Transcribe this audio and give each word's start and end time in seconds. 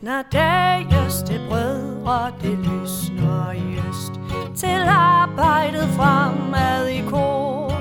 Snart 0.00 0.32
dages 0.32 1.22
til 1.26 1.40
brødre, 1.48 2.32
det 2.42 2.58
lysner 2.58 3.50
i 3.50 3.78
øst. 3.88 4.12
Til 4.56 4.88
arbejdet 4.88 5.88
fremad 5.96 6.86
i 6.86 7.00
kor. 7.00 7.72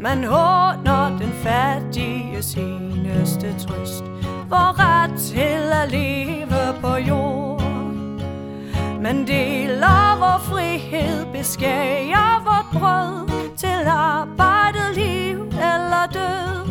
Man 0.00 0.24
håner 0.24 1.18
den 1.18 1.32
fattige 1.32 2.42
seneste 2.42 3.54
trøst. 3.58 4.04
Hvor 4.48 4.80
ret 4.80 5.20
til 5.20 5.72
at 5.82 5.90
leve 5.90 6.80
på 6.80 6.96
jord. 6.96 7.62
Man 9.00 9.26
deler 9.26 10.18
vor 10.18 10.38
frihed, 10.38 11.26
beskærer 11.32 12.42
vort 12.44 12.80
brød. 12.80 13.28
Til 13.56 13.86
arbejdet, 13.88 14.96
liv 14.96 15.40
eller 15.44 16.06
død. 16.12 16.63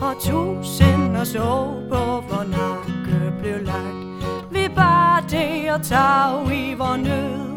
Og 0.00 0.14
tusinders 0.20 1.28
så 1.28 1.74
på 1.88 2.20
hvor 2.20 2.44
nakke 2.44 3.32
blev 3.40 3.62
lagt. 3.62 4.08
Vi 4.50 4.68
bare 4.74 5.22
det 5.30 5.72
og 5.72 5.82
tag 5.82 6.52
i 6.52 6.74
vor 6.74 6.96
nød. 6.96 7.48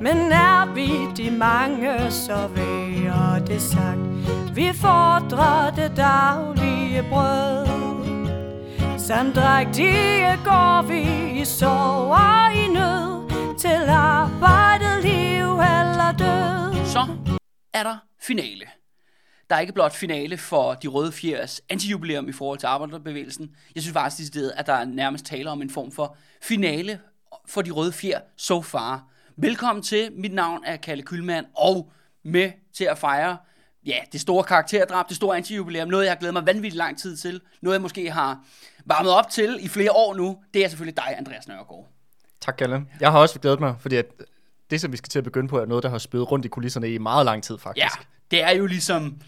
Men 0.00 0.32
er 0.32 0.74
vi 0.74 0.88
de 1.16 1.30
mange, 1.30 2.10
så 2.10 2.48
værer 2.54 3.44
det 3.44 3.62
sagt. 3.62 4.56
Vi 4.56 4.72
fordrer 4.74 5.70
det 5.70 5.96
daglige 5.96 7.04
brød. 7.10 7.66
Samdrægtige 8.98 10.38
går 10.44 10.82
vi 10.82 11.00
i 11.40 11.44
sorg 11.44 12.10
og 12.10 12.54
i 12.54 12.68
nød. 12.68 13.28
Til 13.58 13.88
arbejdet, 13.88 15.02
liv 15.02 15.46
eller 15.52 16.12
død. 16.18 16.86
Så 16.86 17.06
er 17.74 17.82
der 17.82 17.96
finale. 18.22 18.77
Der 19.50 19.56
er 19.56 19.60
ikke 19.60 19.72
blot 19.72 19.94
finale 19.94 20.38
for 20.38 20.74
de 20.74 20.88
røde 20.88 21.12
fjers 21.12 21.60
antijubilæum 21.68 22.28
i 22.28 22.32
forhold 22.32 22.58
til 22.58 22.66
arbejderbevægelsen. 22.66 23.56
Jeg 23.74 23.82
synes 23.82 23.92
faktisk, 23.92 24.36
at 24.56 24.66
der 24.66 24.72
er 24.72 24.84
nærmest 24.84 25.24
taler 25.24 25.50
om 25.50 25.62
en 25.62 25.70
form 25.70 25.92
for 25.92 26.16
finale 26.42 27.00
for 27.46 27.62
de 27.62 27.70
røde 27.70 27.92
fjer 27.92 28.20
so 28.36 28.62
far. 28.62 29.04
Velkommen 29.36 29.82
til. 29.82 30.12
Mit 30.12 30.34
navn 30.34 30.64
er 30.64 30.76
Kalle 30.76 31.02
Kylmand, 31.02 31.46
og 31.56 31.90
med 32.22 32.50
til 32.72 32.84
at 32.84 32.98
fejre 32.98 33.36
ja, 33.86 33.96
det 34.12 34.20
store 34.20 34.44
karakterdrab, 34.44 35.08
det 35.08 35.16
store 35.16 35.36
antijubilæum, 35.36 35.88
noget 35.88 36.04
jeg 36.04 36.12
har 36.12 36.18
glædet 36.18 36.34
mig 36.34 36.46
vanvittigt 36.46 36.74
lang 36.74 36.98
tid 36.98 37.16
til, 37.16 37.40
noget 37.60 37.74
jeg 37.74 37.82
måske 37.82 38.10
har 38.10 38.44
varmet 38.84 39.12
op 39.12 39.30
til 39.30 39.58
i 39.60 39.68
flere 39.68 39.92
år 39.92 40.14
nu, 40.14 40.38
det 40.54 40.64
er 40.64 40.68
selvfølgelig 40.68 40.96
dig, 40.96 41.14
Andreas 41.18 41.48
Nørgaard. 41.48 41.88
Tak, 42.40 42.54
Kalle. 42.58 42.86
Jeg 43.00 43.12
har 43.12 43.18
også 43.18 43.40
glædet 43.40 43.60
mig, 43.60 43.74
fordi 43.80 43.96
at 43.96 44.06
det, 44.70 44.80
som 44.80 44.92
vi 44.92 44.96
skal 44.96 45.08
til 45.08 45.18
at 45.18 45.24
begynde 45.24 45.48
på, 45.48 45.58
er 45.58 45.66
noget, 45.66 45.82
der 45.82 45.90
har 45.90 45.98
spillet 45.98 46.30
rundt 46.30 46.44
i 46.44 46.48
kulisserne 46.48 46.90
i 46.94 46.98
meget 46.98 47.24
lang 47.24 47.42
tid, 47.42 47.58
faktisk. 47.58 47.84
Ja, 47.84 47.90
det 48.30 48.42
er 48.42 48.50
jo 48.50 48.66
ligesom 48.66 49.20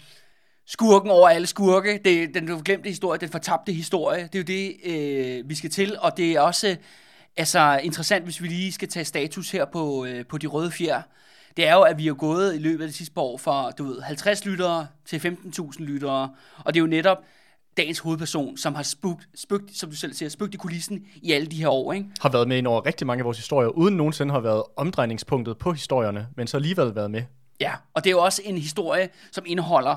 skurken 0.71 1.11
over 1.11 1.29
alle 1.29 1.47
skurke. 1.47 2.01
Det 2.05 2.23
er 2.23 2.27
den 2.41 2.47
glemte 2.65 2.89
historie, 2.89 3.21
den 3.21 3.29
fortabte 3.29 3.73
historie. 3.73 4.29
Det 4.33 4.35
er 4.35 4.39
jo 4.39 4.45
det, 4.45 4.77
øh, 4.85 5.49
vi 5.49 5.55
skal 5.55 5.71
til, 5.71 5.97
og 6.01 6.17
det 6.17 6.33
er 6.33 6.41
også 6.41 6.69
øh, 6.69 6.77
altså, 7.37 7.81
interessant, 7.83 8.25
hvis 8.25 8.43
vi 8.43 8.49
lige 8.49 8.73
skal 8.73 8.89
tage 8.89 9.05
status 9.05 9.51
her 9.51 9.65
på, 9.65 10.05
øh, 10.05 10.27
på 10.27 10.39
de 10.39 10.47
røde 10.47 10.71
fjer. 10.71 11.03
Det 11.57 11.69
er 11.69 11.75
jo, 11.75 11.83
at 11.83 11.99
vi 11.99 12.09
er 12.09 12.15
gået 12.15 12.55
i 12.55 12.59
løbet 12.59 12.85
af 12.85 12.89
de 12.89 12.95
sidste 12.95 13.21
år 13.21 13.39
fra, 13.39 13.71
du 13.71 13.85
ved, 13.85 14.01
50 14.03 14.45
lyttere 14.45 14.87
til 15.07 15.19
15.000 15.19 15.83
lyttere, 15.85 16.31
og 16.65 16.75
det 16.75 16.81
er 16.81 16.83
jo 16.83 16.87
netop 16.87 17.19
dagens 17.77 17.99
hovedperson, 17.99 18.57
som 18.57 18.75
har 18.75 18.83
spugt, 18.83 19.29
spugt, 19.35 19.77
som 19.77 19.91
du 19.91 19.97
selv 19.97 20.13
siger, 20.13 20.29
spugt 20.29 20.55
i 20.55 20.57
kulissen 20.57 21.07
i 21.23 21.33
alle 21.33 21.47
de 21.47 21.57
her 21.57 21.69
år, 21.69 21.93
ikke? 21.93 22.07
Har 22.21 22.29
været 22.29 22.49
med 22.49 22.59
ind 22.59 22.67
over 22.67 22.87
rigtig 22.87 23.07
mange 23.07 23.21
af 23.21 23.25
vores 23.25 23.39
historier, 23.39 23.69
uden 23.69 23.97
nogensinde 23.97 24.33
har 24.33 24.41
været 24.41 24.63
omdrejningspunktet 24.77 25.59
på 25.59 25.73
historierne, 25.73 26.27
men 26.37 26.47
så 26.47 26.57
alligevel 26.57 26.95
været 26.95 27.11
med. 27.11 27.23
Ja, 27.61 27.73
og 27.95 28.05
det 28.05 28.11
er 28.11 28.15
jo 28.15 28.23
også 28.23 28.43
en 28.45 28.59
historie, 28.59 29.09
som 29.33 29.45
indeholder 29.47 29.97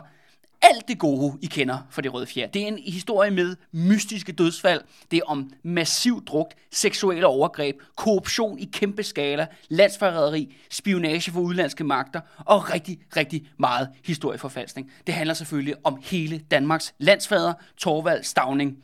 alt 0.64 0.88
det 0.88 1.00
gode, 1.00 1.38
I 1.42 1.45
kender 1.45 1.78
for 1.89 2.02
det 2.02 2.14
røde 2.14 2.25
fjer. 2.25 2.47
Det 2.47 2.64
er 2.64 2.67
en 2.67 2.78
historie 2.78 3.31
med 3.31 3.56
mystiske 3.72 4.31
dødsfald. 4.31 4.81
Det 5.11 5.17
er 5.17 5.23
om 5.25 5.52
massiv 5.64 6.25
druk, 6.25 6.53
seksuelle 6.72 7.28
overgreb, 7.28 7.75
korruption 7.96 8.59
i 8.59 8.69
kæmpe 8.74 9.03
skala, 9.03 9.47
landsforræderi, 9.69 10.56
spionage 10.69 11.31
for 11.31 11.40
udlandske 11.40 11.84
magter 11.84 12.22
og 12.38 12.74
rigtig, 12.74 13.00
rigtig 13.18 13.47
meget 13.59 13.90
historieforfalskning. 14.06 14.91
Det 15.07 15.16
handler 15.16 15.34
selvfølgelig 15.34 15.75
om 15.84 16.00
hele 16.01 16.40
Danmarks 16.51 16.94
landsfader, 16.97 17.53
Torvald 17.78 18.24
Stavning. 18.24 18.78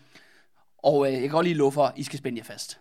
Og 0.78 1.07
øh, 1.07 1.13
jeg 1.13 1.22
kan 1.22 1.29
godt 1.29 1.46
lige 1.46 1.56
love 1.56 1.72
for, 1.72 1.85
at 1.85 1.94
I 1.96 2.03
skal 2.03 2.19
spænde 2.19 2.38
jer 2.38 2.44
fast. 2.44 2.79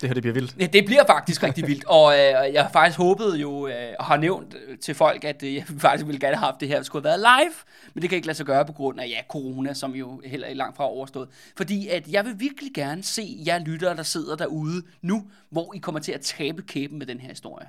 Det 0.00 0.08
her, 0.08 0.14
det 0.14 0.22
bliver 0.22 0.34
vildt. 0.34 0.56
Ja, 0.60 0.66
det 0.66 0.84
bliver 0.84 1.06
faktisk 1.06 1.42
rigtig 1.42 1.66
vildt, 1.66 1.84
og 1.84 2.12
øh, 2.12 2.54
jeg 2.54 2.62
har 2.62 2.70
faktisk 2.70 2.98
håbet 2.98 3.36
jo, 3.36 3.66
øh, 3.66 3.94
og 3.98 4.04
har 4.04 4.16
nævnt 4.16 4.54
øh, 4.66 4.78
til 4.78 4.94
folk, 4.94 5.24
at 5.24 5.42
øh, 5.42 5.54
jeg 5.54 5.64
faktisk 5.78 6.06
ville 6.06 6.20
gerne 6.20 6.36
have 6.36 6.46
haft 6.46 6.60
det 6.60 6.68
her, 6.68 6.82
skulle 6.82 7.08
have 7.08 7.20
været 7.20 7.40
live, 7.40 7.54
men 7.94 8.02
det 8.02 8.10
kan 8.10 8.16
ikke 8.16 8.26
lade 8.26 8.36
sig 8.36 8.46
gøre 8.46 8.66
på 8.66 8.72
grund 8.72 9.00
af, 9.00 9.08
ja, 9.08 9.20
corona, 9.28 9.74
som 9.74 9.94
jo 9.94 10.22
heller 10.24 10.46
ikke 10.46 10.58
langt 10.58 10.76
fra 10.76 10.84
overstået. 10.84 11.28
Fordi 11.56 11.88
at 11.88 12.08
jeg 12.08 12.24
vil 12.24 12.40
virkelig 12.40 12.74
gerne 12.74 13.02
se 13.02 13.42
jer 13.46 13.58
lyttere, 13.58 13.96
der 13.96 14.02
sidder 14.02 14.36
derude 14.36 14.82
nu, 15.02 15.30
hvor 15.50 15.74
I 15.74 15.78
kommer 15.78 16.00
til 16.00 16.12
at 16.12 16.20
tabe 16.20 16.62
kæben 16.62 16.98
med 16.98 17.06
den 17.06 17.20
her 17.20 17.28
historie. 17.28 17.66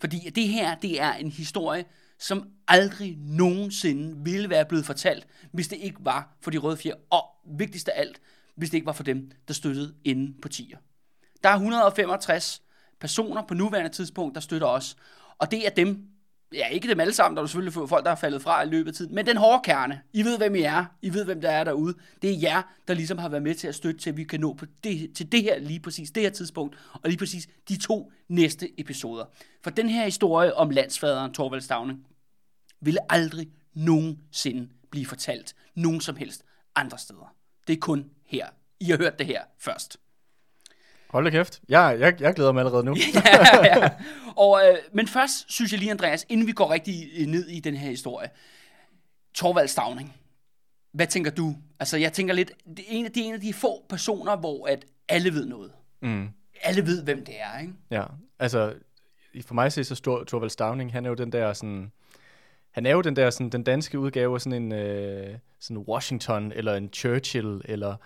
Fordi 0.00 0.30
det 0.34 0.48
her, 0.48 0.74
det 0.74 1.00
er 1.00 1.12
en 1.12 1.30
historie, 1.30 1.84
som 2.18 2.48
aldrig 2.68 3.16
nogensinde 3.18 4.24
ville 4.24 4.50
være 4.50 4.64
blevet 4.64 4.86
fortalt, 4.86 5.26
hvis 5.52 5.68
det 5.68 5.76
ikke 5.76 5.98
var 6.00 6.36
for 6.40 6.50
de 6.50 6.58
røde 6.58 6.76
fjer, 6.76 6.94
og 7.10 7.24
vigtigst 7.58 7.88
af 7.88 8.00
alt, 8.00 8.20
hvis 8.56 8.70
det 8.70 8.76
ikke 8.76 8.86
var 8.86 8.92
for 8.92 9.02
dem, 9.02 9.30
der 9.48 9.54
støttede 9.54 9.94
inden 10.04 10.34
på 10.42 10.48
tier. 10.48 10.76
Der 11.42 11.48
er 11.48 11.54
165 11.54 12.62
personer 13.00 13.42
på 13.46 13.54
nuværende 13.54 13.90
tidspunkt, 13.90 14.34
der 14.34 14.40
støtter 14.40 14.66
os. 14.66 14.96
Og 15.38 15.50
det 15.50 15.66
er 15.66 15.70
dem, 15.70 16.08
ja 16.52 16.66
ikke 16.68 16.88
dem 16.88 17.00
alle 17.00 17.12
sammen, 17.12 17.36
der 17.36 17.42
er 17.42 17.46
selvfølgelig 17.46 17.72
folk, 17.72 18.04
der 18.04 18.10
er 18.10 18.14
faldet 18.14 18.42
fra 18.42 18.62
i 18.62 18.66
løbet 18.66 18.90
af 18.90 18.94
tiden, 18.94 19.14
men 19.14 19.26
den 19.26 19.36
hårde 19.36 19.60
kerne. 19.64 20.00
I 20.12 20.22
ved, 20.22 20.38
hvem 20.38 20.54
I 20.54 20.60
er. 20.60 20.84
I 21.02 21.12
ved, 21.12 21.24
hvem 21.24 21.40
der 21.40 21.50
er 21.50 21.64
derude. 21.64 21.94
Det 22.22 22.30
er 22.30 22.38
jer, 22.42 22.62
der 22.88 22.94
ligesom 22.94 23.18
har 23.18 23.28
været 23.28 23.42
med 23.42 23.54
til 23.54 23.68
at 23.68 23.74
støtte 23.74 24.00
til, 24.00 24.10
at 24.10 24.16
vi 24.16 24.24
kan 24.24 24.40
nå 24.40 24.54
på 24.54 24.66
det, 24.84 25.16
til 25.16 25.32
det 25.32 25.42
her 25.42 25.58
lige 25.58 25.80
præcis 25.80 26.10
det 26.10 26.22
her 26.22 26.30
tidspunkt, 26.30 26.76
og 26.92 27.00
lige 27.04 27.18
præcis 27.18 27.48
de 27.68 27.76
to 27.76 28.12
næste 28.28 28.80
episoder. 28.80 29.24
For 29.62 29.70
den 29.70 29.88
her 29.88 30.04
historie 30.04 30.54
om 30.54 30.70
landsfaderen 30.70 31.34
Torvald 31.34 31.60
Stavning 31.60 32.06
ville 32.80 33.12
aldrig 33.12 33.48
nogensinde 33.74 34.68
blive 34.90 35.06
fortalt 35.06 35.54
nogen 35.74 36.00
som 36.00 36.16
helst 36.16 36.44
andre 36.74 36.98
steder. 36.98 37.34
Det 37.66 37.72
er 37.72 37.80
kun 37.80 38.10
her. 38.26 38.46
I 38.80 38.84
har 38.84 38.96
hørt 38.96 39.18
det 39.18 39.26
her 39.26 39.42
først. 39.58 39.98
Hold 41.10 41.24
da 41.24 41.30
kæft. 41.30 41.60
Jeg, 41.68 41.96
jeg, 42.00 42.20
jeg 42.20 42.34
glæder 42.34 42.52
mig 42.52 42.60
allerede 42.60 42.84
nu. 42.84 42.96
ja, 43.14 43.64
ja. 43.64 43.90
Og, 44.36 44.60
øh, 44.68 44.78
men 44.92 45.08
først 45.08 45.52
synes 45.52 45.72
jeg 45.72 45.78
lige, 45.78 45.90
Andreas, 45.90 46.26
inden 46.28 46.46
vi 46.46 46.52
går 46.52 46.70
rigtig 46.70 47.26
ned 47.26 47.48
i 47.48 47.60
den 47.60 47.74
her 47.74 47.90
historie. 47.90 48.30
Torvald 49.34 49.68
Stavning. 49.68 50.14
Hvad 50.92 51.06
tænker 51.06 51.30
du? 51.30 51.56
Altså, 51.80 51.96
jeg 51.96 52.12
tænker 52.12 52.34
lidt, 52.34 52.52
det 52.66 52.78
er 52.78 52.82
en 52.88 53.04
af 53.04 53.12
de, 53.12 53.20
en 53.20 53.34
af 53.34 53.40
de 53.40 53.52
få 53.52 53.84
personer, 53.88 54.36
hvor 54.36 54.66
at 54.66 54.84
alle 55.08 55.34
ved 55.34 55.46
noget. 55.46 55.72
Mm. 56.02 56.28
Alle 56.62 56.86
ved, 56.86 57.02
hvem 57.02 57.24
det 57.24 57.34
er, 57.40 57.60
ikke? 57.60 57.72
Ja, 57.90 58.04
altså, 58.38 58.74
for 59.46 59.54
mig 59.54 59.72
så 59.72 59.94
stor 59.94 60.24
Torvald 60.24 60.50
Stavning, 60.50 60.92
han 60.92 61.04
er 61.04 61.08
jo 61.08 61.14
den 61.14 61.32
der 61.32 61.52
sådan, 61.52 61.92
han 62.70 62.86
er 62.86 62.90
jo 62.90 63.00
den 63.00 63.16
der 63.16 63.30
sådan, 63.30 63.50
den 63.50 63.62
danske 63.62 63.98
udgave 63.98 64.34
af 64.34 64.40
sådan 64.40 64.62
en 64.62 64.72
øh, 64.72 65.38
sådan 65.60 65.78
Washington, 65.78 66.52
eller 66.52 66.74
en 66.74 66.88
Churchill, 66.92 67.60
eller 67.64 67.96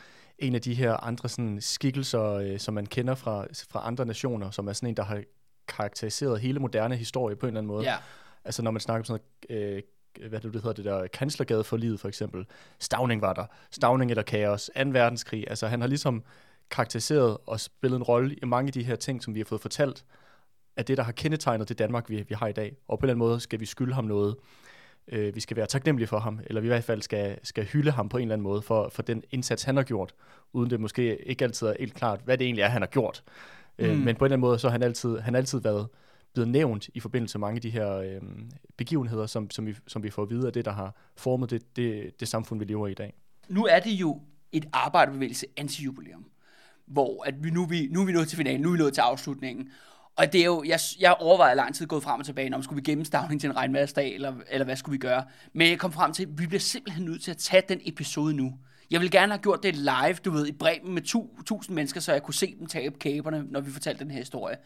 en 0.43 0.55
af 0.55 0.61
de 0.61 0.75
her 0.75 1.05
andre 1.05 1.29
sådan 1.29 1.61
skikkelser, 1.61 2.23
øh, 2.23 2.59
som 2.59 2.75
man 2.75 2.87
kender 2.87 3.15
fra, 3.15 3.47
fra 3.71 3.87
andre 3.87 4.07
nationer, 4.07 4.51
som 4.51 4.69
er 4.69 4.73
sådan 4.73 4.89
en, 4.89 4.97
der 4.97 5.03
har 5.03 5.23
karakteriseret 5.69 6.41
hele 6.41 6.61
moderne 6.61 6.97
historie 6.97 7.37
på 7.37 7.47
en 7.47 7.49
eller 7.49 7.61
anden 7.61 7.69
måde. 7.69 7.85
Ja. 7.85 7.97
Altså 8.45 8.63
når 8.63 8.71
man 8.71 8.81
snakker 8.81 9.01
om 9.01 9.05
sådan 9.05 9.25
noget, 9.51 9.75
øh, 9.75 9.83
hvad 10.29 10.41
det, 10.41 10.53
det 10.53 10.63
hedder, 10.63 10.73
det 10.73 10.85
der 10.85 11.07
kanslergade 11.07 11.65
for 11.65 11.77
livet 11.77 12.01
for 12.01 12.09
eksempel. 12.09 12.47
Stavning 12.79 13.23
var 13.23 13.33
der. 13.33 13.47
Stavning 13.71 14.11
eller 14.11 14.23
kaos. 14.23 14.71
2. 14.77 14.83
verdenskrig. 14.87 15.45
Altså 15.51 15.67
han 15.67 15.81
har 15.81 15.89
ligesom 15.89 16.25
karakteriseret 16.71 17.39
og 17.47 17.61
spillet 17.61 17.97
en 17.97 18.03
rolle 18.03 18.35
i 18.35 18.45
mange 18.45 18.67
af 18.67 18.73
de 18.73 18.83
her 18.83 18.97
ting, 18.97 19.23
som 19.23 19.35
vi 19.35 19.41
har 19.41 19.45
fået 19.45 19.61
fortalt, 19.61 20.05
af 20.77 20.85
det, 20.85 20.97
der 20.97 21.03
har 21.03 21.13
kendetegnet 21.13 21.69
det 21.69 21.79
Danmark, 21.79 22.11
vi, 22.11 22.25
vi 22.29 22.35
har 22.35 22.47
i 22.47 22.53
dag. 22.53 22.77
Og 22.89 22.99
på 22.99 23.07
en 23.07 23.11
eller 23.11 23.15
anden 23.15 23.29
måde 23.29 23.41
skal 23.41 23.61
vi 23.61 23.67
skylde 23.67 23.95
ham 23.95 24.05
noget. 24.05 24.37
Øh, 25.09 25.35
vi 25.35 25.41
skal 25.41 25.57
være 25.57 25.67
taknemmelige 25.67 26.09
for 26.09 26.19
ham, 26.19 26.41
eller 26.47 26.61
vi 26.61 26.67
i 26.67 26.69
hvert 26.69 26.85
fald 26.85 27.03
skal, 27.03 27.39
skal 27.43 27.65
hylde 27.65 27.91
ham 27.91 28.09
på 28.09 28.17
en 28.17 28.23
eller 28.23 28.35
anden 28.35 28.43
måde 28.43 28.63
for, 28.63 28.89
for 28.89 29.03
den 29.03 29.23
indsats, 29.31 29.63
han 29.63 29.77
har 29.77 29.83
gjort, 29.83 30.15
uden 30.53 30.71
det 30.71 30.81
måske 30.81 31.17
ikke 31.29 31.45
altid 31.45 31.67
er 31.67 31.75
helt 31.79 31.95
klart, 31.95 32.21
hvad 32.25 32.39
det 32.39 32.45
egentlig 32.45 32.63
er, 32.63 32.69
han 32.69 32.83
har 32.83 32.87
gjort. 32.89 33.23
Øh, 33.79 33.91
mm. 33.91 33.99
Øh, 33.99 34.05
men 34.05 34.17
på 34.17 34.25
en 34.25 34.27
eller 34.27 34.37
anden 34.37 34.41
måde, 34.41 34.59
så 34.59 34.69
har 34.69 34.73
han 34.73 34.83
altid, 34.83 35.19
han 35.19 35.35
altid 35.35 35.61
været 35.61 35.89
blevet 36.35 36.49
nævnt 36.49 36.89
i 36.95 37.01
forbindelse 37.01 37.39
med 37.39 37.41
mange 37.41 37.57
af 37.57 37.63
de 37.63 37.71
her 37.71 37.95
øh, 37.97 38.21
begivenheder, 38.77 39.27
som, 39.27 39.51
som, 39.51 39.67
vi, 39.67 39.77
som 39.87 40.03
vi 40.03 40.11
får 40.11 40.23
at 40.23 40.31
vide 40.31 40.47
af 40.47 40.53
det, 40.53 40.65
der 40.65 40.73
har 40.73 40.95
formet 41.17 41.51
det, 41.51 41.77
det, 41.77 42.21
det 42.21 42.29
samfund, 42.29 42.59
vi 42.59 42.65
lever 42.65 42.89
i 42.89 42.91
i 42.91 42.95
dag. 42.95 43.15
Nu 43.49 43.65
er 43.65 43.81
det 43.81 43.91
jo 43.91 44.21
et 44.53 44.69
arbejderbevægelse 44.73 45.47
anti-jubilæum, 45.57 46.25
hvor 46.87 47.25
at 47.27 47.45
vi 47.45 47.51
nu, 47.51 47.67
vi, 47.67 47.89
nu 47.91 48.01
er 48.01 48.07
vi 48.07 48.13
nået 48.13 48.29
til 48.29 48.37
finalen, 48.37 48.61
nu 48.61 48.69
er 48.69 48.73
vi 48.73 48.79
nået 48.79 48.95
til 48.95 49.01
afslutningen, 49.01 49.71
og 50.17 50.33
det 50.33 50.41
er 50.41 50.45
jo, 50.45 50.65
jeg, 50.67 50.81
jeg 51.01 51.15
overvejede 51.19 51.57
lang 51.57 51.75
tid 51.75 51.87
gået 51.87 52.03
frem 52.03 52.21
og 52.21 52.27
tilbage, 52.27 52.55
om 52.55 52.63
skulle 52.63 52.83
vi 52.85 52.91
gemme 52.91 53.05
stavning 53.05 53.41
til 53.41 53.51
en 53.51 53.57
regnværsdag, 53.57 54.15
eller, 54.15 54.35
eller 54.51 54.65
hvad 54.65 54.77
skulle 54.77 54.93
vi 54.93 54.99
gøre. 54.99 55.25
Men 55.53 55.69
jeg 55.69 55.79
kom 55.79 55.93
frem 55.93 56.13
til, 56.13 56.23
at 56.23 56.29
vi 56.39 56.47
bliver 56.47 56.61
simpelthen 56.61 57.05
nødt 57.05 57.23
til 57.23 57.31
at 57.31 57.37
tage 57.37 57.63
den 57.69 57.81
episode 57.85 58.35
nu. 58.35 58.53
Jeg 58.91 59.01
ville 59.01 59.11
gerne 59.11 59.33
have 59.33 59.43
gjort 59.43 59.63
det 59.63 59.77
live, 59.77 60.15
du 60.25 60.31
ved, 60.31 60.47
i 60.47 60.53
Bremen 60.53 60.95
med 60.95 61.03
tu, 61.03 61.27
tusind 61.47 61.75
mennesker, 61.75 62.01
så 62.01 62.13
jeg 62.13 62.23
kunne 62.23 62.35
se 62.35 62.55
dem 62.59 62.67
tabe 62.67 62.99
kæberne, 62.99 63.45
når 63.51 63.61
vi 63.61 63.71
fortalte 63.71 64.05
den 64.05 64.11
her 64.11 64.19
historie. 64.19 64.57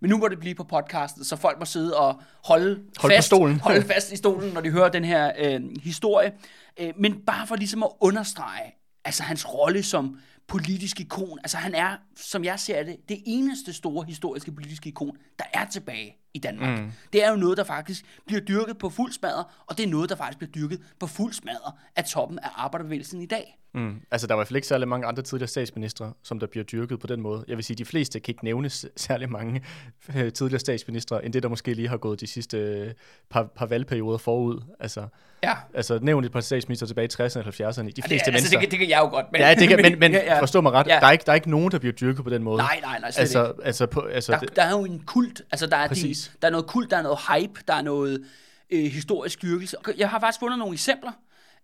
Men 0.00 0.10
nu 0.10 0.18
må 0.18 0.28
det 0.28 0.40
blive 0.40 0.54
på 0.54 0.64
podcastet, 0.64 1.26
så 1.26 1.36
folk 1.36 1.58
må 1.58 1.64
sidde 1.64 1.96
og 1.96 2.20
holde, 2.44 2.80
Hold 2.98 3.12
fast, 3.12 3.26
stolen. 3.26 3.60
holde 3.60 3.82
fast 3.94 4.12
i 4.12 4.16
stolen, 4.16 4.52
når 4.52 4.60
de 4.60 4.70
hører 4.70 4.88
den 4.88 5.04
her 5.04 5.32
øh, 5.38 5.60
historie. 5.82 6.32
Øh, 6.80 6.92
men 6.98 7.20
bare 7.26 7.46
for 7.46 7.56
ligesom 7.56 7.82
at 7.82 7.88
understrege, 8.00 8.74
altså 9.04 9.22
hans 9.22 9.54
rolle 9.54 9.82
som 9.82 10.18
politisk 10.46 11.00
ikon. 11.00 11.38
Altså 11.38 11.56
han 11.56 11.74
er, 11.74 11.96
som 12.16 12.44
jeg 12.44 12.60
ser 12.60 12.82
det, 12.82 13.08
det 13.08 13.22
eneste 13.26 13.72
store 13.72 14.04
historiske 14.04 14.52
politiske 14.52 14.88
ikon, 14.88 15.16
der 15.38 15.44
er 15.52 15.64
tilbage 15.64 16.16
i 16.34 16.38
Danmark. 16.38 16.78
Mm. 16.80 16.92
Det 17.12 17.24
er 17.24 17.30
jo 17.30 17.36
noget, 17.36 17.56
der 17.58 17.64
faktisk 17.64 18.04
bliver 18.26 18.40
dyrket 18.40 18.78
på 18.78 18.90
fuld 18.90 19.12
smadre, 19.12 19.44
og 19.66 19.78
det 19.78 19.84
er 19.86 19.90
noget, 19.90 20.10
der 20.10 20.16
faktisk 20.16 20.38
bliver 20.38 20.50
dyrket 20.52 20.80
på 21.00 21.06
fuld 21.06 21.32
smadre 21.32 21.72
af 21.96 22.04
toppen 22.04 22.38
af 22.38 22.48
arbejderbevægelsen 22.56 23.22
i 23.22 23.26
dag. 23.26 23.58
Mm. 23.74 23.94
Altså, 24.10 24.26
der 24.26 24.34
var 24.34 24.38
i 24.38 24.40
hvert 24.40 24.48
fald 24.48 24.56
ikke 24.56 24.68
særlig 24.68 24.88
mange 24.88 25.06
andre 25.06 25.22
tidligere 25.22 25.48
statsministre, 25.48 26.12
som 26.22 26.38
der 26.40 26.46
bliver 26.46 26.64
dyrket 26.64 27.00
på 27.00 27.06
den 27.06 27.20
måde. 27.20 27.44
Jeg 27.48 27.56
vil 27.56 27.64
sige, 27.64 27.76
de 27.76 27.84
fleste 27.84 28.20
kan 28.20 28.32
ikke 28.32 28.44
nævne 28.44 28.70
særlig 28.96 29.30
mange 29.30 29.62
øh, 30.16 30.32
tidligere 30.32 30.60
statsministre, 30.60 31.24
end 31.24 31.32
det, 31.32 31.42
der 31.42 31.48
måske 31.48 31.74
lige 31.74 31.88
har 31.88 31.96
gået 31.96 32.20
de 32.20 32.26
sidste 32.26 32.56
øh, 32.58 32.92
par, 33.30 33.42
par 33.56 33.66
valgperioder 33.66 34.18
forud. 34.18 34.60
Altså, 34.80 35.06
Ja. 35.44 35.54
altså 35.74 35.98
nævn 36.02 36.24
et 36.24 36.32
par 36.32 36.40
statsminister 36.40 36.86
tilbage 36.86 37.04
i 37.04 37.22
60'erne 37.22 37.38
og 37.38 37.46
70'erne. 37.48 37.50
De 37.52 37.52
fleste 37.52 38.08
Det, 38.08 38.12
altså, 38.12 38.30
mennesker... 38.30 38.58
det, 38.60 38.60
kan- 38.60 38.70
det 38.70 38.78
kan 38.78 38.88
jeg 38.90 38.98
jo 38.98 39.08
godt. 39.08 39.26
Men, 39.32 39.40
ja, 39.40 39.54
det 39.54 39.68
kan, 39.68 39.82
men, 39.90 39.98
men 39.98 40.12
ja, 40.12 40.34
ja. 40.34 40.40
forstå 40.40 40.60
mig 40.60 40.72
ret, 40.72 40.86
Ja. 40.86 40.98
der, 41.00 41.06
er 41.06 41.10
ikke, 41.12 41.24
der 41.24 41.32
er 41.32 41.34
ikke 41.34 41.50
nogen, 41.50 41.70
der 41.70 41.78
bliver 41.78 41.92
dyrket 41.92 42.24
på 42.24 42.30
den 42.30 42.42
måde. 42.42 42.56
Nej, 42.58 42.78
nej, 42.82 42.98
nej, 42.98 43.10
altså, 43.16 43.46
ikke. 43.48 43.64
altså, 43.66 43.86
på, 43.86 44.00
altså, 44.00 44.32
Der, 44.32 44.38
der 44.38 44.62
er 44.62 44.70
jo 44.70 44.84
en 44.84 45.02
kult, 45.06 45.42
altså 45.50 45.66
der 45.66 45.76
er, 45.76 45.88
de, 45.88 46.14
Præcis. 46.26 46.40
der 46.42 46.48
er 46.48 46.52
noget 46.52 46.66
kult, 46.66 46.90
der 46.90 46.96
er 46.96 47.02
noget 47.02 47.18
hype, 47.18 47.60
der 47.68 47.74
er 47.74 47.82
noget 47.82 48.24
øh, 48.70 48.84
historisk 48.84 49.38
styrkelse. 49.38 49.76
Jeg 49.98 50.10
har 50.10 50.20
faktisk 50.20 50.40
fundet 50.40 50.58
nogle 50.58 50.72
eksempler, 50.72 51.12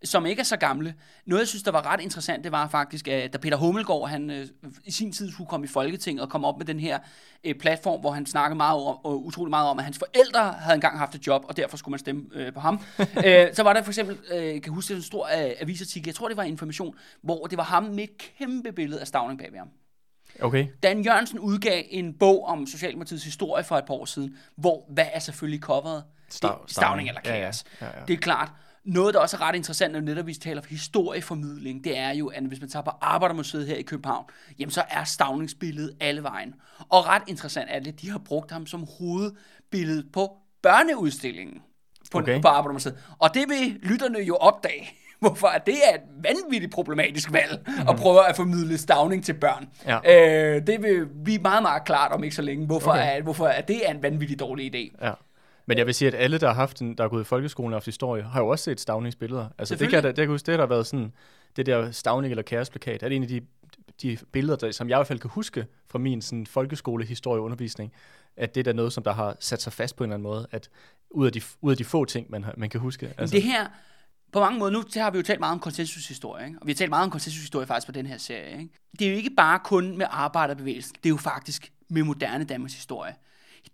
som 0.04 0.26
ikke 0.26 0.40
er 0.40 0.44
så 0.44 0.56
gamle. 0.56 0.94
Noget, 1.26 1.40
jeg 1.40 1.48
synes, 1.48 1.62
der 1.62 1.70
var 1.70 1.86
ret 1.86 2.00
interessant, 2.00 2.44
det 2.44 2.52
var 2.52 2.68
faktisk, 2.68 3.08
at 3.08 3.32
da 3.32 3.38
Peter 3.38 3.56
Hummelgaard, 3.56 4.08
han 4.08 4.30
øh, 4.30 4.46
i 4.84 4.90
sin 4.90 5.12
tid 5.12 5.32
skulle 5.32 5.48
komme 5.48 5.64
i 5.64 5.68
Folketinget 5.68 6.22
og 6.22 6.30
komme 6.30 6.46
op 6.46 6.58
med 6.58 6.66
den 6.66 6.80
her 6.80 6.98
øh, 7.44 7.54
platform, 7.54 8.00
hvor 8.00 8.10
han 8.10 8.26
snakkede 8.26 8.56
meget 8.56 8.82
om, 8.82 8.96
og 9.04 9.26
utrolig 9.26 9.50
meget 9.50 9.68
om, 9.68 9.78
at 9.78 9.84
hans 9.84 9.98
forældre 9.98 10.52
havde 10.52 10.74
engang 10.74 10.98
haft 10.98 11.14
et 11.14 11.26
job, 11.26 11.44
og 11.48 11.56
derfor 11.56 11.76
skulle 11.76 11.92
man 11.92 11.98
stemme 11.98 12.24
øh, 12.32 12.52
på 12.52 12.60
ham. 12.60 12.80
øh, 13.26 13.54
så 13.54 13.62
var 13.62 13.72
der 13.72 13.82
for 13.82 13.90
eksempel, 13.90 14.18
øh, 14.32 14.46
jeg 14.46 14.62
kan 14.62 14.72
huske, 14.72 14.94
en 14.94 15.02
stor 15.02 15.24
øh, 15.26 15.50
avisartikel, 15.60 16.08
jeg 16.08 16.14
tror, 16.14 16.28
det 16.28 16.36
var 16.36 16.42
Information, 16.42 16.94
hvor 17.22 17.46
det 17.46 17.58
var 17.58 17.64
ham 17.64 17.82
med 17.82 18.04
et 18.04 18.18
kæmpe 18.38 18.72
billede 18.72 19.00
af 19.00 19.06
Stavning 19.06 19.38
bagved 19.38 19.58
ham. 19.58 19.68
Okay. 20.40 20.66
Dan 20.82 21.02
Jørgensen 21.02 21.38
udgav 21.38 21.82
en 21.90 22.14
bog 22.18 22.44
om 22.44 22.66
Socialdemokratiets 22.66 23.24
historie 23.24 23.64
for 23.64 23.76
et 23.76 23.84
par 23.84 23.94
år 23.94 24.04
siden, 24.04 24.36
hvor, 24.56 24.84
hvad 24.88 25.06
er 25.12 25.18
selvfølgelig 25.18 25.60
coveret? 25.60 26.04
Stav- 26.34 26.64
stavning 26.66 27.08
eller 27.08 27.20
Ja, 27.24 27.34
ja. 27.34 27.40
kaos. 27.40 27.64
Ja, 27.80 27.86
ja. 27.86 27.92
Det 28.08 28.14
er 28.14 28.18
klart. 28.18 28.52
Noget, 28.84 29.14
der 29.14 29.20
også 29.20 29.36
er 29.36 29.40
ret 29.40 29.54
interessant, 29.54 29.92
når 29.92 30.00
netop 30.00 30.26
vi 30.26 30.34
taler 30.34 30.60
om 30.60 30.66
historieformidling, 30.70 31.84
det 31.84 31.98
er 31.98 32.10
jo, 32.10 32.26
at 32.26 32.42
hvis 32.42 32.60
man 32.60 32.70
tager 32.70 32.82
på 32.82 32.90
Arbejdermuseet 33.00 33.66
her 33.66 33.76
i 33.76 33.82
København, 33.82 34.24
jamen 34.58 34.70
så 34.70 34.82
er 34.90 35.04
stavningsbilledet 35.04 35.96
alle 36.00 36.22
vejen. 36.22 36.54
Og 36.88 37.06
ret 37.06 37.22
interessant 37.26 37.70
er 37.70 37.78
det, 37.78 37.92
at 37.92 38.00
de 38.00 38.10
har 38.10 38.18
brugt 38.18 38.50
ham 38.50 38.66
som 38.66 38.86
hovedbillede 38.98 40.06
på 40.12 40.36
børneudstillingen 40.62 41.62
på, 42.10 42.18
okay. 42.18 42.42
på 42.42 42.48
Arbejdermuseet. 42.48 42.98
Og 43.18 43.34
det 43.34 43.44
vil 43.48 43.78
lytterne 43.82 44.18
jo 44.18 44.36
opdage, 44.36 44.90
hvorfor 45.20 45.48
det 45.66 45.74
er 45.74 45.94
et 45.94 46.00
vanvittigt 46.22 46.72
problematisk 46.72 47.32
valg 47.32 47.68
at 47.88 47.96
prøve 47.96 48.28
at 48.28 48.36
formidle 48.36 48.78
stavning 48.78 49.24
til 49.24 49.32
børn. 49.34 49.68
Ja. 49.86 50.54
Øh, 50.56 50.66
det 50.66 50.82
vil 50.82 51.06
blive 51.24 51.38
meget, 51.38 51.62
meget 51.62 51.84
klart 51.84 52.12
om 52.12 52.24
ikke 52.24 52.36
så 52.36 52.42
længe, 52.42 52.66
hvorfor, 52.66 52.90
Okay. 52.90 53.16
at, 53.16 53.22
hvorfor 53.22 53.46
at 53.46 53.68
det 53.68 53.88
er 53.88 53.94
en 53.94 54.02
vanvittig 54.02 54.40
dårlig 54.40 54.74
idé. 54.74 55.06
Ja. 55.06 55.12
Men 55.66 55.78
jeg 55.78 55.86
vil 55.86 55.94
sige, 55.94 56.08
at 56.08 56.14
alle, 56.14 56.38
der 56.38 56.46
har 56.46 56.54
haft 56.54 56.80
en, 56.80 56.94
der 56.98 57.04
er 57.04 57.08
gået 57.08 57.20
i 57.20 57.24
folkeskolen 57.24 57.72
og 57.72 57.76
haft 57.76 57.84
historie, 57.86 58.22
har 58.22 58.40
jo 58.40 58.48
også 58.48 58.64
set 58.64 58.80
stavningsbilleder. 58.80 59.46
Altså, 59.58 59.76
det 59.76 59.88
kan, 59.90 60.04
det 60.04 60.16
kan 60.16 60.28
huske, 60.28 60.46
det 60.46 60.52
har 60.52 60.58
der 60.60 60.66
været 60.66 60.86
sådan, 60.86 61.12
det 61.56 61.66
der 61.66 61.90
stavning 61.90 62.30
eller 62.30 62.42
kaosplakat, 62.42 63.02
er 63.02 63.08
det 63.08 63.16
en 63.16 63.22
af 63.22 63.28
de, 63.28 63.40
de 64.02 64.18
billeder, 64.32 64.56
der, 64.56 64.70
som 64.70 64.88
jeg 64.88 64.96
i 64.96 64.98
hvert 64.98 65.06
fald 65.06 65.18
kan 65.18 65.30
huske 65.30 65.66
fra 65.90 65.98
min 65.98 66.22
sådan, 66.22 66.46
folkeskolehistorieundervisning, 66.46 67.92
at 68.36 68.54
det 68.54 68.66
er 68.66 68.72
noget, 68.72 68.92
som 68.92 69.04
der 69.04 69.12
har 69.12 69.36
sat 69.40 69.62
sig 69.62 69.72
fast 69.72 69.96
på 69.96 70.04
en 70.04 70.10
eller 70.10 70.14
anden 70.14 70.22
måde, 70.22 70.46
at 70.50 70.68
ud 71.10 71.26
af 71.26 71.32
de, 71.32 71.40
ud 71.60 71.70
af 71.70 71.76
de 71.76 71.84
få 71.84 72.04
ting, 72.04 72.30
man, 72.30 72.44
har, 72.44 72.54
man 72.56 72.70
kan 72.70 72.80
huske. 72.80 73.12
Altså. 73.18 73.34
Det 73.34 73.42
her, 73.42 73.66
på 74.32 74.40
mange 74.40 74.58
måder, 74.58 74.72
nu 74.72 74.84
har 74.96 75.10
vi 75.10 75.18
jo 75.18 75.22
talt 75.22 75.40
meget 75.40 75.52
om 75.52 75.60
konsensushistorie, 75.60 76.46
ikke? 76.46 76.58
og 76.60 76.66
vi 76.66 76.72
har 76.72 76.76
talt 76.76 76.90
meget 76.90 77.04
om 77.04 77.10
konsensushistorie 77.10 77.66
faktisk 77.66 77.86
på 77.86 77.92
den 77.92 78.06
her 78.06 78.18
serie. 78.18 78.58
Ikke? 78.58 78.74
Det 78.98 79.06
er 79.06 79.10
jo 79.10 79.16
ikke 79.16 79.30
bare 79.30 79.58
kun 79.58 79.98
med 79.98 80.06
arbejderbevægelsen, 80.10 80.96
det 80.96 81.06
er 81.06 81.10
jo 81.10 81.16
faktisk 81.16 81.72
med 81.90 82.02
moderne 82.02 82.44
Danmarks 82.44 82.74
historie. 82.74 83.14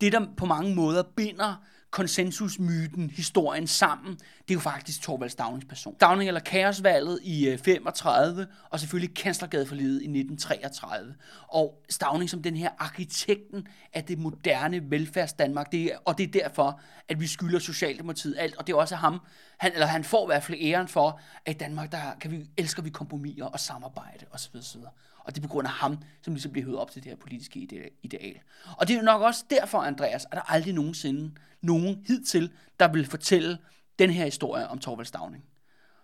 Det, 0.00 0.12
der 0.12 0.26
på 0.36 0.46
mange 0.46 0.74
måder 0.74 1.02
binder 1.16 1.54
konsensusmyten, 1.94 3.10
historien 3.10 3.66
sammen, 3.66 4.14
det 4.14 4.50
er 4.50 4.54
jo 4.54 4.60
faktisk 4.60 5.02
Torvald 5.02 5.30
Stavnings 5.30 5.66
person. 5.66 5.94
Stavning 5.94 6.28
eller 6.28 6.40
kaosvalget 6.40 7.20
i 7.22 7.48
øh, 7.48 7.58
35, 7.58 8.46
og 8.70 8.80
selvfølgelig 8.80 9.16
kanslergadeforliget 9.16 10.02
i 10.02 10.04
1933. 10.04 11.14
Og 11.48 11.84
Stavning 11.90 12.30
som 12.30 12.42
den 12.42 12.56
her 12.56 12.70
arkitekten 12.78 13.66
af 13.92 14.04
det 14.04 14.18
moderne 14.18 14.90
velfærdsdanmark, 14.90 15.72
det 15.72 15.82
er, 15.82 15.96
og 16.04 16.18
det 16.18 16.24
er 16.24 16.42
derfor, 16.42 16.80
at 17.08 17.20
vi 17.20 17.26
skylder 17.26 17.58
Socialdemokratiet 17.58 18.36
alt, 18.38 18.56
og 18.56 18.66
det 18.66 18.72
er 18.72 18.76
også 18.76 18.96
ham, 18.96 19.20
han, 19.58 19.72
eller 19.72 19.86
han 19.86 20.04
får 20.04 20.26
i 20.26 20.28
hvert 20.28 20.42
fald 20.42 20.58
æren 20.60 20.88
for, 20.88 21.20
at 21.46 21.54
i 21.54 21.58
Danmark, 21.58 21.92
der 21.92 22.14
kan 22.20 22.30
vi, 22.30 22.46
elsker 22.56 22.82
vi 22.82 22.90
kompromiser 22.90 23.44
og 23.44 23.60
samarbejde 23.60 24.26
osv. 24.32 24.56
osv. 24.56 24.80
Og 25.24 25.34
det 25.34 25.40
er 25.40 25.42
på 25.42 25.52
grund 25.52 25.66
af 25.66 25.72
ham, 25.72 25.98
som 26.22 26.34
ligesom 26.34 26.52
bliver 26.52 26.64
høvet 26.64 26.78
op 26.78 26.90
til 26.90 27.02
det 27.02 27.10
her 27.10 27.16
politiske 27.16 27.88
ideal. 28.02 28.40
Og 28.78 28.88
det 28.88 28.94
er 28.94 28.98
jo 28.98 29.04
nok 29.04 29.22
også 29.22 29.44
derfor, 29.50 29.78
Andreas, 29.78 30.24
at 30.24 30.32
der 30.32 30.52
aldrig 30.52 30.74
nogensinde 30.74 31.34
nogen 31.60 32.04
hidtil, 32.06 32.52
der 32.80 32.88
vil 32.88 33.06
fortælle 33.06 33.58
den 33.98 34.10
her 34.10 34.24
historie 34.24 34.68
om 34.68 34.78
Torvald 34.78 35.06
Stavning. 35.06 35.44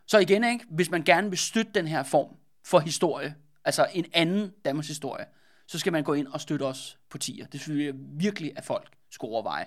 Så 0.06 0.18
igen, 0.18 0.44
ikke? 0.44 0.64
hvis 0.70 0.90
man 0.90 1.02
gerne 1.02 1.28
vil 1.28 1.38
støtte 1.38 1.72
den 1.74 1.88
her 1.88 2.02
form 2.02 2.36
for 2.64 2.78
historie, 2.78 3.34
altså 3.64 3.86
en 3.92 4.06
anden 4.12 4.52
Danmarks 4.64 4.88
historie, 4.88 5.24
så 5.66 5.78
skal 5.78 5.92
man 5.92 6.04
gå 6.04 6.14
ind 6.14 6.26
og 6.26 6.40
støtte 6.40 6.62
os 6.62 6.98
på 7.10 7.18
tier. 7.18 7.46
Det 7.46 7.60
synes 7.60 7.84
jeg 7.84 7.94
virkelig, 7.96 8.52
at 8.56 8.64
folk 8.64 8.88
skulle 9.10 9.32
overveje. 9.32 9.66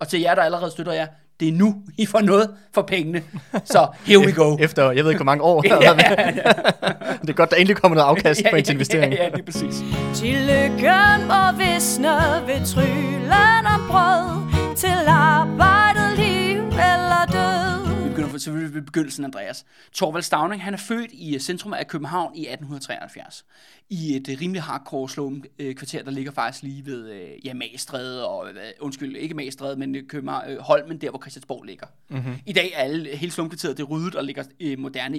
Og 0.00 0.08
til 0.08 0.20
jer, 0.20 0.34
der 0.34 0.42
allerede 0.42 0.70
støtter 0.70 0.92
jer, 0.92 1.06
det 1.40 1.48
er 1.48 1.52
nu, 1.52 1.74
I 1.98 2.06
får 2.06 2.20
noget 2.20 2.50
for 2.74 2.82
pengene. 2.82 3.22
Så 3.64 3.86
here 4.04 4.18
we 4.18 4.32
go. 4.32 4.56
Efter, 4.60 4.90
jeg 4.90 5.04
ved 5.04 5.10
ikke, 5.10 5.18
hvor 5.18 5.24
mange 5.24 5.44
år. 5.44 5.62
ja, 5.68 5.74
ja, 5.82 5.90
ja. 5.90 6.24
det 7.22 7.30
er 7.30 7.32
godt, 7.32 7.50
der 7.50 7.56
endelig 7.56 7.76
kommer 7.76 7.96
noget 7.96 8.08
afkast 8.08 8.42
på 8.50 8.56
ens 8.56 8.70
investering. 8.70 9.12
Ja, 9.12 9.18
ja, 9.18 9.24
ja, 9.24 9.30
det 9.30 9.40
er 9.40 9.44
præcis. 9.44 9.84
Til 10.14 10.34
lykken 10.34 11.28
må 11.28 11.58
visne 11.58 12.08
ved 12.46 12.66
tryllen 12.66 13.66
om 13.74 13.80
brød 13.90 14.76
Til 14.76 14.88
eller 14.88 15.54
for, 18.34 18.38
selvfølgelig 18.38 18.74
ved 18.74 18.82
begyndelsen, 18.82 19.24
Andreas. 19.24 19.64
Torvald 19.92 20.22
Stavning, 20.22 20.62
han 20.62 20.74
er 20.74 20.78
født 20.78 21.10
i 21.12 21.34
øh, 21.34 21.40
centrum 21.40 21.72
af 21.72 21.86
København 21.86 22.36
i 22.36 22.40
1873. 22.40 23.44
I 23.90 24.16
et 24.16 24.28
øh, 24.28 24.38
rimelig 24.40 24.62
hardcore 24.62 25.08
slum 25.08 25.44
øh, 25.58 25.74
kvarter, 25.74 26.02
der 26.02 26.10
ligger 26.10 26.32
faktisk 26.32 26.62
lige 26.62 26.86
ved 26.86 27.28
ja, 27.44 27.54
Magstræde, 27.54 28.28
og 28.28 28.48
undskyld, 28.80 29.16
ikke 29.16 29.34
Magstræde, 29.34 29.76
men 29.76 29.96
København, 30.08 30.58
Holmen, 30.60 30.98
der 31.00 31.10
hvor 31.10 31.18
Christiansborg 31.18 31.64
ligger. 31.64 31.86
Mm-hmm. 32.08 32.34
I 32.46 32.52
dag 32.52 32.72
er 32.74 32.78
alle, 32.78 33.16
hele 33.16 33.32
slumkvarteret 33.32 33.78
det 33.78 33.90
ryddet 33.90 34.14
og 34.14 34.24
ligger 34.24 34.44
øh, 34.60 34.78
moderne 34.78 35.18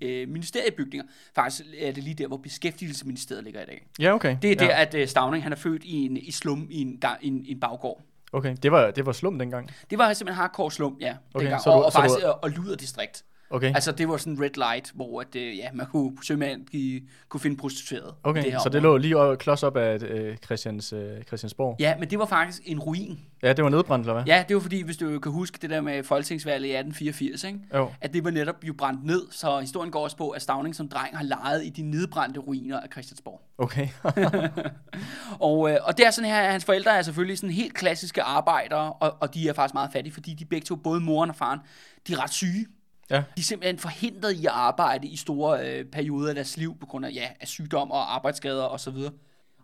øh, 0.00 0.28
ministeriebygninger. 0.28 1.06
Faktisk 1.34 1.64
er 1.78 1.92
det 1.92 2.04
lige 2.04 2.14
der, 2.14 2.26
hvor 2.26 2.36
Beskæftigelsesministeriet 2.36 3.44
ligger 3.44 3.62
i 3.62 3.66
dag. 3.66 3.86
Ja, 4.00 4.14
okay. 4.14 4.36
Det 4.42 4.52
er 4.52 4.56
der, 4.56 4.64
ja. 4.64 4.82
at 4.82 4.94
øh, 4.94 5.08
Stavning 5.08 5.42
han 5.42 5.52
er 5.52 5.56
født 5.56 5.84
i 5.84 6.06
en 6.06 6.16
i 6.16 6.30
slum 6.30 6.66
i 6.70 6.80
en, 6.80 7.02
i 7.22 7.26
en, 7.26 7.44
en 7.48 7.60
baggård. 7.60 8.02
Okay, 8.32 8.56
det 8.62 8.72
var, 8.72 8.90
det 8.90 9.06
var 9.06 9.12
slum 9.12 9.38
dengang. 9.38 9.70
Det 9.90 9.98
var 9.98 10.12
simpelthen 10.12 10.40
hardcore 10.40 10.70
slum, 10.72 10.96
ja. 11.00 11.14
Okay, 11.34 11.44
dengang. 11.44 11.62
så 11.62 11.70
og, 11.70 11.78
du- 11.80 11.84
og 11.84 11.92
så 11.92 11.98
du- 11.98 12.02
faktisk 12.02 12.26
og, 12.26 12.38
og 12.42 12.50
Luder 12.50 12.76
distrikt. 12.76 13.24
Okay, 13.50 13.74
Altså, 13.74 13.92
det 13.92 14.08
var 14.08 14.16
sådan 14.16 14.32
en 14.32 14.42
red 14.42 14.50
light, 14.56 14.92
hvor 14.94 15.20
at, 15.20 15.36
øh, 15.36 15.56
ja, 15.56 15.68
man 15.72 15.86
kunne, 15.86 16.12
sømand 16.22 16.66
give, 16.66 17.00
kunne 17.28 17.40
finde 17.40 17.56
prostitueret. 17.56 18.14
okay. 18.22 18.44
det 18.44 18.62
så 18.62 18.68
det 18.68 18.82
lå 18.82 18.96
lige 18.96 19.36
klods 19.36 19.62
op 19.62 19.76
af 19.76 20.02
øh, 20.02 20.36
Christians, 20.36 20.92
øh, 20.92 21.22
Christiansborg. 21.26 21.76
Ja, 21.78 21.94
men 21.98 22.10
det 22.10 22.18
var 22.18 22.26
faktisk 22.26 22.62
en 22.64 22.80
ruin. 22.80 23.20
Ja, 23.42 23.52
det 23.52 23.64
var 23.64 23.70
nedbrændt, 23.70 24.04
eller 24.04 24.14
hvad? 24.14 24.24
Ja, 24.24 24.44
det 24.48 24.56
var 24.56 24.62
fordi, 24.62 24.82
hvis 24.82 24.96
du 24.96 25.18
kan 25.18 25.32
huske 25.32 25.58
det 25.62 25.70
der 25.70 25.80
med 25.80 26.02
folketingsvalget 26.02 26.68
i 26.68 26.70
1884, 26.70 27.44
ikke? 27.44 27.58
Jo. 27.74 27.90
at 28.00 28.12
det 28.12 28.24
var 28.24 28.30
netop 28.30 28.64
jo 28.64 28.72
brændt 28.78 29.04
ned, 29.04 29.22
så 29.30 29.60
historien 29.60 29.90
går 29.90 30.04
også 30.04 30.16
på, 30.16 30.28
at 30.28 30.42
Stavning 30.42 30.76
som 30.76 30.88
dreng 30.88 31.16
har 31.16 31.24
leget 31.24 31.64
i 31.64 31.68
de 31.68 31.82
nedbrændte 31.82 32.40
ruiner 32.40 32.80
af 32.80 32.88
Christiansborg. 32.92 33.40
Okay. 33.58 33.88
Og, 35.48 35.70
øh, 35.70 35.76
og 35.82 35.98
det 35.98 36.06
er 36.06 36.10
sådan 36.10 36.30
her, 36.30 36.40
at 36.40 36.52
hans 36.52 36.64
forældre 36.64 36.98
er 36.98 37.02
selvfølgelig 37.02 37.38
sådan 37.38 37.50
helt 37.54 37.74
klassiske 37.74 38.22
arbejdere, 38.22 38.92
og, 38.92 39.16
og 39.20 39.34
de 39.34 39.48
er 39.48 39.52
faktisk 39.52 39.74
meget 39.74 39.90
fattige, 39.92 40.14
fordi 40.14 40.34
de 40.34 40.44
begge 40.44 40.64
to, 40.64 40.76
både 40.76 41.00
moren 41.00 41.30
og 41.30 41.36
faren, 41.36 41.60
de 42.06 42.12
er 42.12 42.22
ret 42.22 42.32
syge. 42.32 42.66
Ja. 43.10 43.16
De 43.16 43.22
er 43.36 43.42
simpelthen 43.42 43.78
forhindret 43.78 44.32
i 44.32 44.46
at 44.46 44.52
arbejde 44.52 45.08
i 45.08 45.16
store 45.16 45.70
øh, 45.70 45.84
perioder 45.84 46.28
af 46.28 46.34
deres 46.34 46.56
liv, 46.56 46.78
på 46.78 46.86
grund 46.86 47.06
af, 47.06 47.10
ja, 47.14 47.28
af 47.40 47.48
sygdom 47.48 47.90
og 47.90 48.14
arbejdsskader 48.14 48.64
osv. 48.64 48.96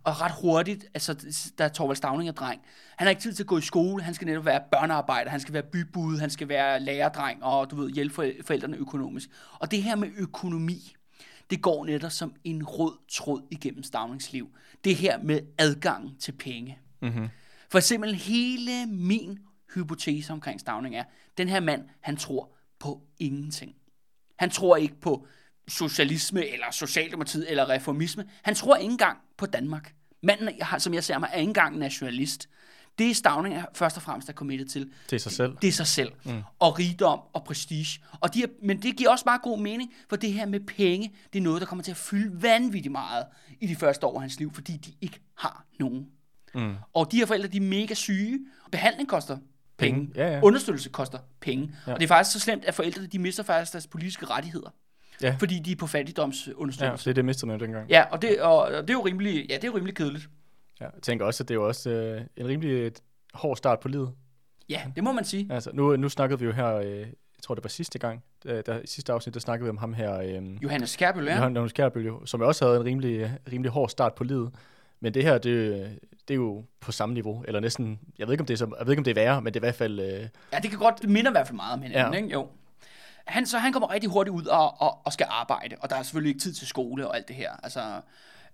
Og 0.04 0.20
ret 0.20 0.32
hurtigt, 0.42 0.84
altså, 0.94 1.14
der 1.58 1.64
er 1.64 1.68
Torvald 1.68 1.96
Stavning 1.96 2.28
er 2.28 2.32
dreng. 2.32 2.60
Han 2.96 3.06
har 3.06 3.10
ikke 3.10 3.22
tid 3.22 3.32
til 3.32 3.42
at 3.42 3.46
gå 3.46 3.58
i 3.58 3.62
skole, 3.62 4.02
han 4.02 4.14
skal 4.14 4.26
netop 4.26 4.44
være 4.44 4.60
børnearbejder, 4.72 5.30
han 5.30 5.40
skal 5.40 5.54
være 5.54 5.62
bybud, 5.62 6.18
han 6.18 6.30
skal 6.30 6.48
være 6.48 6.80
lærerdreng, 6.80 7.44
og 7.44 7.70
du 7.70 7.76
ved, 7.76 7.90
hjælpe 7.90 8.14
for- 8.14 8.30
forældrene 8.44 8.76
økonomisk. 8.76 9.28
Og 9.58 9.70
det 9.70 9.82
her 9.82 9.96
med 9.96 10.08
økonomi, 10.16 10.94
det 11.50 11.62
går 11.62 11.84
netop 11.86 12.10
som 12.10 12.34
en 12.44 12.64
rød 12.64 12.92
tråd 13.10 13.42
igennem 13.50 13.82
Stavnings 13.82 14.32
liv. 14.32 14.48
Det 14.84 14.96
her 14.96 15.18
med 15.22 15.40
adgang 15.58 16.20
til 16.20 16.32
penge. 16.32 16.78
Mm-hmm. 17.02 17.28
For 17.70 17.78
eksempel 17.78 18.14
hele 18.14 18.86
min 18.86 19.38
hypotese 19.74 20.32
omkring 20.32 20.60
Stavning 20.60 20.96
er, 20.96 21.04
den 21.38 21.48
her 21.48 21.60
mand, 21.60 21.82
han 22.00 22.16
tror 22.16 22.50
på 22.84 23.00
ingenting. 23.18 23.74
Han 24.38 24.50
tror 24.50 24.76
ikke 24.76 25.00
på 25.00 25.26
socialisme, 25.68 26.46
eller 26.48 26.66
socialdemokratiet, 26.72 27.50
eller 27.50 27.68
reformisme. 27.68 28.24
Han 28.42 28.54
tror 28.54 28.76
ikke 28.76 28.90
engang 28.92 29.18
på 29.36 29.46
Danmark. 29.46 29.94
Manden, 30.22 30.48
har- 30.60 30.78
som 30.78 30.94
jeg 30.94 31.04
ser 31.04 31.18
mig, 31.18 31.28
er 31.32 31.38
ikke 31.38 31.48
engang 31.48 31.78
nationalist. 31.78 32.48
Det 32.98 33.16
Stavning 33.16 33.54
er 33.54 33.64
først 33.74 33.96
og 33.96 34.02
fremmest 34.02 34.28
er 34.28 34.32
committed 34.32 34.66
til, 34.66 34.92
Til 35.08 35.20
sig 35.20 35.32
selv. 35.32 35.56
det 35.62 35.68
er 35.68 35.72
sig 35.72 35.86
selv. 35.86 36.12
Mm. 36.24 36.42
Og 36.58 36.78
rigdom 36.78 37.20
og 37.32 37.44
prestige. 37.44 38.00
Og 38.20 38.34
de 38.34 38.42
er, 38.42 38.46
men 38.62 38.82
det 38.82 38.96
giver 38.96 39.10
også 39.10 39.22
meget 39.26 39.42
god 39.42 39.58
mening, 39.58 39.92
for 40.08 40.16
det 40.16 40.32
her 40.32 40.46
med 40.46 40.60
penge, 40.60 41.14
det 41.32 41.38
er 41.38 41.42
noget, 41.42 41.60
der 41.60 41.66
kommer 41.66 41.82
til 41.82 41.90
at 41.90 41.96
fylde 41.96 42.42
vanvittigt 42.42 42.92
meget 42.92 43.26
i 43.60 43.66
de 43.66 43.76
første 43.76 44.06
år 44.06 44.14
af 44.14 44.20
hans 44.20 44.38
liv, 44.38 44.54
fordi 44.54 44.76
de 44.76 44.92
ikke 45.00 45.20
har 45.38 45.64
nogen. 45.78 46.06
Mm. 46.54 46.74
Og 46.94 47.12
de 47.12 47.16
her 47.16 47.26
forældre, 47.26 47.48
de 47.48 47.56
er 47.56 47.60
mega 47.60 47.94
syge. 47.94 48.38
Behandling 48.72 49.08
koster 49.08 49.38
penge. 49.84 50.06
Penge, 50.06 50.24
ja, 50.26 50.32
ja. 50.34 50.40
Understøttelse 50.42 50.88
koster 50.90 51.18
penge. 51.40 51.70
Ja. 51.86 51.92
Og 51.92 52.00
det 52.00 52.04
er 52.04 52.08
faktisk 52.08 52.32
så 52.32 52.40
slemt, 52.40 52.64
at 52.64 52.74
forældrene, 52.74 53.06
de 53.06 53.18
mister 53.18 53.42
faktisk 53.42 53.72
deres 53.72 53.86
politiske 53.86 54.26
rettigheder. 54.26 54.70
Ja. 55.22 55.36
Fordi 55.38 55.58
de 55.58 55.72
er 55.72 55.76
på 55.76 55.86
Ja, 55.92 55.98
fattigdomsunderstøttelse. 55.98 57.04
så 57.04 57.10
det 57.10 57.16
det 57.16 57.24
mistede 57.24 57.46
man 57.46 57.60
jo 57.60 57.64
dengang. 57.66 57.90
Ja, 57.90 58.02
og 58.10 58.22
det, 58.22 58.40
og, 58.42 58.58
og 58.58 58.70
det 58.72 58.90
er 58.90 58.94
jo 58.94 59.06
rimelig, 59.06 59.46
ja, 59.50 59.54
det 59.54 59.64
er 59.64 59.68
jo 59.68 59.74
rimelig 59.76 59.94
kedeligt. 59.94 60.28
Ja, 60.80 60.84
jeg 60.84 61.02
tænker 61.02 61.26
også, 61.26 61.42
at 61.44 61.48
det 61.48 61.54
er 61.54 61.58
jo 61.58 61.66
også 61.68 61.90
øh, 61.90 62.20
en 62.36 62.46
rimelig 62.46 62.70
øh, 62.70 62.90
hård 63.34 63.56
start 63.56 63.80
på 63.80 63.88
livet. 63.88 64.12
Ja, 64.68 64.80
det 64.96 65.04
må 65.04 65.12
man 65.12 65.24
sige. 65.24 65.48
Altså, 65.52 65.70
nu, 65.74 65.96
nu 65.96 66.08
snakkede 66.08 66.40
vi 66.40 66.46
jo 66.46 66.52
her, 66.52 66.74
øh, 66.74 66.98
jeg 66.98 67.06
tror 67.42 67.54
det 67.54 67.64
var 67.64 67.68
sidste 67.68 67.98
gang, 67.98 68.22
der, 68.42 68.62
der, 68.62 68.80
sidste 68.84 69.12
afsnit, 69.12 69.34
der 69.34 69.40
snakkede 69.40 69.64
vi 69.64 69.70
om 69.70 69.76
ham 69.76 69.92
her, 69.94 70.18
øh, 70.20 70.62
Johannes 70.62 70.90
Skærbøl, 70.90 71.24
ja. 71.24 71.36
Johan 71.36 71.52
Johannes 71.52 71.72
Kjærbøl, 71.72 72.06
jo, 72.06 72.26
som 72.26 72.40
også 72.40 72.64
havde 72.64 72.76
en 72.78 72.84
rimelig, 72.84 73.38
rimelig 73.52 73.70
hård 73.72 73.88
start 73.88 74.14
på 74.14 74.24
livet. 74.24 74.52
Men 75.00 75.14
det 75.14 75.22
her, 75.22 75.38
det, 75.38 75.98
det 76.28 76.34
er 76.34 76.38
jo 76.38 76.64
på 76.80 76.92
samme 76.92 77.14
niveau, 77.14 77.44
eller 77.48 77.60
næsten, 77.60 77.98
jeg 78.18 78.26
ved 78.26 78.34
ikke, 78.34 78.42
om 78.42 78.46
det 78.46 78.54
er, 78.54 78.58
så, 78.58 78.64
jeg 78.78 78.86
ved 78.86 78.92
ikke, 78.92 79.00
om 79.00 79.04
det 79.04 79.10
er 79.10 79.14
værre, 79.14 79.42
men 79.42 79.54
det 79.54 79.60
er 79.60 79.64
i 79.64 79.66
hvert 79.66 79.74
fald, 79.74 80.00
øh, 80.00 80.28
Ja, 80.52 80.58
det 80.58 80.70
kan 80.70 80.78
godt, 80.78 81.02
det 81.02 81.10
minder 81.10 81.30
i 81.30 81.32
hvert 81.32 81.46
fald 81.46 81.56
meget 81.56 81.72
om 81.72 81.82
hinanden, 81.82 82.12
Ja. 82.14 82.18
ikke? 82.18 82.32
Jo. 82.32 82.48
Han, 83.24 83.46
så 83.46 83.58
han 83.58 83.72
kommer 83.72 83.90
rigtig 83.92 84.10
hurtigt 84.10 84.34
ud 84.36 84.46
og, 84.46 84.80
og, 84.82 84.98
og 85.04 85.12
skal 85.12 85.26
arbejde, 85.30 85.76
og 85.80 85.90
der 85.90 85.96
er 85.96 86.02
selvfølgelig 86.02 86.30
ikke 86.30 86.40
tid 86.40 86.52
til 86.52 86.66
skole 86.66 87.08
og 87.08 87.16
alt 87.16 87.28
det 87.28 87.36
her. 87.36 87.50
Altså, 87.62 88.00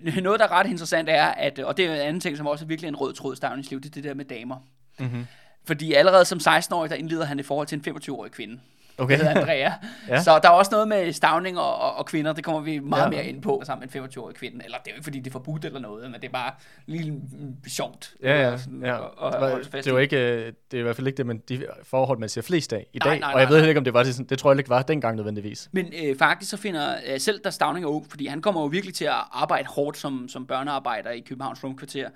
noget, 0.23 0.41
der 0.41 0.47
er 0.47 0.53
ret 0.53 0.67
interessant 0.67 1.09
er, 1.09 1.25
at, 1.25 1.59
og 1.59 1.77
det 1.77 1.87
er 1.87 1.95
en 1.95 2.01
anden 2.01 2.21
ting, 2.21 2.37
som 2.37 2.47
også 2.47 2.65
er 2.65 2.67
virkelig 2.69 2.89
en 2.89 2.97
rød 2.97 3.13
tråd 3.13 3.33
i 3.33 3.37
Stavnings 3.37 3.71
liv, 3.71 3.81
det 3.81 3.89
er 3.89 3.93
det 3.93 4.05
der 4.05 4.15
med 4.15 4.25
damer. 4.25 4.57
mm-hmm. 4.99 5.27
Fordi 5.65 5.93
allerede 5.93 6.25
som 6.25 6.39
16-årig, 6.39 6.91
der 6.91 6.97
indleder 6.97 7.25
han 7.25 7.39
i 7.39 7.43
forhold 7.43 7.67
til 7.67 7.83
en 7.87 7.97
25-årig 7.97 8.33
kvinde. 8.33 8.61
Okay. 9.01 9.19
Der 9.19 9.25
hedder 9.25 9.41
Andrea. 9.41 9.73
Ja. 10.09 10.23
Så 10.23 10.41
der 10.43 10.49
er 10.49 10.53
også 10.53 10.71
noget 10.71 10.89
med 10.89 11.13
stavning 11.13 11.59
og, 11.59 11.75
og, 11.81 11.97
og 11.97 12.07
kvinder, 12.07 12.33
det 12.33 12.45
kommer 12.45 12.61
vi 12.61 12.79
meget 12.79 13.05
Ja. 13.05 13.09
mere 13.11 13.25
ind 13.25 13.43
på 13.43 13.63
sammen 13.67 13.89
med 13.95 14.03
en 14.03 14.09
25-årig 14.09 14.37
kvinde. 14.37 14.65
Eller 14.65 14.79
det 14.79 14.87
er 14.87 14.93
jo 14.93 14.95
ikke, 14.95 15.05
fordi 15.05 15.19
det 15.19 15.27
er 15.27 15.33
forbudt 15.33 15.65
eller 15.65 15.81
noget, 15.81 16.11
men 16.11 16.21
det 16.21 16.29
er 16.29 16.33
bare 16.33 16.53
lige 16.87 17.11
mm, 17.11 17.57
sjovt. 17.69 18.15
Ja, 18.23 18.43
ja. 18.51 18.51
Det, 18.51 19.87
i. 19.99 20.01
ikke, 20.03 20.17
øh, 20.17 20.53
det 20.71 20.77
er 20.77 20.79
i 20.79 20.83
hvert 20.83 20.97
fald 20.97 21.07
ikke 21.07 21.17
det, 21.17 21.27
men 21.27 21.39
de 21.49 21.67
forhold, 21.83 22.19
man 22.19 22.29
ser 22.29 22.43
flest 22.43 22.73
af 22.73 22.87
i 22.93 22.99
Nej, 22.99 23.11
dag. 23.11 23.21
nej, 23.21 23.33
og 23.33 23.41
jeg 23.41 23.45
nej, 23.47 23.51
ved 23.51 23.57
nej. 23.57 23.59
heller 23.59 23.69
ikke, 23.69 23.79
om 23.79 23.85
det 23.85 23.95
var 23.95 24.03
det, 24.03 24.31
det 24.31 24.39
tror 24.39 24.53
jeg 24.53 24.59
ikke 24.59 24.71
var 24.71 24.83
dengang 24.83 25.17
nødvendigvis. 25.17 25.69
Men 25.73 25.93
øh, 26.05 26.19
faktisk 26.19 26.51
så 26.51 26.57
finder, 26.57 26.95
øh, 27.13 27.21
selv 27.21 27.41
da 27.45 27.51
Stavning 27.51 27.85
er 27.85 27.89
ung, 27.91 28.07
fordi 28.11 28.27
han 28.27 28.43
kommer 28.43 28.61
jo 28.61 28.67
virkelig 28.67 28.95
til 28.95 29.05
at 29.05 29.15
arbejde 29.33 29.69
hårdt 29.69 29.97
som, 29.99 30.29
som 30.29 30.47
børnearbejder 30.47 31.11
i 31.11 31.21
Københavns 31.21 31.65
Rumkvarter, 31.65 32.09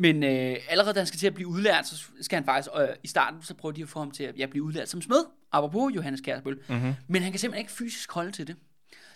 men 0.00 0.22
øh, 0.22 0.56
allerede 0.68 0.94
da 0.94 1.00
han 1.00 1.06
skal 1.06 1.18
til 1.18 1.26
at 1.26 1.34
blive 1.34 1.48
udlært, 1.48 1.86
så 1.86 2.04
skal 2.20 2.36
han 2.36 2.44
faktisk, 2.44 2.68
øh, 2.80 2.88
i 3.02 3.08
starten 3.08 3.42
så 3.42 3.54
prøver 3.54 3.72
de 3.72 3.82
at 3.82 3.88
få 3.88 3.98
ham 3.98 4.10
til 4.10 4.24
at 4.24 4.38
ja, 4.38 4.46
blive 4.46 4.64
udlært 4.64 4.88
som 4.88 5.02
smed, 5.02 5.24
apropos 5.52 5.94
Johannes 5.96 6.20
Kjærsbøl, 6.20 6.58
mm-hmm. 6.68 6.94
men 7.08 7.22
han 7.22 7.32
kan 7.32 7.38
simpelthen 7.38 7.60
ikke 7.60 7.72
fysisk 7.72 8.12
holde 8.12 8.32
til 8.32 8.46
det. 8.46 8.56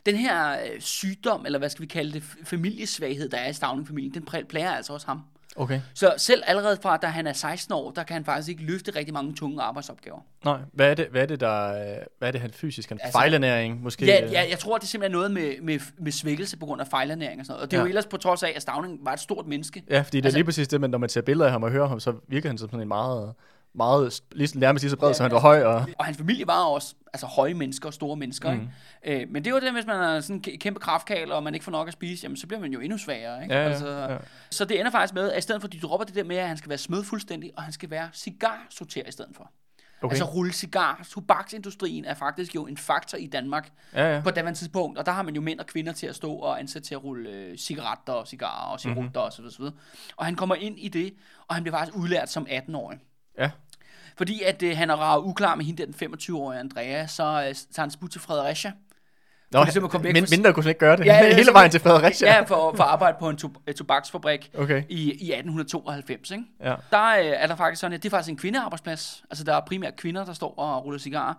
Den 0.06 0.16
her 0.16 0.50
øh, 0.50 0.80
sygdom, 0.80 1.46
eller 1.46 1.58
hvad 1.58 1.70
skal 1.70 1.82
vi 1.82 1.86
kalde 1.86 2.12
det, 2.12 2.22
familiesvaghed, 2.44 3.28
der 3.28 3.38
er 3.38 3.48
i 3.48 3.52
Stavning-familien, 3.52 4.14
den 4.14 4.46
plager 4.48 4.70
altså 4.70 4.92
også 4.92 5.06
ham. 5.06 5.20
Okay. 5.56 5.80
Så 5.94 6.14
selv 6.16 6.42
allerede 6.46 6.78
fra, 6.82 6.96
da 6.96 7.06
han 7.06 7.26
er 7.26 7.32
16 7.32 7.74
år, 7.74 7.90
der 7.90 8.02
kan 8.02 8.14
han 8.14 8.24
faktisk 8.24 8.48
ikke 8.48 8.62
løfte 8.62 8.90
rigtig 8.96 9.14
mange 9.14 9.34
tunge 9.34 9.62
arbejdsopgaver. 9.62 10.18
Nej, 10.44 10.58
hvad 10.72 10.90
er 10.90 10.94
det, 10.94 11.06
hvad 11.10 11.22
er 11.22 11.26
det 11.26 11.40
der, 11.40 11.72
hvad 12.18 12.28
er 12.28 12.32
det 12.32 12.40
han 12.40 12.50
fysisk? 12.50 12.88
Han 12.88 12.98
Altså- 13.02 13.18
fejlernæring 13.18 13.82
måske? 13.82 14.06
Ja, 14.06 14.26
ja, 14.30 14.44
jeg 14.50 14.58
tror, 14.58 14.78
det 14.78 14.84
er 14.84 14.88
simpelthen 14.88 15.12
noget 15.12 15.30
med, 15.30 15.54
med, 15.62 15.78
med 15.98 16.12
svækkelse 16.12 16.56
på 16.56 16.66
grund 16.66 16.80
af 16.80 16.86
fejlernæring 16.86 17.40
og 17.40 17.46
sådan 17.46 17.52
noget. 17.54 17.62
Og 17.62 17.70
det 17.70 17.76
er 17.76 17.80
jo 17.80 17.84
Ja. 17.86 17.88
ellers 17.88 18.06
på 18.06 18.16
trods 18.16 18.42
af, 18.42 18.52
at 18.56 18.62
Stavning 18.62 18.98
var 19.02 19.12
et 19.12 19.20
stort 19.20 19.46
menneske. 19.46 19.82
Ja, 19.90 20.00
fordi 20.00 20.16
det 20.16 20.22
er 20.22 20.26
Altså- 20.26 20.38
lige 20.38 20.44
præcis 20.44 20.68
det, 20.68 20.80
men 20.80 20.90
når 20.90 20.98
man 20.98 21.08
ser 21.08 21.20
billeder 21.20 21.46
af 21.46 21.52
ham 21.52 21.62
og 21.62 21.70
hører 21.70 21.88
ham, 21.88 22.00
så 22.00 22.12
virker 22.28 22.48
han 22.48 22.58
som 22.58 22.68
sådan 22.68 22.80
en 22.80 22.88
meget, 22.88 23.34
meget 23.74 24.20
lige, 24.32 24.58
nærmest 24.58 24.82
lige 24.82 24.90
så 24.90 24.96
bred, 24.96 25.08
Ja, 25.08 25.12
som 25.12 25.24
han 25.24 25.32
var 25.32 25.40
høj. 25.40 25.62
Og, 25.62 25.86
Og 25.98 26.04
hans 26.04 26.16
familie 26.18 26.46
var 26.46 26.64
også 26.64 26.94
altså, 27.12 27.26
høje 27.26 27.54
mennesker 27.54 27.86
og 27.86 27.94
store 27.94 28.16
mennesker. 28.16 28.54
Mm. 28.54 28.60
Ikke? 29.04 29.22
Øh, 29.22 29.30
men 29.30 29.44
det 29.44 29.50
jo 29.50 29.60
det, 29.60 29.72
hvis 29.72 29.86
man 29.86 29.96
er 29.96 30.20
sådan 30.20 30.36
en 30.36 30.44
kæ- 30.48 30.56
kæmpe 30.56 30.80
kraftkal, 30.80 31.32
og 31.32 31.42
man 31.42 31.54
ikke 31.54 31.64
får 31.64 31.72
nok 31.72 31.86
at 31.86 31.92
spise, 31.92 32.24
jamen, 32.24 32.36
så 32.36 32.46
bliver 32.46 32.60
man 32.60 32.72
jo 32.72 32.80
endnu 32.80 32.98
svagere. 32.98 33.42
Ikke? 33.42 33.54
Ja, 33.54 33.62
ja, 33.62 33.68
altså, 33.68 33.88
ja. 33.88 34.16
Så 34.50 34.64
det 34.64 34.80
ender 34.80 34.90
faktisk 34.90 35.14
med, 35.14 35.32
at 35.32 35.38
i 35.38 35.40
stedet 35.40 35.62
for, 35.62 35.68
at 35.68 35.72
de 35.72 35.80
dropper 35.80 36.04
det 36.04 36.14
der 36.14 36.24
med, 36.24 36.36
at 36.36 36.48
han 36.48 36.56
skal 36.56 36.68
være 36.68 36.78
smed 36.78 37.04
fuldstændig, 37.04 37.52
og 37.56 37.62
han 37.62 37.72
skal 37.72 37.90
være 37.90 38.08
cigarsorter 38.12 39.02
i 39.08 39.12
stedet 39.12 39.36
for. 39.36 39.50
Okay. 40.02 40.12
Altså 40.12 40.24
rulle 40.24 40.52
cigar. 40.52 41.06
Tobaksindustrien 41.10 42.04
er 42.04 42.14
faktisk 42.14 42.54
jo 42.54 42.66
en 42.66 42.76
faktor 42.76 43.18
i 43.18 43.26
Danmark 43.26 43.70
ja, 43.94 44.14
ja. 44.14 44.20
på 44.20 44.30
daværende 44.30 44.58
tidspunkt, 44.58 44.98
og 44.98 45.06
der 45.06 45.12
har 45.12 45.22
man 45.22 45.34
jo 45.34 45.40
mænd 45.40 45.60
og 45.60 45.66
kvinder 45.66 45.92
til 45.92 46.06
at 46.06 46.14
stå 46.14 46.32
og 46.34 46.60
ansætte 46.60 46.88
til 46.88 46.94
at 46.94 47.04
rulle 47.04 47.30
øh, 47.30 47.58
cigaretter 47.58 48.12
og 48.12 48.28
cigarer 48.28 48.72
og 48.72 48.80
cigaretter 48.80 49.02
mm-hmm. 49.02 49.18
og 49.24 49.32
så 49.32 49.42
videre, 49.42 49.52
så 49.52 49.58
videre. 49.58 49.74
Og 50.16 50.24
han 50.24 50.34
kommer 50.34 50.54
ind 50.54 50.78
i 50.78 50.88
det, 50.88 51.14
og 51.48 51.54
han 51.54 51.62
bliver 51.64 51.78
faktisk 51.78 51.96
udlært 51.96 52.30
som 52.30 52.46
18-årig. 52.50 52.98
ja. 53.38 53.50
Fordi 54.16 54.42
at 54.42 54.62
øh, 54.62 54.76
han 54.76 54.90
er 54.90 54.94
rar 54.94 55.18
uklar 55.18 55.54
med 55.54 55.64
hende, 55.64 55.86
der 55.86 55.92
den 55.92 56.14
25-årige 56.14 56.60
Andrea, 56.60 57.06
så 57.06 57.22
øh, 57.22 57.32
tager 57.40 57.80
han 57.80 57.90
sput 57.90 58.10
til 58.10 58.20
Fredericia. 58.20 58.72
Nå, 59.50 59.64
For 59.64 59.84
at 59.84 59.90
komme 59.90 60.04
væk 60.04 60.12
min, 60.12 60.24
mindre 60.30 60.52
kunne 60.52 60.62
slet 60.62 60.70
ikke 60.70 60.78
gøre 60.78 60.96
det. 60.96 61.04
Ja, 61.06 61.26
Hele 61.34 61.44
så- 61.44 61.52
vejen 61.52 61.70
til 61.70 61.80
Fredericia. 61.80 62.32
Ja, 62.34 62.40
for, 62.40 62.46
for 62.76 62.82
at 62.84 62.90
arbejde 62.90 63.16
på 63.20 63.28
en 63.28 63.36
to, 63.36 63.48
øh, 63.66 63.74
tobaksfabrik 63.74 64.50
Okay. 64.58 64.82
i, 64.88 65.04
i 65.04 65.32
1892. 65.32 66.30
Ikke? 66.30 66.44
Ja. 66.60 66.74
Der 66.90 67.08
øh, 67.18 67.24
er 67.26 67.46
der 67.46 67.56
faktisk 67.56 67.80
sådan, 67.80 67.92
at 67.94 68.02
det 68.02 68.08
er 68.08 68.10
faktisk 68.10 68.30
en 68.30 68.36
kvindearbejdsplads. 68.36 69.24
Altså 69.30 69.44
der 69.44 69.54
er 69.54 69.60
primært 69.66 69.96
kvinder, 69.96 70.24
der 70.24 70.32
står 70.32 70.54
og 70.58 70.84
ruller 70.84 70.98
cigarer. 70.98 71.34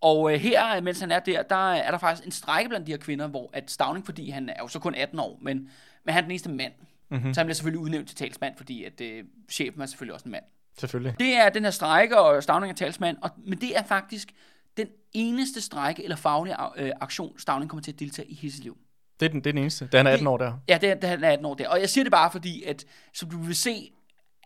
Og 0.00 0.32
øh, 0.34 0.40
her, 0.40 0.80
mens 0.80 1.00
han 1.00 1.10
er 1.10 1.18
der, 1.18 1.42
der 1.42 1.72
er 1.72 1.90
der 1.90 1.98
faktisk 1.98 2.26
en 2.26 2.32
strække 2.32 2.68
blandt 2.68 2.86
de 2.86 2.92
her 2.92 2.98
kvinder, 2.98 3.26
hvor 3.26 3.50
at 3.52 3.70
Stavning, 3.70 4.06
fordi 4.06 4.30
han 4.30 4.48
er 4.48 4.54
jo 4.62 4.68
så 4.68 4.78
kun 4.78 4.94
18 4.94 5.18
år, 5.18 5.38
men, 5.42 5.56
men 6.04 6.12
han 6.14 6.16
er 6.16 6.22
den 6.22 6.30
eneste 6.30 6.48
mand. 6.50 6.72
Mm-hmm. 7.10 7.34
Så 7.34 7.40
han 7.40 7.46
bliver 7.46 7.54
selvfølgelig 7.54 7.80
udnævnt 7.80 8.08
til 8.08 8.16
talsmand, 8.16 8.54
fordi 8.56 8.84
at 8.84 9.00
øh, 9.00 9.24
chefen 9.50 9.80
er 9.82 9.86
selvfølgelig 9.86 10.14
også 10.14 10.24
en 10.24 10.32
mand. 10.32 10.44
Selvfølgelig. 10.78 11.14
Det 11.18 11.34
er 11.36 11.48
den 11.48 11.64
her 11.64 11.70
strække, 11.70 12.18
og 12.20 12.42
Stavning 12.42 12.70
er 12.70 12.74
talsmand, 12.74 13.16
og, 13.22 13.30
men 13.46 13.60
det 13.60 13.76
er 13.76 13.82
faktisk 13.82 14.28
den 14.76 14.86
eneste 15.12 15.60
strække 15.60 16.02
eller 16.04 16.16
faglige 16.16 16.56
øh, 16.76 16.90
aktion, 17.00 17.38
Stavning 17.38 17.70
kommer 17.70 17.82
til 17.82 17.92
at 17.92 17.98
deltage 18.00 18.28
i 18.28 18.34
hele 18.34 18.52
sit 18.52 18.62
liv. 18.62 18.76
Det 19.20 19.26
er 19.26 19.30
den, 19.30 19.40
det 19.40 19.46
er 19.46 19.52
den 19.52 19.62
eneste. 19.62 19.86
Da 19.92 19.96
han 19.96 20.06
er 20.06 20.10
18 20.10 20.26
år 20.26 20.36
der. 20.38 20.52
Ja, 20.68 20.78
det 20.80 20.88
er, 20.90 20.96
er 21.02 21.06
han 21.06 21.24
er 21.24 21.30
18 21.30 21.46
år 21.46 21.54
der. 21.54 21.68
Og 21.68 21.80
jeg 21.80 21.90
siger 21.90 22.04
det 22.04 22.10
bare 22.12 22.30
fordi, 22.30 22.62
at 22.62 22.84
som 23.12 23.30
du 23.30 23.38
vil 23.38 23.56
se, 23.56 23.90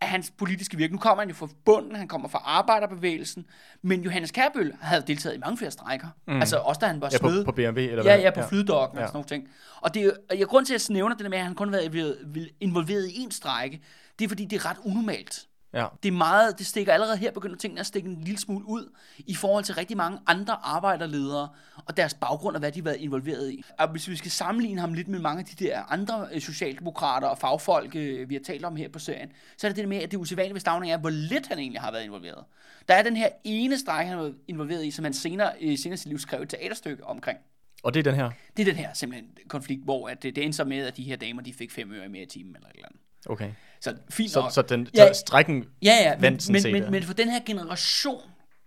af 0.01 0.09
hans 0.09 0.33
politiske 0.39 0.77
virke. 0.77 0.93
Nu 0.93 0.99
kommer 0.99 1.23
han 1.23 1.29
jo 1.29 1.35
fra 1.35 1.49
bunden, 1.65 1.97
han 1.97 2.09
kommer 2.09 2.29
fra 2.29 2.43
arbejderbevægelsen, 2.45 3.47
men 3.83 4.03
Johannes 4.03 4.31
Kærbøl 4.31 4.73
havde 4.81 5.03
deltaget 5.07 5.37
i 5.37 5.39
mange 5.39 5.57
flere 5.59 5.71
strækker. 5.71 6.07
Mm. 6.27 6.41
Altså 6.41 6.57
også 6.57 6.79
da 6.79 6.87
han 6.87 7.01
var 7.01 7.09
Ja, 7.13 7.19
på, 7.21 7.29
smed. 7.29 7.45
på 7.45 7.53
BMV, 7.53 7.63
eller 7.79 7.89
Ja, 7.89 8.03
hvad? 8.03 8.19
ja, 8.21 8.31
på 8.31 8.49
flydokken 8.49 8.97
ja. 8.99 9.01
Ja. 9.01 9.07
og 9.07 9.09
sådan 9.09 9.17
nogle 9.17 9.29
ting. 9.29 9.49
Og 9.81 9.95
det 9.95 10.01
er 10.01 10.05
jo, 10.05 10.13
og 10.31 10.39
jeg 10.39 10.47
grund 10.47 10.67
til, 10.67 10.75
at 10.75 10.89
jeg 10.89 10.95
nævner 10.95 11.17
det 11.17 11.25
der 11.25 11.31
med, 11.31 11.39
at 11.39 11.45
han 11.45 11.55
kun 11.55 11.69
har 11.69 11.81
været 11.81 11.85
involveret- 11.95 12.51
involveret 12.61 13.09
i 13.09 13.19
en 13.19 13.31
strække, 13.31 13.81
det 14.19 14.25
er 14.25 14.29
fordi, 14.29 14.45
det 14.45 14.57
er 14.57 14.71
ret 14.71 14.77
unormalt. 14.85 15.47
Ja. 15.73 15.87
Det 16.03 16.09
er 16.09 16.13
meget, 16.13 16.59
det 16.59 16.67
stikker 16.67 16.93
allerede 16.93 17.17
her, 17.17 17.31
begynder 17.31 17.57
tingene 17.57 17.81
at 17.81 17.87
stikke 17.87 18.09
en 18.09 18.21
lille 18.21 18.41
smule 18.41 18.65
ud, 18.69 18.93
i 19.19 19.35
forhold 19.35 19.65
til 19.65 19.75
rigtig 19.75 19.97
mange 19.97 20.19
andre 20.27 20.57
arbejderledere, 20.63 21.49
og 21.87 21.97
deres 21.97 22.15
baggrund 22.15 22.57
og 22.57 22.61
hvad 22.61 22.73
de 22.73 22.81
har 22.81 22.85
været 22.85 22.97
involveret 22.97 23.51
i. 23.51 23.65
Og 23.79 23.89
hvis 23.89 24.09
vi 24.09 24.17
skal 24.17 24.31
sammenligne 24.31 24.81
ham 24.81 24.95
lidt 24.95 25.09
med 25.09 25.19
mange 25.19 25.41
af 25.41 25.47
de 25.47 25.65
der 25.65 25.93
andre 25.93 26.29
øh, 26.33 26.41
socialdemokrater 26.41 27.29
og 27.29 27.39
fagfolk, 27.39 27.97
øh, 27.97 28.29
vi 28.29 28.35
har 28.35 28.43
talt 28.43 28.65
om 28.65 28.77
her 28.77 28.89
på 28.89 28.99
serien, 28.99 29.33
så 29.57 29.67
er 29.67 29.69
det 29.69 29.77
det 29.77 29.89
med, 29.89 29.97
at 29.97 30.11
det 30.11 30.17
usædvanlige 30.17 30.55
ved 30.55 30.61
Stavning 30.61 30.93
er, 30.93 30.99
hvor 30.99 31.11
lidt 31.11 31.47
han 31.47 31.59
egentlig 31.59 31.81
har 31.81 31.93
været 31.93 32.05
involveret. 32.05 32.45
Der 32.89 32.95
er 32.95 33.03
den 33.03 33.17
her 33.17 33.29
ene 33.45 33.79
strække, 33.79 34.09
han 34.09 34.19
har 34.19 34.25
været 34.25 34.37
involveret 34.49 34.87
i, 34.87 34.91
som 34.91 35.05
han 35.05 35.15
senere, 35.15 35.53
øh, 35.61 35.79
senere 35.79 35.95
i 35.95 35.97
sit 35.97 36.09
liv 36.09 36.19
skrev 36.19 36.43
et 36.43 36.49
teaterstykke 36.49 37.05
omkring. 37.05 37.39
Og 37.83 37.95
det 37.95 38.01
er 38.01 38.05
den 38.05 38.15
her. 38.15 38.31
Det 38.57 38.63
er 38.69 38.73
den 38.73 38.77
her 38.77 38.95
simpelthen 38.95 39.31
konflikt, 39.49 39.85
hvor 39.85 40.09
at 40.09 40.23
det, 40.23 40.37
det 40.37 40.45
endte 40.45 40.57
så 40.57 40.65
med, 40.65 40.87
at 40.87 40.97
de 40.97 41.03
her 41.03 41.17
damer, 41.17 41.43
de 41.43 41.53
fik 41.53 41.71
fem 41.71 41.93
øre 41.93 42.09
mere 42.09 42.23
i 42.23 42.27
timen 42.27 42.57
eller 42.57 42.69
et 42.69 42.75
eller 42.75 42.89
andet. 42.89 43.01
Okay. 43.27 43.53
Så 43.81 43.95
fint 44.11 44.31
Så, 44.31 44.41
nok. 44.41 44.53
så 44.53 44.63
den 44.63 44.89
Ja. 44.95 45.05
ja. 45.05 45.13
strækken... 45.13 45.65
Ja, 45.83 45.97
ja, 46.03 46.15
men, 46.15 46.23
vandt 46.23 46.43
sådan 46.43 46.53
men, 46.53 46.63
set, 46.63 46.73
men, 46.73 46.83
ja. 46.83 46.91
men 46.91 47.03
for 47.03 47.13
den 47.15 47.29
her 47.31 47.41
generation 47.47 48.21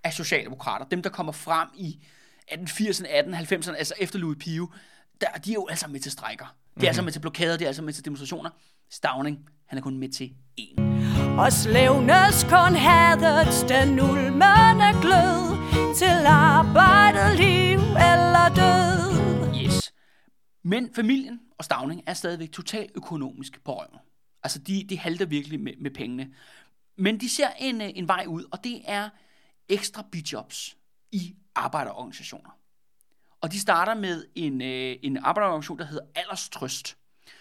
af 0.03 0.13
socialdemokrater, 0.13 0.86
dem 0.86 1.01
der 1.01 1.10
kommer 1.10 1.32
frem 1.32 1.68
i 1.77 2.00
1880'erne, 2.51 3.08
1890'erne, 3.08 3.75
altså 3.77 3.94
efter 4.00 4.20
Louis 4.20 4.38
Pio, 4.39 4.70
der, 5.22 5.27
de 5.46 5.50
er 5.51 5.53
jo 5.53 5.68
altså 5.70 5.88
med 5.88 6.00
til 6.00 6.12
strækker. 6.12 6.46
De 6.46 6.51
er 6.75 6.80
Mhm. 6.80 6.86
altså 6.88 7.01
med 7.01 7.12
til 7.12 7.20
blokader, 7.20 7.58
de 7.58 7.63
er 7.63 7.68
altså 7.68 7.82
med 7.82 7.94
til 7.94 8.06
demonstrationer. 8.06 8.50
Stavning, 8.91 9.39
han 9.68 9.77
er 9.77 9.82
kun 9.82 9.98
med 9.98 10.10
til 10.10 10.32
én. 10.62 10.82
Og 11.39 11.53
slævnes 11.53 12.44
kun 12.44 12.75
hadets 12.75 13.63
den 13.63 14.00
ulmende 14.00 14.91
glød 15.01 15.41
Til 15.98 16.25
arbejdet, 16.25 17.39
liv 17.39 17.80
eller 17.80 18.50
død 18.56 19.62
Yes. 19.65 19.91
Men 20.63 20.89
familien 20.96 21.39
og 21.60 21.65
Stavning 21.65 22.03
er 22.08 22.13
stadigvæk 22.13 22.51
totalt 22.51 22.91
økonomisk 22.96 23.63
på 23.65 23.72
røven. 23.74 24.00
Altså, 24.43 24.60
de, 24.60 24.86
de 24.89 24.98
halter 24.98 25.25
virkelig 25.25 25.60
med, 25.60 25.74
med 25.81 25.91
pengene. 25.91 26.29
Men 26.95 27.19
de 27.19 27.29
ser 27.29 27.50
en, 27.60 27.81
øh, 27.81 27.89
en 27.95 28.07
vej 28.07 28.25
ud, 28.27 28.43
og 28.51 28.63
det 28.63 28.81
er 28.86 29.10
ekstra 29.69 30.05
bijobs 30.12 30.77
i 31.12 31.36
arbejderorganisationer. 31.55 32.50
Og 33.41 33.51
de 33.51 33.60
starter 33.60 33.93
med 33.95 34.25
en, 34.36 34.62
øh, 34.62 34.95
en 35.03 35.17
arbejderorganisation, 35.17 35.77
der 35.79 35.86
hedder 35.86 36.05
Alderstrøst, 36.15 36.98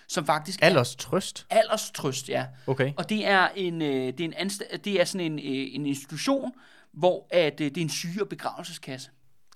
som 0.08 0.26
faktisk 0.26 0.62
er 0.62 0.66
Alders 0.66 0.96
trøst. 0.96 1.46
Alderstrøst, 1.50 2.28
ja. 2.28 2.46
Okay. 2.66 2.92
Og 2.96 3.08
det 3.08 3.26
er 3.26 3.48
en, 3.48 3.82
øh, 3.82 4.06
det 4.06 4.20
er 4.20 4.24
en, 4.24 4.34
ansta- 4.34 4.76
det 4.76 5.00
er 5.00 5.04
sådan 5.04 5.32
en, 5.32 5.38
øh, 5.38 5.74
en 5.74 5.86
institution, 5.86 6.52
hvor 6.92 7.26
at, 7.30 7.60
øh, 7.60 7.68
det 7.68 7.76
er 7.78 7.82
en 7.82 7.88
syge- 7.88 8.22
og 8.22 8.28
begravelseskasse. 8.28 9.10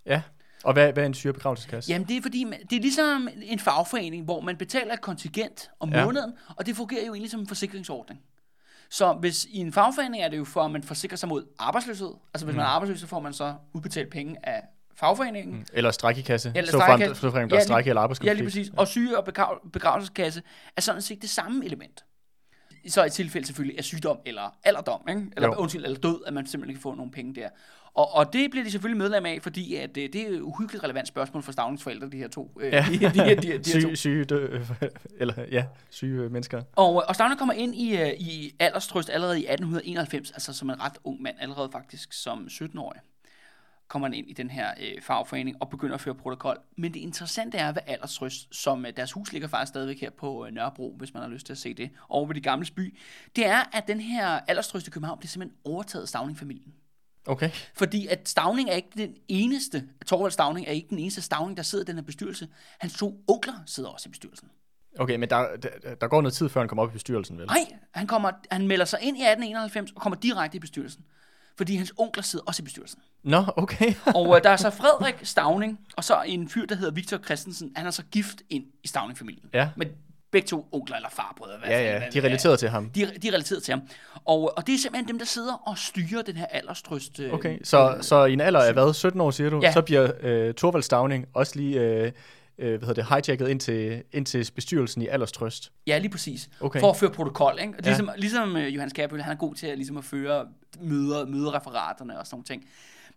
Ja. 0.06 0.22
Og 0.64 0.73
hvad, 0.73 0.92
hvad 0.92 1.02
er 1.02 1.06
en 1.06 1.14
syrebegravelsekasse? 1.14 1.90
Jamen 1.92 2.09
det 2.09 2.16
er 2.16 2.23
fordi, 2.23 2.44
man, 2.44 2.59
det 2.71 2.76
er 2.76 2.80
ligesom 2.80 3.28
en 3.42 3.59
fagforening, 3.59 4.25
hvor 4.25 4.40
man 4.40 4.56
betaler 4.56 4.92
et 4.94 5.00
kontingent 5.00 5.71
om 5.80 5.92
Ja. 5.92 6.04
måneden, 6.04 6.33
og 6.56 6.66
det 6.66 6.76
fungerer 6.76 7.06
jo 7.06 7.12
egentlig 7.12 7.30
som 7.30 7.40
en 7.40 7.47
forsikringsordning. 7.47 8.21
Så 8.90 9.12
hvis 9.12 9.44
i 9.44 9.56
en 9.59 9.73
fagforening 9.73 10.23
er 10.23 10.28
det 10.28 10.37
jo 10.38 10.44
for, 10.44 10.61
at 10.62 10.71
man 10.71 10.83
forsikrer 10.83 11.16
sig 11.16 11.28
mod 11.28 11.47
arbejdsløshed. 11.59 12.11
Altså 12.35 12.47
hvis 12.47 12.56
man 12.56 12.64
er 12.64 12.68
arbejdsløs, 12.68 13.00
så 13.00 13.06
får 13.06 13.21
man 13.21 13.33
så 13.33 13.54
udbetalt 13.73 14.11
penge 14.11 14.37
af 14.42 14.62
fagforeningen. 14.97 15.54
Mm. 15.56 15.64
Eller 15.73 15.90
strækkekasse. 15.90 16.52
Eller 16.54 16.71
så 16.71 16.78
frem, 16.78 17.14
så 17.14 17.30
frem 17.30 17.49
der 17.49 17.56
er 17.56 17.61
Ja, 17.61 17.64
strække 17.64 17.88
eller 17.90 18.00
Ja, 18.00 18.02
arbejdskonflikt. 18.02 18.37
lige 18.37 18.47
præcis. 18.47 18.71
Og 18.76 18.88
syge- 18.88 19.18
og 19.18 19.25
begrav- 19.28 19.71
begravelseskasse 19.73 20.42
er 20.76 20.80
sådan 20.80 21.02
set 21.02 21.23
det 21.23 21.30
samme 21.30 21.64
element. 21.64 22.04
Så 22.88 23.04
i 23.04 23.11
tilfælde 23.11 23.47
selvfølgelig 23.47 23.78
af 23.78 23.85
sygdom 23.85 24.18
eller 24.26 24.56
alderdom, 24.64 25.00
ikke? 25.09 25.23
Eller, 25.37 25.49
Jo. 25.49 25.54
undskyld, 25.54 25.85
eller 25.85 25.99
død, 25.99 26.21
at 26.26 26.35
man 26.35 26.47
simpelthen 26.47 26.76
kan 26.76 26.83
få 26.83 26.94
nogle 26.94 27.12
penge 27.12 27.35
der. 27.35 27.49
Og, 27.94 28.12
og 28.14 28.32
det 28.32 28.50
bliver 28.50 28.64
de 28.64 28.70
selvfølgelig 28.70 28.98
medlem 28.98 29.26
af, 29.26 29.38
fordi 29.42 29.74
at, 29.74 29.96
øh, 29.96 30.12
det 30.12 30.16
er 30.16 30.28
et 30.28 30.40
uhyggeligt 30.40 30.84
relevant 30.84 31.08
spørgsmål 31.08 31.42
for 31.42 31.52
stavningsforældre, 31.52 32.08
de 32.10 32.16
her 32.16 32.28
to. 32.28 32.58
Øh, 32.60 32.72
Ja. 32.72 32.86
de, 32.90 32.98
her- 32.98 33.10
de, 33.10 33.36
de, 33.36 33.58
de 33.58 33.62
to. 33.72 33.80
Syge, 33.80 33.96
syge, 33.96 34.24
dø, 34.24 34.58
eller 35.20 35.34
ja, 35.50 35.64
syge 35.90 36.22
øh, 36.22 36.32
mennesker. 36.32 36.62
Og, 36.76 37.04
og 37.08 37.14
Stavner 37.14 37.36
kommer 37.36 37.54
ind 37.54 37.74
i, 37.74 38.12
i 38.14 38.54
alderstrøst 38.58 39.10
allerede 39.10 39.36
i 39.40 39.44
1891, 39.44 40.30
altså 40.30 40.52
som 40.52 40.70
en 40.70 40.80
ret 40.80 40.98
ung 41.04 41.22
mand, 41.22 41.36
allerede 41.40 41.68
faktisk 41.72 42.12
som 42.12 42.46
17-årig, 42.50 43.00
kommer 43.88 44.08
han 44.08 44.14
ind 44.14 44.30
i 44.30 44.32
den 44.32 44.50
her 44.50 44.70
øh, 44.80 45.02
fagforening 45.02 45.56
og 45.60 45.68
begynder 45.70 45.94
at 45.94 46.00
føre 46.00 46.14
protokol. 46.14 46.56
Men 46.76 46.94
det 46.94 47.00
interessante 47.00 47.58
er 47.58 47.72
ved 47.72 47.82
alderstrøst, 47.86 48.54
som 48.54 48.86
øh, 48.86 48.92
deres 48.96 49.12
hus 49.12 49.32
ligger 49.32 49.48
faktisk 49.48 49.68
stadigvæk 49.68 50.00
her 50.00 50.10
på 50.10 50.46
øh, 50.46 50.52
Nørrebro, 50.52 50.94
hvis 50.98 51.14
man 51.14 51.22
har 51.22 51.30
lyst 51.30 51.46
til 51.46 51.52
at 51.52 51.58
se 51.58 51.74
det, 51.74 51.90
over 52.08 52.26
ved 52.26 52.34
de 52.34 52.40
gamle 52.40 52.66
by, 52.76 52.98
det 53.36 53.46
er, 53.46 53.76
at 53.76 53.88
den 53.88 54.00
her 54.00 54.26
alderstrøst 54.26 54.86
i 54.86 54.90
København 54.90 55.18
bliver 55.18 55.28
simpelthen 55.28 55.58
overtaget 55.64 56.02
af 56.02 56.08
Stavning-familien. 56.08 56.72
Okay. 57.26 57.50
Fordi 57.75 58.07
at 58.07 58.28
Stavning 58.28 58.71
er 58.71 58.75
ikke 58.75 58.90
den 58.95 59.14
eneste, 59.28 59.85
Torvald 60.07 60.33
Stavning 60.33 60.66
er 60.66 60.71
ikke 60.71 60.88
den 60.90 60.99
eneste 60.99 61.23
Stavning, 61.23 61.57
der 61.57 61.62
sidder 61.62 61.85
i 61.85 61.87
den 61.87 61.95
her 61.95 62.02
bestyrelse. 62.02 62.49
Hans 62.78 62.99
to 62.99 63.25
onkler 63.28 63.54
sidder 63.66 63.88
også 63.88 64.09
i 64.09 64.11
bestyrelsen. 64.11 64.49
Okay, 64.99 65.16
men 65.16 65.31
der, 65.31 65.57
der, 65.57 65.95
der 65.95 66.09
går 66.09 66.21
noget 66.23 66.35
tid, 66.35 66.49
før 66.49 66.61
han 66.61 66.69
kommer 66.69 66.83
op 66.83 66.90
i 66.90 66.93
bestyrelsen, 66.93 67.38
vel? 67.38 67.47
Nej, 67.47 67.66
han, 67.95 68.07
kommer, 68.07 68.31
han 68.50 68.69
melder 68.69 68.85
sig 68.85 68.99
ind 69.02 69.16
i 69.16 69.21
1891 69.21 69.90
og 69.90 70.02
kommer 70.02 70.16
direkte 70.16 70.57
i 70.57 70.61
bestyrelsen. 70.61 71.04
Fordi 71.57 71.76
hans 71.76 71.93
onkler 71.99 72.23
sidder 72.23 72.45
også 72.45 72.62
i 72.62 72.64
bestyrelsen. 72.64 73.00
Nå, 73.23 73.45
okay. 73.57 73.95
Og 74.16 74.37
øh, 74.37 74.43
der 74.43 74.50
er 74.50 74.57
så 74.57 74.71
Frederik 74.71 75.14
Stavning, 75.23 75.81
og 75.97 76.04
så 76.04 76.23
en 76.26 76.49
fyr, 76.49 76.66
der 76.66 76.75
hedder 76.75 76.93
Victor 76.93 77.19
Christensen. 77.19 77.73
Han 77.76 77.87
er 77.87 77.90
så 77.90 78.02
gift 78.11 78.43
ind 78.50 78.64
i 78.85 78.88
Stavning-familien. 78.88 79.50
Ja. 79.52 79.71
Men 79.76 79.88
begge 80.34 80.48
to 80.48 80.66
onkler 80.72 80.96
eller 80.96 81.08
farbrødre. 81.10 81.58
Hvad 81.58 81.68
ja, 81.68 81.82
ja, 81.92 81.98
hvad- 81.98 82.10
de 82.12 82.18
er 82.18 82.22
relateret 82.24 82.58
til 82.58 82.68
ham. 82.68 82.90
De, 82.90 83.00
de 83.22 83.28
er 83.28 83.32
relateret 83.32 83.62
til 83.62 83.72
ham. 83.74 83.80
Og, 84.24 84.52
og 84.56 84.66
det 84.66 84.74
er 84.74 84.78
simpelthen 84.78 85.08
dem, 85.08 85.18
der 85.18 85.26
sidder 85.26 85.68
og 85.68 85.78
styrer 85.78 86.22
den 86.22 86.36
her 86.36 86.46
alderstrøst. 86.46 87.20
øh, 87.20 87.32
Okay, 87.32 87.58
så, 87.64 87.98
så 88.00 88.24
i 88.24 88.32
en 88.32 88.40
alder 88.40 88.60
af 88.60 88.72
hvad, 88.72 88.94
17 88.94 89.20
år 89.20 89.30
siger 89.30 89.50
du, 89.50 89.60
Ja. 89.62 89.72
så 89.72 89.82
bliver 89.82 90.10
øh, 90.20 90.54
Torvald 90.54 90.82
Stavning 90.82 91.26
også 91.34 91.52
lige 91.56 91.80
øh, 91.80 92.12
øh, 92.58 92.68
hvad 92.78 92.88
hedder 92.88 92.94
det, 92.94 93.06
hijacket 93.26 93.48
ind 93.48 93.60
til, 93.60 94.02
ind 94.12 94.26
til 94.26 94.50
bestyrelsen 94.54 95.02
i 95.02 95.06
alderstrøst. 95.06 95.72
Ja, 95.86 95.98
lige 95.98 96.10
præcis. 96.10 96.48
Okay. 96.60 96.80
For 96.80 96.90
at 96.90 96.96
føre 96.96 97.10
protokol. 97.10 97.58
Ikke? 97.60 97.72
Og 97.78 97.84
Ja. 97.84 97.88
ligesom, 97.90 98.10
ligesom 98.16 98.54
uh, 98.56 98.74
Johannes 98.74 98.92
Kærbøl, 98.92 99.22
han 99.22 99.32
er 99.32 99.36
god 99.36 99.54
til 99.54 99.66
at, 99.66 99.76
ligesom 99.78 99.96
at 99.96 100.04
føre 100.04 100.46
møder, 100.80 101.26
mødereferaterne 101.26 102.18
og 102.18 102.26
sådan 102.26 102.34
nogle 102.34 102.44
ting. 102.44 102.64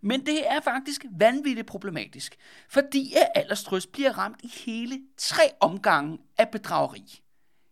Men 0.00 0.26
det 0.26 0.50
er 0.50 0.60
faktisk 0.60 1.04
vanvittigt 1.10 1.66
problematisk, 1.66 2.36
fordi 2.68 3.14
at 3.16 3.26
Alderstrøs 3.34 3.86
bliver 3.86 4.18
ramt 4.18 4.40
i 4.42 4.52
hele 4.64 5.00
tre 5.16 5.42
omgange 5.60 6.18
af 6.38 6.48
bedrageri. 6.48 7.22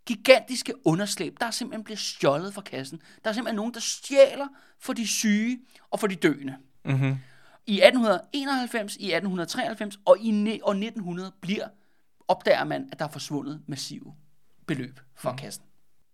Gigantiske 0.07 0.87
underslæb, 0.87 1.37
der 1.41 1.51
simpelthen 1.51 1.85
bliver 1.85 1.97
stjålet 1.97 2.55
fra 2.55 2.63
kassen. 2.63 3.01
Der 3.25 3.31
er 3.31 3.35
simpelthen 3.35 3.57
nogen, 3.57 3.75
der 3.75 3.81
stjæler 3.81 4.49
for 4.79 4.93
de 4.93 5.07
syge 5.07 5.61
og 5.91 6.01
for 6.01 6.07
de 6.07 6.15
døende. 6.15 6.57
Mm-hmm. 6.85 7.17
I 7.67 7.81
1891, 7.81 8.97
i 8.97 9.13
1893 9.13 9.99
og 10.05 10.19
i 10.21 10.61
år 10.63 10.73
1900 10.73 11.33
bliver, 11.41 11.69
opdager 12.29 12.65
man, 12.65 12.89
at 12.93 12.99
der 12.99 13.05
er 13.05 13.11
forsvundet 13.11 13.63
massive 13.67 14.15
beløb 14.67 15.01
fra 15.15 15.33
mm. 15.33 15.39
kassen. 15.39 15.65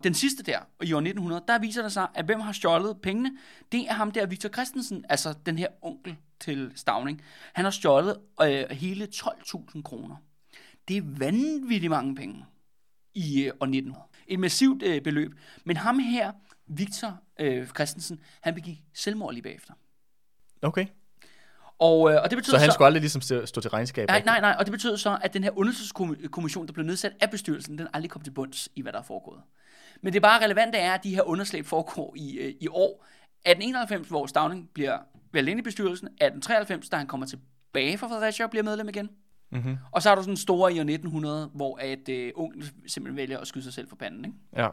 Den 0.03 0.13
sidste 0.13 0.43
der, 0.43 0.59
i 0.83 0.93
år 0.93 0.99
1900, 0.99 1.43
der 1.47 1.59
viser 1.59 1.81
det 1.81 1.91
sig, 1.91 2.07
at 2.15 2.25
hvem 2.25 2.39
har 2.39 2.51
stjålet 2.51 3.01
pengene, 3.01 3.37
det 3.71 3.89
er 3.89 3.93
ham 3.93 4.11
der, 4.11 4.25
Victor 4.25 4.49
Christensen, 4.49 5.05
altså 5.09 5.33
den 5.45 5.57
her 5.57 5.67
onkel 5.81 6.15
til 6.39 6.71
Stavning. 6.75 7.21
Han 7.53 7.65
har 7.65 7.71
stjålet 7.71 8.17
øh, 8.41 8.69
hele 8.69 9.07
12.000 9.15 9.81
kroner. 9.81 10.15
Det 10.87 10.97
er 10.97 11.01
vanvittigt 11.05 11.89
mange 11.89 12.15
penge 12.15 12.45
i 13.13 13.43
øh, 13.43 13.47
år 13.47 13.65
1900. 13.65 14.03
Et 14.27 14.39
massivt 14.39 14.83
øh, 14.83 15.01
beløb. 15.01 15.31
Men 15.63 15.77
ham 15.77 15.99
her, 15.99 16.31
Victor 16.67 17.21
øh, 17.39 17.67
Christensen, 17.67 18.19
han 18.41 18.55
begik 18.55 18.81
selvmord 18.93 19.33
lige 19.33 19.43
bagefter. 19.43 19.73
Okay, 20.61 20.85
Og, 21.79 22.11
øh, 22.11 22.21
og 22.23 22.29
det 22.29 22.37
betyder 22.37 22.57
så 22.57 22.63
han 22.63 22.71
skulle 22.71 22.85
aldrig 22.85 23.01
ligesom 23.01 23.21
stå 23.21 23.45
stå 23.45 23.61
til 23.61 23.69
regnskab? 23.69 24.07
Nej, 24.07 24.21
nej, 24.25 24.41
nej, 24.41 24.55
og 24.59 24.65
det 24.65 24.71
betød 24.71 24.97
så, 24.97 25.17
at 25.21 25.33
den 25.33 25.43
her 25.43 25.57
undersøgelseskommission, 25.57 26.67
der 26.67 26.73
blev 26.73 26.85
nedsat 26.85 27.13
af 27.21 27.29
bestyrelsen, 27.29 27.77
den 27.77 27.87
aldrig 27.93 28.09
kom 28.09 28.21
til 28.21 28.31
bunds 28.31 28.69
i, 28.75 28.81
hvad 28.81 28.93
der 28.93 28.99
er 28.99 29.03
foregået. 29.03 29.41
Men 30.03 30.13
det 30.13 30.19
er 30.19 30.21
bare 30.21 30.43
relevant, 30.43 30.75
er, 30.75 30.93
at 30.93 31.03
de 31.03 31.15
her 31.15 31.21
underslæb 31.21 31.65
foregår 31.65 32.13
i, 32.17 32.37
øh, 32.37 32.53
i 32.59 32.67
år. 32.67 33.05
1891, 33.45 34.07
hvor 34.07 34.25
Stavning 34.25 34.69
bliver 34.73 34.97
valgt 35.33 35.49
ind 35.49 35.59
i 35.59 35.63
bestyrelsen. 35.63 36.07
1893, 36.07 36.89
da 36.89 36.97
han 36.97 37.07
kommer 37.07 37.25
tilbage 37.25 37.97
fra 37.97 38.07
Fredericia 38.07 38.45
og 38.45 38.49
bliver 38.49 38.63
medlem 38.63 38.89
igen. 38.89 39.09
Mm-hmm. 39.51 39.77
Og 39.91 40.01
så 40.01 40.09
er 40.09 40.15
der 40.15 40.21
sådan 40.21 40.33
en 40.33 40.37
store 40.37 40.73
i 40.73 40.79
år 40.79 40.81
1900, 40.81 41.49
hvor 41.53 41.77
at 41.81 42.09
øh, 42.09 42.31
onklen 42.35 42.63
simpelthen 42.87 43.17
vælger 43.17 43.39
at 43.39 43.47
skyde 43.47 43.63
sig 43.63 43.73
selv 43.73 43.89
for 43.89 43.95
panden. 43.95 44.25
Ikke? 44.25 44.37
Ja. 44.55 44.67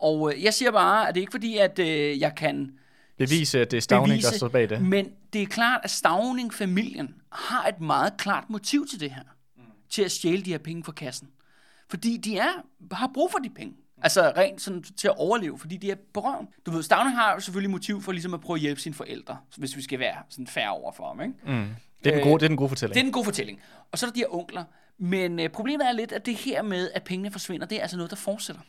Og 0.00 0.32
øh, 0.32 0.44
jeg 0.44 0.54
siger 0.54 0.70
bare, 0.70 1.08
at 1.08 1.14
det 1.14 1.20
er 1.20 1.22
ikke 1.22 1.32
fordi, 1.32 1.56
at 1.56 1.78
øh, 1.78 2.20
jeg 2.20 2.34
kan 2.36 2.78
Bevise, 3.18 3.60
at 3.60 3.70
det 3.70 3.76
er 3.76 3.80
Stavning, 3.80 4.22
der 4.22 4.28
bevise, 4.28 4.38
står 4.38 4.48
bag 4.48 4.68
det. 4.68 4.82
Men 4.82 5.12
det 5.32 5.42
er 5.42 5.46
klart, 5.46 5.80
at 5.84 5.90
Stavning-familien 5.90 7.14
har 7.32 7.66
et 7.68 7.80
meget 7.80 8.16
klart 8.18 8.50
motiv 8.50 8.86
til 8.86 9.00
det 9.00 9.10
her. 9.10 9.22
Mm. 9.56 9.62
Til 9.90 10.02
at 10.02 10.10
stjæle 10.10 10.42
de 10.42 10.50
her 10.50 10.58
penge 10.58 10.84
fra 10.84 10.92
kassen. 10.92 11.28
Fordi 11.90 12.16
de 12.16 12.38
er, 12.38 12.52
har 12.92 13.10
brug 13.14 13.30
for 13.30 13.38
de 13.38 13.50
penge. 13.50 13.74
Altså 14.02 14.32
rent 14.36 14.60
sådan 14.60 14.82
til 14.82 15.08
at 15.08 15.14
overleve, 15.16 15.58
fordi 15.58 15.76
de 15.76 15.90
er 15.90 15.96
på 16.14 16.20
røven. 16.20 16.48
Du 16.66 16.70
ved, 16.70 16.82
Stavning 16.82 17.16
har 17.16 17.34
jo 17.34 17.40
selvfølgelig 17.40 17.70
motiv 17.70 18.02
for 18.02 18.12
ligesom 18.12 18.34
at 18.34 18.40
prøve 18.40 18.56
at 18.56 18.60
hjælpe 18.60 18.80
sine 18.80 18.94
forældre, 18.94 19.38
hvis 19.56 19.76
vi 19.76 19.82
skal 19.82 19.98
være 19.98 20.16
sådan 20.28 20.46
færre 20.46 20.70
over 20.70 20.92
for 20.92 21.06
ham, 21.06 21.20
ikke? 21.20 21.34
Mm. 21.46 21.50
Det, 22.04 22.06
er 22.06 22.10
den 22.10 22.20
Øh, 22.20 22.22
gode, 22.22 22.38
det 22.40 22.44
er 22.44 22.48
den 22.48 22.56
gode 22.56 22.68
fortælling. 22.68 22.94
Det 22.94 23.00
er 23.00 23.06
en 23.06 23.12
god 23.12 23.24
fortælling. 23.24 23.60
Og 23.92 23.98
så 23.98 24.06
er 24.06 24.10
der 24.10 24.14
de 24.14 24.20
her 24.20 24.34
onkler. 24.34 24.64
Men 24.98 25.40
øh, 25.40 25.48
problemet 25.48 25.88
er 25.88 25.92
lidt, 25.92 26.12
at 26.12 26.26
det 26.26 26.34
her 26.36 26.62
med, 26.62 26.90
at 26.94 27.02
pengene 27.04 27.30
forsvinder, 27.30 27.66
det 27.66 27.78
er 27.78 27.82
altså 27.82 27.96
noget, 27.96 28.10
der 28.10 28.16
fortsætter. 28.16 28.62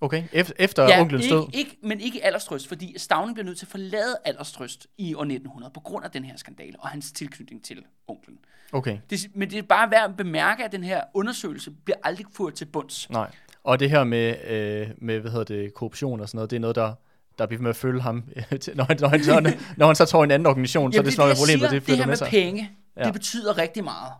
Okay, 0.00 0.24
efter, 0.58 1.00
onklens 1.00 1.24
ikke, 1.24 1.34
død. 1.36 1.46
ikke, 1.54 1.76
men 1.82 2.00
ikke 2.00 2.18
i 2.18 2.20
alderstrøst, 2.20 2.68
fordi 2.68 2.94
Stavning 2.98 3.34
bliver 3.34 3.44
nødt 3.46 3.58
til 3.58 3.66
at 3.66 3.70
forlade 3.70 4.16
alderstrøst 4.24 4.86
i 4.98 5.14
år 5.14 5.20
1900 5.22 5.72
på 5.72 5.80
grund 5.80 6.04
af 6.04 6.10
den 6.10 6.24
her 6.24 6.36
skandale 6.36 6.80
og 6.80 6.88
hans 6.88 7.12
tilknytning 7.12 7.64
til 7.64 7.84
onklen. 8.08 8.38
Okay, 8.72 8.98
Det, 9.10 9.26
men 9.34 9.50
det 9.50 9.58
er 9.58 9.62
bare 9.62 9.90
værd 9.90 10.10
at 10.10 10.16
bemærke, 10.16 10.64
at 10.64 10.72
den 10.72 10.84
her 10.84 11.00
undersøgelse 11.14 11.70
bliver 11.70 11.96
aldrig 12.04 12.26
ført 12.36 12.54
til 12.54 12.64
bunds. 12.64 13.10
nej. 13.10 13.30
Og 13.66 13.80
det 13.80 13.90
her 13.90 14.04
med, 14.04 14.36
øh, 14.46 14.88
med 14.98 15.20
hvad 15.20 15.30
hedder 15.30 15.44
det, 15.44 15.74
korruption 15.74 16.20
og 16.20 16.28
sådan 16.28 16.36
noget, 16.38 16.50
det 16.50 16.56
er 16.56 16.60
noget, 16.60 16.76
der, 16.76 16.92
der 17.38 17.46
bliver 17.46 17.62
med 17.62 17.70
at 17.70 17.76
følge 17.76 18.00
ham, 18.02 18.16
når 18.74 18.84
han, 18.84 18.96
når, 19.00 19.08
han, 19.08 19.24
så, 19.24 19.54
når 19.76 19.86
han 19.86 19.96
så 19.96 20.04
tager 20.04 20.24
en 20.24 20.30
anden 20.30 20.46
organisation, 20.46 20.92
så 20.92 20.98
er 20.98 21.02
det 21.02 21.12
sådan 21.12 21.24
noget 21.24 21.38
problem, 21.38 21.64
at 21.64 21.70
det 21.70 21.70
det 21.70 21.82
flytter 21.82 22.02
her 22.04 22.08
med 22.08 22.16
sig. 22.16 22.28
penge, 22.28 22.70
Ja. 22.96 23.04
det 23.04 23.12
betyder 23.12 23.58
rigtig 23.58 23.84
meget 23.84 24.12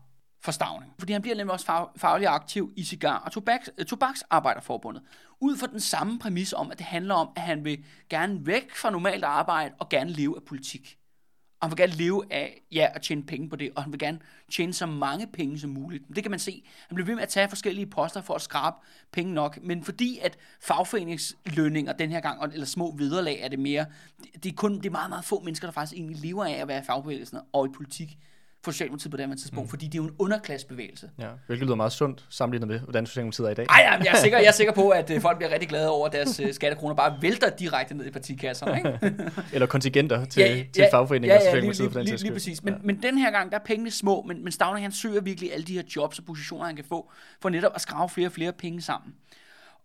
for 0.45 0.53
Stavning. 0.53 0.93
Fordi 0.99 1.13
han 1.13 1.23
bliver 1.23 1.37
nemlig 1.37 1.53
også 1.53 1.67
fag, 1.67 1.87
faglig 1.97 2.29
aktiv 2.29 2.73
i 2.77 2.83
Cigar- 2.85 3.23
og 3.25 3.33
Tobaks, 3.33 3.71
øh, 3.79 3.87
Tobaksarbejderforbundet. 3.87 5.03
Ud 5.41 5.57
fra 5.57 5.67
den 5.67 5.81
samme 5.81 6.19
præmis 6.19 6.53
om, 6.53 6.71
at 6.71 6.79
det 6.79 6.87
handler 6.87 7.15
om, 7.15 7.29
at 7.37 7.43
han 7.43 7.65
vil 7.65 7.79
gerne 8.11 8.47
væk 8.47 8.75
fra 8.77 8.91
normalt 8.91 9.25
arbejde 9.25 9.75
og 9.79 9.89
gerne 9.89 10.11
leve 10.11 10.37
af 10.37 10.43
politik. 10.43 10.97
Og 11.61 11.69
han 11.69 11.71
vil 11.71 11.89
gerne 11.89 11.99
leve 11.99 12.25
af 12.31 12.63
ja, 12.73 12.89
at 12.95 13.03
tjene 13.03 13.23
penge 13.23 13.49
på 13.49 13.57
det, 13.57 13.71
og 13.77 13.83
han 13.83 13.93
vil 13.93 13.99
gerne 13.99 14.19
tjene 14.53 14.73
så 14.73 14.87
mange 14.87 15.27
penge 15.27 15.59
som 15.59 15.71
muligt. 15.71 16.05
Det 16.15 16.25
kan 16.25 16.31
man 16.31 16.41
se. 16.41 16.63
Han 16.89 16.95
bliver 16.95 17.07
ved 17.07 17.15
med 17.15 17.23
at 17.23 17.29
tage 17.29 17.49
forskellige 17.49 17.87
poster 17.87 18.21
for 18.21 18.35
at 18.35 18.43
skrabe 18.43 18.77
penge 19.13 19.35
nok, 19.35 19.59
men 19.63 19.85
fordi 19.85 20.19
at 20.23 20.37
fagforeningslønninger 20.61 21.93
den 21.93 22.11
her 22.11 22.21
gang, 22.21 22.53
eller 22.53 22.67
små 22.67 22.95
viderelag 22.97 23.41
er 23.41 23.49
det 23.49 23.59
mere, 23.59 23.87
det, 24.19 24.45
det 24.45 24.53
er 24.53 24.57
kun 24.57 24.77
det 24.77 24.87
er 24.87 24.91
meget, 24.91 25.11
meget 25.11 25.25
få 25.25 25.41
mennesker, 25.41 25.67
der 25.67 25.73
faktisk 25.73 25.97
egentlig 25.97 26.21
lever 26.21 26.45
af 26.45 26.53
at 26.53 26.69
være 26.69 26.83
i 26.83 26.85
fagbevægelsen 26.85 27.39
og 27.53 27.67
i 27.67 27.69
politik 27.77 28.19
for 28.67 28.73
Socialdemokratiet 28.73 29.11
på 29.11 29.17
det 29.17 29.29
her 29.29 29.35
tidspunkt, 29.35 29.67
mm. 29.67 29.71
fordi 29.71 29.87
det 29.87 29.95
er 29.95 30.03
jo 30.03 30.05
en 30.05 30.15
underklassebevægelse. 30.19 31.11
Ja, 31.19 31.29
hvilket 31.47 31.67
lyder 31.67 31.77
meget 31.77 31.93
sundt 31.93 32.25
sammenlignet 32.31 32.69
med, 32.69 32.79
hvordan 32.79 33.07
Socialdemokratiet 33.07 33.47
er 33.47 33.51
i 33.51 33.55
dag. 33.55 33.67
Ej, 33.71 33.83
jamen, 33.93 34.07
jeg, 34.07 34.13
er 34.13 34.17
sikker, 34.17 34.39
jeg 34.39 34.47
er 34.47 34.53
sikker 34.53 34.73
på, 34.73 34.89
at 34.89 35.11
øh, 35.11 35.21
folk 35.21 35.37
bliver 35.39 35.53
rigtig 35.53 35.69
glade 35.69 35.91
over, 35.91 36.07
at 36.07 36.13
deres 36.13 36.41
øh, 36.41 36.55
skattekroner 36.55 36.95
bare 36.95 37.19
vælter 37.23 37.51
direkte 37.51 37.95
ned 37.95 38.07
i 38.07 38.11
partikasserne. 38.11 38.77
Ikke? 38.77 39.15
Eller 39.55 39.67
kontingenter 39.67 40.25
til, 40.25 40.67
til 40.73 40.85
fagforeninger 40.91 41.35
ja, 41.35 41.41
og 41.41 41.45
ja, 41.45 41.51
Socialdemokratiet 41.51 41.93
lige, 41.93 42.05
lige, 42.05 42.09
sags 42.09 42.23
lige, 42.23 42.29
skyld. 42.29 42.33
præcis. 42.33 42.63
Men, 42.63 42.75
men 42.85 43.03
den 43.03 43.19
her 43.19 43.31
gang, 43.31 43.51
der 43.51 43.59
er 43.59 43.65
pengene 43.65 43.91
små, 43.91 44.25
men, 44.29 44.45
men 44.45 44.53
Stavning 44.53 44.85
han 44.85 44.93
søger 44.93 45.21
virkelig 45.21 45.53
alle 45.53 45.65
de 45.65 45.73
her 45.73 45.83
jobs 45.97 46.19
og 46.19 46.25
positioner, 46.25 46.65
han 46.65 46.77
kan 46.77 46.85
få, 46.85 47.11
for 47.43 47.49
netop 47.49 47.73
at 47.75 47.81
skrave 47.81 48.09
flere 48.09 48.29
og 48.29 48.33
flere 48.33 48.53
penge 48.53 48.83
sammen. 48.83 49.15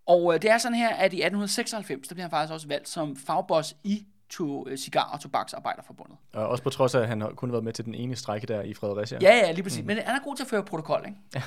Og 0.06 0.34
øh, 0.34 0.42
det 0.42 0.50
er 0.50 0.58
sådan 0.58 0.78
her, 0.78 0.90
at 0.90 1.14
i 1.14 1.22
1896, 1.24 2.08
der 2.08 2.16
bliver 2.16 2.24
han 2.24 2.32
faktisk 2.32 2.54
også 2.54 2.68
valgt 2.68 2.90
som 2.90 3.16
fagboss 3.16 3.76
i 3.84 4.06
to, 4.32 4.68
øh, 4.68 4.78
Cigar- 4.78 5.14
og 5.14 5.20
Tobaksarbejderforbundet. 5.20 6.18
Og 6.34 6.48
også 6.48 6.64
på 6.64 6.70
trods 6.70 6.96
af, 6.96 7.02
at 7.02 7.08
han 7.08 7.22
har 7.22 7.30
kun 7.30 7.52
været 7.52 7.64
med 7.64 7.74
til 7.74 7.86
den 7.86 7.96
ene 7.96 8.16
strække 8.16 8.48
der 8.48 8.62
i 8.62 8.74
Fredericia. 8.74 9.20
Ja, 9.22 9.36
ja, 9.36 9.52
lige 9.52 9.64
præcis. 9.64 9.82
Mm. 9.82 9.88
Men 9.88 9.98
han 9.98 10.16
er 10.16 10.24
god 10.24 10.36
til 10.36 10.44
at 10.44 10.50
føre 10.50 10.64
protokol, 10.64 11.06
ikke? 11.08 11.46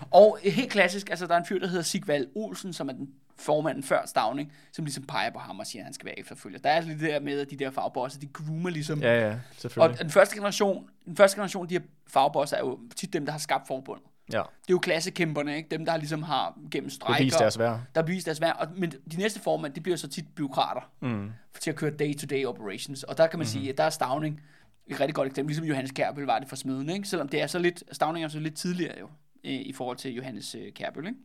og 0.10 0.38
øh, 0.44 0.52
helt 0.52 0.70
klassisk, 0.70 1.10
altså 1.10 1.26
der 1.26 1.34
er 1.34 1.38
en 1.38 1.46
fyr, 1.46 1.58
der 1.58 1.66
hedder 1.66 1.82
Sigvald 1.82 2.26
Olsen, 2.34 2.72
som 2.72 2.88
er 2.88 2.92
den 2.92 3.08
formanden 3.38 3.82
før 3.82 4.06
Stavning, 4.06 4.52
som 4.72 4.84
ligesom 4.84 5.04
peger 5.04 5.30
på 5.30 5.38
ham 5.38 5.58
og 5.58 5.66
siger, 5.66 5.82
at 5.82 5.84
han 5.84 5.94
skal 5.94 6.06
være 6.06 6.18
efterfølger. 6.18 6.58
Der 6.58 6.70
er 6.70 6.80
lidt 6.80 7.00
det 7.00 7.10
der 7.10 7.20
med, 7.20 7.40
at 7.40 7.50
de 7.50 7.56
der 7.56 7.70
fagbosser, 7.70 8.20
de 8.20 8.26
groomer 8.26 8.70
ligesom. 8.70 9.02
Ja, 9.02 9.20
ja, 9.20 9.32
og 9.32 9.38
selvfølgelig. 9.56 10.00
den 10.00 10.10
første 10.10 10.34
generation, 10.36 10.88
den 11.06 11.16
første 11.16 11.36
generation, 11.36 11.68
de 11.68 11.74
her 11.74 11.80
fagbosser, 12.06 12.56
er 12.56 12.60
jo 12.60 12.78
tit 12.96 13.12
dem, 13.12 13.24
der 13.24 13.32
har 13.32 13.38
skabt 13.38 13.66
forbundet. 13.66 14.04
Ja, 14.32 14.38
Det 14.38 14.42
er 14.42 14.70
jo 14.70 14.78
klassekæmperne, 14.78 15.56
ikke? 15.56 15.68
Dem, 15.68 15.84
der 15.84 15.96
ligesom 15.96 16.22
har 16.22 16.58
gennem 16.70 16.90
strejker. 16.90 17.38
deres 17.38 17.58
værd. 17.58 17.80
Der 17.94 18.02
bevis 18.02 18.24
deres 18.24 18.40
værd. 18.40 18.56
Og, 18.58 18.68
men 18.76 18.90
de 18.90 19.16
næste 19.16 19.40
formand, 19.40 19.74
det 19.74 19.82
bliver 19.82 19.96
så 19.96 20.08
tit 20.08 20.24
byråkrater. 20.36 20.90
Mm. 21.00 21.32
til 21.60 21.70
at 21.70 21.76
køre 21.76 21.90
day-to-day 21.90 22.44
operations. 22.44 23.02
Og 23.02 23.18
der 23.18 23.26
kan 23.26 23.38
man 23.38 23.44
mm-hmm. 23.44 23.60
sige, 23.60 23.70
at 23.70 23.78
der 23.78 23.84
er 23.84 23.90
Stavning 23.90 24.40
et 24.86 25.00
rigtig 25.00 25.14
godt 25.14 25.28
eksempel, 25.28 25.50
ligesom 25.50 25.66
Johannes 25.66 25.90
Kærbøl 25.90 26.24
var 26.24 26.38
det 26.38 26.48
for 26.48 26.56
smeden, 26.56 26.90
ikke? 26.90 27.08
Selvom 27.08 27.28
det 27.28 27.42
er 27.42 27.46
så 27.46 27.58
lidt, 27.58 27.82
Stavning 27.92 28.24
er 28.24 28.28
så 28.28 28.38
lidt 28.38 28.56
tidligere 28.56 28.98
jo, 29.00 29.08
i 29.42 29.72
forhold 29.72 29.96
til 29.96 30.14
Johannes 30.14 30.54
øh, 30.54 30.72
Kærbøl, 30.72 31.06
ikke? 31.06 31.18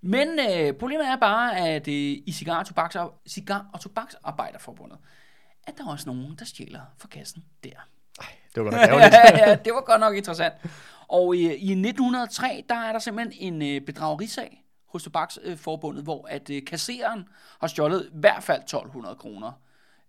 Men 0.00 0.28
øh, 0.28 0.72
problemet 0.72 1.06
er 1.06 1.16
bare, 1.16 1.56
at 1.56 1.88
øh, 1.88 1.94
i 1.94 2.32
Cigar- 2.32 2.58
og, 2.58 2.66
Tobaks, 2.66 2.96
Cigar- 3.28 3.66
og 3.72 3.80
Tobaksarbejderforbundet, 3.80 4.98
at 5.66 5.78
der 5.78 5.84
er 5.84 5.90
også 5.90 6.06
nogen, 6.06 6.36
der 6.38 6.44
stjæler 6.44 6.80
for 6.98 7.08
kassen 7.08 7.44
der. 7.64 7.70
Det 8.54 8.64
var 8.64 8.70
godt 8.70 8.74
nok 8.74 8.88
ærgerligt. 8.88 9.14
ja, 9.46 9.54
det 9.64 9.72
var 9.72 9.80
godt 9.80 10.00
nok 10.00 10.16
interessant. 10.16 10.54
Og 11.08 11.36
i, 11.36 11.40
i 11.40 11.72
1903, 11.72 12.64
der 12.68 12.74
er 12.74 12.92
der 12.92 12.98
simpelthen 12.98 13.54
en 13.54 13.62
øh, 13.62 13.86
bedragerisag 13.86 14.64
hos 14.88 15.02
Tobaksforbundet, 15.02 16.04
hvor 16.04 16.26
at 16.30 16.50
øh, 16.50 16.64
kasseren 16.64 17.24
har 17.60 17.66
stjålet 17.66 18.04
i 18.04 18.18
hvert 18.18 18.42
fald 18.42 18.62
1200 18.62 19.16
kroner 19.16 19.52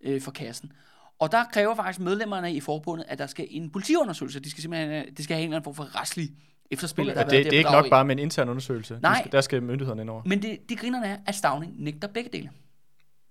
øh, 0.02 0.22
for 0.22 0.32
kassen. 0.32 0.72
Og 1.20 1.32
der 1.32 1.44
kræver 1.44 1.76
faktisk 1.76 2.00
medlemmerne 2.00 2.54
i 2.54 2.60
forbundet, 2.60 3.06
at 3.08 3.18
der 3.20 3.28
skal 3.28 3.48
en 3.50 3.70
politiundersøgelse. 3.70 4.40
De 4.40 4.52
skal 4.52 4.62
simpelthen 4.62 4.92
øh, 4.92 5.06
det 5.18 5.24
skal 5.24 5.36
have 5.36 5.44
en 5.44 5.50
eller 5.50 5.58
anden 5.58 5.64
form 5.64 5.76
for 5.76 6.00
retslig 6.00 6.30
efterspil. 6.72 7.08
der 7.08 7.16
har 7.16 7.24
det, 7.24 7.46
det 7.46 7.54
er 7.54 7.58
ikke 7.58 7.72
nok 7.72 7.90
bare 7.90 8.06
med 8.06 8.16
en 8.16 8.20
intern 8.20 8.50
undersøgelse. 8.50 8.96
De 8.96 9.02
Nej. 9.02 9.20
Skal, 9.20 9.32
der 9.32 9.42
skal 9.42 9.64
myndighederne 9.64 10.02
ind 10.02 10.10
over. 10.10 10.22
Men 10.26 10.42
det, 10.42 10.70
det 10.70 10.80
grinerne 10.80 11.08
er, 11.08 11.18
at 11.26 11.36
Stavning 11.36 11.84
nægter 11.84 12.08
begge 12.08 12.30
dele. 12.34 12.50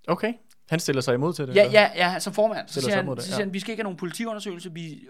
Okay. 0.07 0.33
Han 0.69 0.79
stiller 0.79 1.01
sig 1.01 1.13
imod 1.13 1.33
til 1.33 1.47
det? 1.47 1.55
Ja, 1.55 1.65
eller? 1.65 1.81
ja, 1.81 2.11
ja, 2.11 2.19
som 2.19 2.33
formand. 2.33 2.67
Så 2.67 2.73
Stiller 2.73 2.85
siger, 2.85 2.91
sig 2.91 2.97
han, 2.97 3.05
mod 3.05 3.15
det, 3.15 3.23
så 3.23 3.29
ja. 3.29 3.35
siger 3.35 3.45
han, 3.45 3.53
vi 3.53 3.59
skal 3.59 3.71
ikke 3.71 3.79
have 3.79 3.83
nogen 3.83 3.97
politiundersøgelse, 3.97 4.73
vi 4.73 5.07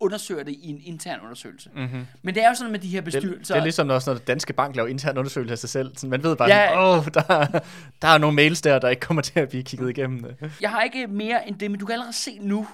undersøger 0.00 0.42
det 0.42 0.52
i 0.52 0.68
en 0.70 0.80
intern 0.84 1.20
undersøgelse. 1.20 1.70
Mm-hmm. 1.74 2.06
Men 2.22 2.34
det 2.34 2.44
er 2.44 2.48
jo 2.48 2.54
sådan 2.54 2.72
med 2.72 2.80
de 2.80 2.88
her 2.88 3.00
Det, 3.00 3.04
bestyrelser. 3.04 3.54
det 3.54 3.60
er 3.60 3.64
ligesom 3.64 3.88
også, 3.90 4.12
når 4.12 4.18
Danske 4.18 4.52
Bank 4.52 4.76
laver 4.76 4.88
intern 4.88 5.18
undersøgelse 5.18 5.52
af 5.52 5.58
sig 5.58 5.70
selv. 5.70 5.96
Sådan, 5.96 6.10
man 6.10 6.22
ved 6.22 6.36
bare, 6.36 6.48
Ja. 6.48 6.96
åh, 6.98 7.04
der, 7.14 7.60
der 8.02 8.08
er 8.08 8.18
nogle 8.18 8.36
mails 8.36 8.62
der, 8.62 8.78
der 8.78 8.88
ikke 8.88 9.00
kommer 9.00 9.22
til 9.22 9.40
at 9.40 9.48
blive 9.48 9.62
kigget 9.62 9.90
igennem. 9.90 10.24
Jeg 10.60 10.70
har 10.70 10.82
ikke 10.82 11.06
mere 11.06 11.48
end 11.48 11.58
det, 11.58 11.70
men 11.70 11.80
du 11.80 11.86
kan 11.86 11.92
allerede 11.92 12.12
se 12.16 12.38
nu, 12.40 12.66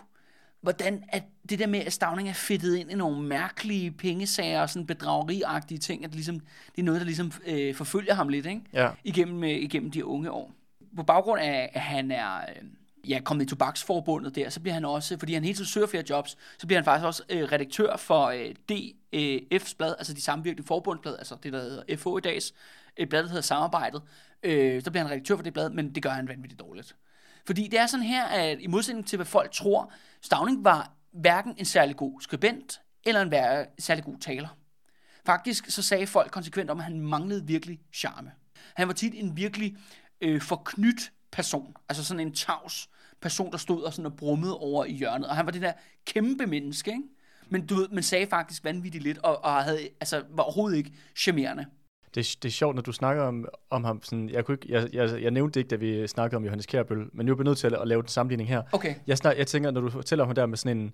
hvordan 0.60 1.02
at 1.08 1.22
det 1.50 1.58
der 1.58 1.66
med, 1.66 1.80
at 1.80 1.92
Stavning 1.92 2.28
er 2.28 2.32
fedtet 2.32 2.76
ind 2.76 2.90
i 2.90 2.94
nogle 2.94 3.22
mærkelige 3.22 3.90
pengesager 3.90 4.60
og 4.60 4.70
sådan 4.70 4.86
bedrageriagtige 4.86 5.78
ting, 5.78 6.04
at 6.04 6.10
det, 6.10 6.14
ligesom, 6.16 6.40
det 6.76 6.78
er 6.78 6.82
noget, 6.82 7.00
der 7.00 7.04
ligesom 7.04 7.32
øh, 7.46 7.74
forfølger 7.74 8.14
ham 8.14 8.28
lidt, 8.28 8.46
ikke? 8.46 8.60
Ja. 8.72 8.88
Igennem, 9.04 9.44
øh, 9.44 9.50
igennem 9.50 9.90
de 9.90 10.04
unge 10.04 10.30
år. 10.30 10.52
På 10.96 11.02
baggrund 11.02 11.40
af, 11.40 11.70
at 11.74 11.80
han 11.80 12.10
er 12.10 12.36
øh, 12.36 12.68
ja, 13.08 13.20
kommet 13.24 13.44
i 13.44 13.48
tobaksforbundet 13.48 14.34
der, 14.34 14.50
så 14.50 14.60
bliver 14.60 14.74
han 14.74 14.84
også, 14.84 15.18
fordi 15.18 15.34
han 15.34 15.44
hele 15.44 15.54
tiden 15.54 15.66
søger 15.66 15.86
flere 15.86 16.04
jobs, 16.10 16.36
så 16.58 16.66
bliver 16.66 16.78
han 16.78 16.84
faktisk 16.84 17.06
også 17.06 17.22
øh, 17.28 17.52
redaktør 17.52 17.96
for 17.96 18.26
øh, 18.26 18.54
DF's 18.72 19.74
blad, 19.78 19.94
altså 19.98 20.14
de 20.14 20.22
samvirkende 20.22 20.66
forbundsblad, 20.66 21.16
altså 21.18 21.36
det, 21.42 21.52
der 21.52 21.60
hedder 21.60 21.96
FH 21.96 22.08
i 22.18 22.20
dags, 22.20 22.52
øh, 22.52 23.02
et 23.02 23.08
blad, 23.08 23.22
der 23.22 23.28
hedder 23.28 23.42
Samarbejdet. 23.42 24.02
Øh, 24.42 24.82
så 24.82 24.90
bliver 24.90 25.04
han 25.04 25.12
redaktør 25.12 25.36
for 25.36 25.42
det 25.42 25.52
blad, 25.52 25.70
men 25.70 25.94
det 25.94 26.02
gør 26.02 26.10
han 26.10 26.28
vanvittigt 26.28 26.60
dårligt. 26.60 26.96
Fordi 27.46 27.68
det 27.68 27.78
er 27.78 27.86
sådan 27.86 28.06
her, 28.06 28.24
at 28.24 28.58
i 28.60 28.66
modsætning 28.66 29.06
til, 29.06 29.16
hvad 29.16 29.26
folk 29.26 29.52
tror, 29.52 29.92
Stavning 30.20 30.64
var 30.64 30.92
hverken 31.12 31.54
en 31.58 31.64
særlig 31.64 31.96
god 31.96 32.20
skribent, 32.20 32.80
eller 33.04 33.22
en 33.22 33.32
vær- 33.32 33.74
særlig 33.78 34.04
god 34.04 34.18
taler. 34.18 34.48
Faktisk 35.26 35.70
så 35.70 35.82
sagde 35.82 36.06
folk 36.06 36.30
konsekvent 36.30 36.70
om, 36.70 36.78
at 36.78 36.84
han 36.84 37.00
manglede 37.00 37.46
virkelig 37.46 37.80
charme. 37.94 38.32
Han 38.74 38.88
var 38.88 38.94
tit 38.94 39.14
en 39.14 39.36
virkelig 39.36 39.76
øh, 40.20 40.40
forknyt 40.40 41.12
person, 41.32 41.74
altså 41.88 42.04
sådan 42.04 42.20
en 42.20 42.32
tavs 42.32 42.88
person, 43.20 43.52
der 43.52 43.58
stod 43.58 43.82
og 43.82 43.92
sådan 43.92 44.06
og 44.06 44.16
brummede 44.16 44.58
over 44.58 44.84
i 44.84 44.92
hjørnet. 44.92 45.28
Og 45.28 45.36
han 45.36 45.46
var 45.46 45.52
det 45.52 45.62
der 45.62 45.72
kæmpe 46.06 46.46
menneske, 46.46 46.90
ikke? 46.90 47.02
Men 47.48 47.66
du 47.66 47.74
ved, 47.74 47.88
man 47.88 48.02
sagde 48.02 48.26
faktisk 48.26 48.64
vanvittigt 48.64 49.04
lidt, 49.04 49.18
og, 49.18 49.44
og 49.44 49.64
havde, 49.64 49.88
altså, 50.00 50.22
var 50.30 50.42
overhovedet 50.42 50.76
ikke 50.76 50.92
charmerende. 51.16 51.66
Det, 52.14 52.36
det 52.42 52.48
er 52.48 52.52
sjovt, 52.52 52.74
når 52.74 52.82
du 52.82 52.92
snakker 52.92 53.22
om, 53.22 53.46
om 53.70 53.84
ham. 53.84 54.02
Sådan, 54.02 54.28
jeg, 54.28 54.44
kunne 54.44 54.54
ikke, 54.54 54.72
jeg, 54.72 54.88
jeg, 54.92 55.22
jeg 55.22 55.30
nævnte 55.30 55.54
det 55.54 55.60
ikke, 55.60 55.68
da 55.68 55.76
vi 55.76 56.06
snakkede 56.06 56.36
om 56.36 56.44
Johannes 56.44 56.66
Kjærbøl, 56.66 57.06
men 57.12 57.26
nu 57.26 57.32
er 57.32 57.36
jeg 57.36 57.44
nødt 57.44 57.58
til 57.58 57.66
at, 57.66 57.72
at 57.72 57.88
lave 57.88 58.02
den 58.02 58.08
sammenligning 58.08 58.48
her. 58.48 58.62
Okay. 58.72 58.94
Jeg, 59.06 59.18
snak, 59.18 59.38
jeg 59.38 59.46
tænker, 59.46 59.70
når 59.70 59.80
du 59.80 59.90
fortæller 59.90 60.22
om 60.24 60.28
ham 60.28 60.34
der 60.34 60.46
med 60.46 60.56
sådan 60.56 60.76
en, 60.78 60.92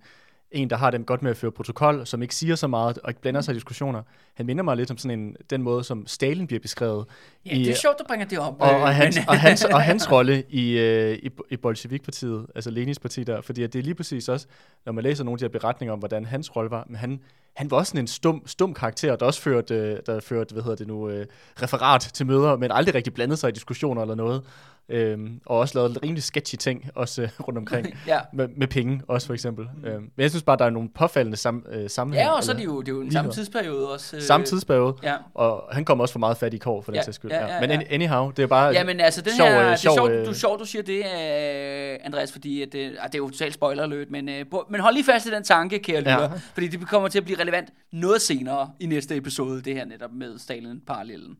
en, 0.50 0.70
der 0.70 0.76
har 0.76 0.90
det 0.90 1.06
godt 1.06 1.22
med 1.22 1.30
at 1.30 1.36
føre 1.36 1.50
protokol, 1.52 2.06
som 2.06 2.22
ikke 2.22 2.34
siger 2.34 2.54
så 2.54 2.66
meget 2.66 2.98
og 2.98 3.10
ikke 3.10 3.20
blander 3.20 3.40
sig 3.40 3.52
i 3.52 3.54
diskussioner. 3.54 4.02
Han 4.34 4.46
minder 4.46 4.64
mig 4.64 4.76
lidt 4.76 4.90
om 4.90 4.98
sådan 4.98 5.18
en, 5.18 5.36
den 5.50 5.62
måde, 5.62 5.84
som 5.84 6.06
Stalin 6.06 6.46
bliver 6.46 6.60
beskrevet. 6.60 7.06
Ja, 7.46 7.50
det 7.54 7.70
er 7.70 7.74
sjovt, 7.74 7.98
du 7.98 8.04
bringer 8.08 8.26
det 8.26 8.38
op. 8.38 8.56
og, 8.58 8.68
øh, 8.74 8.82
og, 8.82 8.94
hans, 8.94 9.16
men- 9.16 9.28
og, 9.28 9.40
hans, 9.40 9.64
og 9.64 9.82
hans 9.82 10.10
rolle 10.12 10.42
i, 10.48 10.78
øh, 10.78 11.18
i, 11.22 11.30
i 11.50 11.56
Bolsjevikpartiet, 11.56 12.46
altså 12.54 12.70
Lenins 12.70 12.98
parti 12.98 13.24
der, 13.24 13.40
fordi 13.40 13.62
det 13.66 13.76
er 13.78 13.82
lige 13.82 13.94
præcis 13.94 14.28
også, 14.28 14.46
når 14.86 14.92
man 14.92 15.04
læser 15.04 15.24
nogle 15.24 15.34
af 15.34 15.38
de 15.38 15.44
her 15.44 15.60
beretninger 15.60 15.92
om, 15.92 15.98
hvordan 15.98 16.24
hans 16.24 16.56
rolle 16.56 16.70
var, 16.70 16.84
men 16.86 16.96
han, 16.96 17.20
han 17.56 17.70
var 17.70 17.76
også 17.76 17.90
sådan 17.90 18.04
en 18.04 18.06
stum, 18.08 18.42
stum 18.46 18.74
karakter, 18.74 19.16
der 19.16 19.26
også 19.26 19.42
førte, 19.42 19.74
øh, 19.74 19.98
der 20.06 20.20
førte 20.20 20.52
hvad 20.52 20.62
hedder 20.62 20.76
det 20.76 20.86
nu, 20.86 21.08
øh, 21.08 21.26
referat 21.62 22.00
til 22.00 22.26
møder, 22.26 22.56
men 22.56 22.70
aldrig 22.72 22.94
rigtig 22.94 23.14
blandede 23.14 23.36
sig 23.36 23.48
i 23.48 23.52
diskussioner 23.52 24.02
eller 24.02 24.14
noget. 24.14 24.42
Øhm, 24.90 25.40
og 25.46 25.58
også 25.58 25.78
lavet 25.78 25.98
rimelig 26.02 26.22
sketchy 26.22 26.56
ting, 26.56 26.90
også 26.94 27.22
øh, 27.22 27.28
rundt 27.40 27.58
omkring. 27.58 27.86
ja. 28.06 28.18
med, 28.32 28.48
med 28.56 28.66
penge 28.66 29.00
også, 29.08 29.26
for 29.26 29.34
eksempel. 29.34 29.66
Mm. 29.82 29.84
Øhm, 29.88 30.00
men 30.02 30.10
jeg 30.22 30.30
synes 30.30 30.42
bare, 30.42 30.56
der 30.56 30.64
er 30.64 30.70
nogle 30.70 30.88
påfaldende 30.94 31.36
sam, 31.36 31.66
øh, 31.70 31.90
sammenhæng. 31.90 32.26
ja, 32.26 32.32
og 32.32 32.44
så 32.44 32.52
er 32.52 32.56
det 32.56 32.64
jo, 32.64 32.80
det 32.80 32.88
er 32.88 32.92
jo 32.92 33.02
den 33.02 33.12
samme 33.12 33.32
tidsperiode 33.32 33.92
også. 33.92 34.16
øh, 34.16 34.22
Samme 34.22 34.46
tidsperiode, 34.46 34.94
Ja. 35.02 35.14
og 35.34 35.64
han 35.72 35.84
kommer 35.84 36.04
også 36.04 36.12
for 36.12 36.18
meget 36.18 36.36
fat 36.36 36.54
i 36.54 36.58
kår, 36.58 36.82
for 36.82 36.92
den 36.92 36.96
Ja, 36.98 37.02
sags 37.02 37.14
skyld. 37.14 37.30
ja, 37.30 37.46
ja, 37.54 37.60
Men 37.60 37.70
ja. 37.70 37.76
any- 37.78 37.94
anyhow, 37.94 38.30
det 38.30 38.42
er 38.42 38.46
bare... 38.46 38.72
Ja, 38.72 38.84
men 38.84 39.00
altså, 39.00 39.22
den 39.22 39.32
sjov, 39.32 39.46
her, 39.48 39.58
øh, 39.60 39.64
det 39.64 39.72
er 39.72 39.76
sjov, 39.76 39.94
sjovt, 39.96 40.10
øh, 40.10 40.26
du, 40.26 40.34
sjovt, 40.34 40.60
du 40.60 40.64
siger 40.64 40.82
det, 40.82 40.98
uh, 41.00 42.06
Andreas, 42.06 42.32
fordi 42.32 42.62
at, 42.62 42.68
uh, 42.74 42.80
det 42.80 42.90
er 42.96 43.18
jo 43.18 43.30
totalt 43.30 43.54
spoiler 43.54 43.82
alert, 43.82 44.10
men, 44.10 44.28
bo- 44.50 44.64
men 44.70 44.80
hold 44.80 44.94
lige 44.94 45.04
fast 45.04 45.26
i 45.26 45.30
den 45.30 45.42
tanke, 45.44 45.78
kære 45.78 45.98
lytter, 46.00 46.22
Ja. 46.22 46.30
fordi 46.54 46.68
det 46.68 46.88
kommer 46.88 47.08
til 47.08 47.18
at 47.18 47.24
blive 47.24 47.40
relevant 47.40 47.68
noget 47.92 48.22
senere 48.22 48.70
i 48.80 48.86
næste 48.86 49.16
episode, 49.16 49.62
det 49.62 49.74
her 49.74 49.84
netop 49.84 50.10
med 50.12 50.38
Stalin-parallellen. 50.38 51.36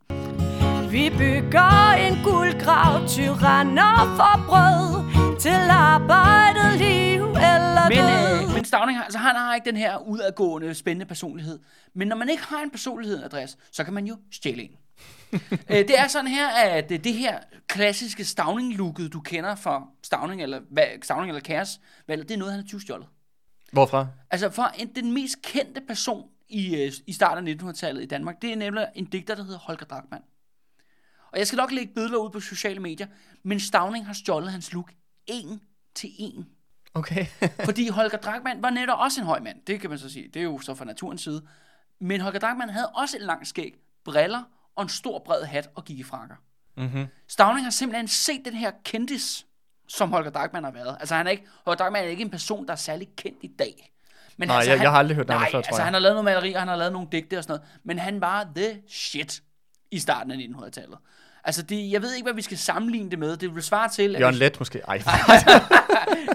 Vi 0.90 1.11
bygger 1.11 1.90
en 1.92 2.24
guldgrav, 2.24 3.09
tyranner 3.09 4.16
for 4.16 4.46
brød 4.48 5.38
til 5.40 5.70
arbejdet, 5.70 6.79
liv 6.79 7.22
eller 7.22 7.88
Men, 7.88 7.98
død. 7.98 8.48
øh, 8.48 8.55
men 8.55 8.64
Stavning 8.64 8.98
har, 8.98 9.05
altså, 9.05 9.18
han 9.18 9.37
har 9.37 9.55
ikke 9.55 9.64
den 9.64 9.77
her 9.77 9.98
udadgående, 9.98 10.74
spændende 10.74 11.07
personlighed. 11.07 11.59
Men 11.94 12.09
når 12.09 12.16
man 12.16 12.29
ikke 12.29 12.42
har 12.42 12.62
en 12.62 12.70
personlighed, 12.70 13.24
Andreas, 13.24 13.59
så 13.72 13.85
kan 13.85 13.94
man 13.94 14.07
jo 14.07 14.16
stjæle 14.33 14.62
en. 14.62 14.70
øh, 15.70 15.77
det 15.77 15.98
er 15.98 16.09
sådan 16.09 16.31
her, 16.31 16.48
at 16.48 16.92
øh, 16.92 17.05
det 17.05 17.14
her 17.14 17.38
klassiske 17.66 18.24
Stavning-looket, 18.24 19.12
du 19.12 19.20
kender 19.20 19.55
fra 19.55 19.87
Stavning 20.03 20.42
eller, 20.42 20.61
hvad, 20.70 20.85
Stavning 21.03 21.31
eller 21.31 21.40
Kæres, 21.40 21.81
vel, 22.07 22.22
det 22.22 22.31
er 22.31 22.38
noget, 22.38 22.53
han 22.53 22.62
har 22.62 22.68
tyvstjålet. 22.68 23.07
Hvorfra? 23.72 24.07
Altså 24.31 24.51
for 24.51 24.72
en, 24.79 24.88
den 24.94 25.12
mest 25.12 25.42
kendte 25.42 25.81
person 25.81 26.29
i, 26.48 26.77
øh, 26.77 26.92
i 27.07 27.12
starten 27.12 27.48
af 27.48 27.53
1900-tallet 27.53 28.03
i 28.03 28.07
Danmark, 28.07 28.42
det 28.42 28.53
er 28.53 28.57
nemlig 28.57 28.87
en 28.94 29.05
digter, 29.05 29.35
der 29.35 29.42
hedder 29.44 29.59
Holger 29.59 29.85
Drachmann. 29.87 30.24
Og 31.33 31.38
jeg 31.38 31.47
skal 31.47 31.57
nok 31.57 31.73
lægge 31.73 31.95
billeder 31.95 32.17
ud 32.19 32.31
på 32.31 32.41
sociale 32.41 32.81
medier, 32.81 33.07
men 33.43 33.61
Stavning 33.61 34.07
har 34.07 34.12
stjålet 34.12 34.53
hans 34.53 34.73
look 34.73 34.91
en 35.27 35.61
til 35.95 36.11
en. 36.19 36.47
Okay. 36.95 37.27
Fordi 37.64 37.88
Holger 37.88 38.19
Drachmann 38.19 38.62
var 38.62 38.71
netop 38.71 38.99
også 39.01 39.21
en 39.21 39.27
høj 39.27 39.41
mand, 39.41 39.57
det 39.67 39.81
kan 39.81 39.91
man 39.91 39.99
så 39.99 40.11
sige, 40.11 40.29
det 40.35 40.41
er 40.41 40.45
jo 40.45 40.59
så 40.61 40.75
fra 40.75 40.85
naturens 40.85 41.23
side. 41.23 41.43
Men 42.01 42.21
Holger 42.21 42.38
Drachmann 42.41 42.71
havde 42.71 42.88
også 42.88 43.17
en 43.17 43.23
lang 43.23 43.47
skæg, 43.47 43.75
briller 44.05 44.43
og 44.77 44.83
en 44.83 44.88
stor 44.88 45.19
bred 45.25 45.45
hat 45.45 45.69
og 45.75 45.85
gik 45.85 45.99
i 45.99 46.03
frakker. 46.03 46.37
mm-hmm. 46.77 47.07
Stavning 47.29 47.67
har 47.67 47.71
simpelthen 47.71 48.09
set 48.09 48.41
den 48.45 48.55
her 48.55 48.71
kendis, 48.85 49.47
som 49.88 50.11
Holger 50.12 50.31
Drachmann 50.31 50.64
har 50.64 50.73
været. 50.73 50.97
Altså 51.01 51.14
han 51.14 51.27
er 51.27 51.31
ikke, 51.31 51.47
Holger 51.64 51.77
Drachmann 51.77 52.05
er 52.07 52.11
ikke 52.11 52.23
en 52.23 52.31
person, 52.31 52.67
der 52.67 52.73
er 52.73 52.77
særlig 52.77 53.09
kendt 53.17 53.38
i 53.43 53.51
dag. 53.59 53.93
Men 54.37 54.49
Nej, 54.49 54.57
jeg- 54.57 54.83
jeg 54.83 54.91
har 54.91 54.99
aldrig 54.99 55.17
hørt 55.17 55.29
nej, 55.29 55.38
før, 55.45 55.51
tror 55.51 55.59
altså 55.59 55.77
jeg. 55.77 55.85
han 55.85 55.93
har 55.93 56.01
lavet 56.01 56.14
nogle 56.17 56.25
malerier, 56.25 56.59
han 56.59 56.69
har 56.69 56.77
lavet 56.77 56.93
nogle 56.93 57.09
digte 57.12 57.38
og 57.38 57.45
sådan 57.45 57.59
noget, 57.61 57.79
men 57.85 57.99
han 57.99 58.21
var 58.21 58.49
the 58.57 58.83
shit 58.88 59.43
i 59.90 59.98
starten 59.98 60.33
af 60.33 60.37
1900-tallet. 60.37 60.98
Altså, 61.44 61.62
det, 61.62 61.90
jeg 61.92 62.03
ved 62.03 62.14
ikke, 62.14 62.24
hvad 62.24 62.35
vi 62.35 62.42
skal 62.42 62.59
sammenligne 62.59 63.11
det 63.11 63.18
med. 63.18 63.37
Det 63.37 63.55
vil 63.55 63.62
svare 63.62 63.88
til... 63.88 64.14
at 64.14 64.20
Jørgen 64.20 64.35
hvis- 64.35 64.40
Let 64.40 64.61
måske. 64.61 64.81
Ej. 64.88 65.03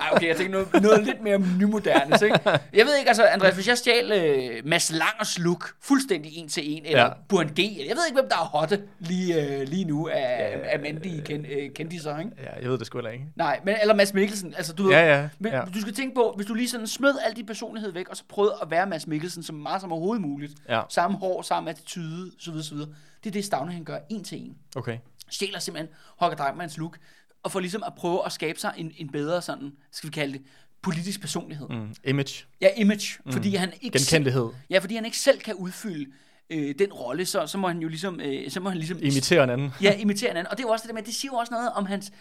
Ej, 0.02 0.10
okay, 0.12 0.28
jeg 0.28 0.38
tænker 0.38 0.52
noget, 0.52 0.84
noget 0.84 1.04
lidt 1.06 1.22
mere 1.22 1.40
nymoderne, 1.40 2.26
ikke? 2.26 2.40
Jeg 2.74 2.86
ved 2.86 2.96
ikke, 2.98 3.08
altså, 3.10 3.24
Andreas, 3.24 3.56
hvis 3.56 3.68
jeg 3.68 3.78
stjal 3.78 4.12
øh, 4.12 4.62
Mads 4.66 4.92
Langers 4.92 5.40
look 5.40 5.70
fuldstændig 5.82 6.38
en 6.38 6.48
til 6.48 6.72
en, 6.78 6.86
eller 6.86 7.00
Ja. 7.00 7.06
ja. 7.06 7.14
Burhan 7.30 7.48
G, 7.48 7.60
jeg 7.60 7.96
ved 7.96 8.06
ikke, 8.10 8.14
hvem 8.20 8.30
der 8.30 8.36
er 8.36 8.46
hotte 8.46 8.82
lige, 9.00 9.42
øh, 9.62 9.68
lige 9.68 9.86
nu 9.86 10.08
af, 10.08 10.60
af 10.64 10.80
mandlige 10.80 11.22
ken, 11.22 11.46
øh, 11.46 11.74
kendiser, 11.76 12.20
ikke? 12.20 12.32
Ja, 12.44 12.62
jeg 12.62 12.70
ved 12.70 12.78
det 12.78 12.88
sgu 12.88 12.98
heller 12.98 13.12
ikke. 13.12 13.26
Nej, 13.36 13.60
men, 13.66 13.76
eller 13.82 13.94
Mads 13.96 14.14
Mikkelsen, 14.14 14.54
altså 14.58 14.74
du 14.74 14.84
ved, 14.84 14.92
Ja, 14.92 15.16
ja, 15.22 15.30
men, 15.40 15.52
ja. 15.52 15.62
du 15.74 15.82
skal 15.82 15.94
tænke 15.94 16.16
på, 16.16 16.34
hvis 16.36 16.46
du 16.48 16.54
lige 16.54 16.70
sådan 16.70 16.88
smed 16.88 17.14
al 17.26 17.36
din 17.36 17.46
personlighed 17.46 17.92
væk, 17.92 18.10
og 18.10 18.18
så 18.18 18.24
prøvede 18.30 18.56
at 18.62 18.72
være 18.72 18.88
Mads 18.88 19.08
Mikkelsen 19.08 19.44
så 19.44 19.54
meget 19.54 19.82
som 19.82 19.92
overhovedet 19.92 20.22
muligt, 20.22 20.54
Ja. 20.70 20.82
samme 20.90 21.18
hår, 21.18 21.42
samme 21.42 21.70
attitude, 21.70 22.32
så 22.40 22.52
videre, 22.52 22.66
så 22.66 22.74
videre. 22.76 22.90
Det 23.24 23.30
er 23.30 23.32
det, 23.32 23.46
Stavne 23.46 23.72
han 23.72 23.84
gør 23.84 23.98
en 24.10 24.24
til 24.24 24.42
en 24.42 24.58
Okay. 24.76 24.98
stjæler 25.30 25.60
simpelthen 25.60 25.96
Holger 26.18 26.36
Drachmanns 26.36 26.78
look, 26.78 26.98
og 27.44 27.52
får 27.52 27.60
ligesom 27.60 27.84
at 27.84 27.94
prøve 27.98 28.26
at 28.26 28.32
skabe 28.32 28.60
sig 28.60 28.74
en, 28.78 28.92
en 28.98 29.10
bedre 29.10 29.42
sådan, 29.42 29.72
skal 29.92 30.10
vi 30.10 30.12
kalde 30.12 30.34
det, 30.34 30.42
politisk 30.82 31.22
personlighed. 31.22 31.68
Mm. 31.70 31.76
Mm. 31.76 31.96
Image. 32.04 32.46
Ja, 32.62 32.68
image, 32.78 33.18
mm. 33.26 33.32
fordi 33.32 33.56
han 33.56 33.74
ikke 33.82 33.98
Genkendelighed. 33.98 34.50
Selv, 34.52 34.62
ja, 34.70 34.80
fordi 34.80 34.96
han 34.96 35.06
ikke 35.06 35.18
selv 35.18 35.40
kan 35.40 35.56
udfylde 35.56 36.12
øh, 36.50 36.76
den 36.80 36.94
rolle, 36.94 37.26
så, 37.26 37.48
så 37.48 37.58
må 37.58 37.68
han 37.68 37.80
jo 37.80 37.88
ligesom, 37.88 38.20
øh, 38.20 38.52
så 38.52 38.60
må 38.60 38.70
han 38.70 38.78
ligesom 38.78 38.98
Imitere 39.02 39.44
en 39.44 39.50
anden. 39.50 39.72
ja, 39.82 39.98
imitere 40.00 40.32
en 40.32 40.38
anden. 40.38 40.52
Og 40.52 40.58
det 40.58 40.64
er 40.64 40.68
jo 40.68 40.72
også 40.72 40.84
det 40.84 40.90
der 40.90 40.94
med, 40.94 41.04
det 41.04 41.14
siger 41.14 41.32
jo 41.34 41.38
også 41.38 41.54
noget 41.54 41.72
om 41.74 41.86
hans, 41.86 42.12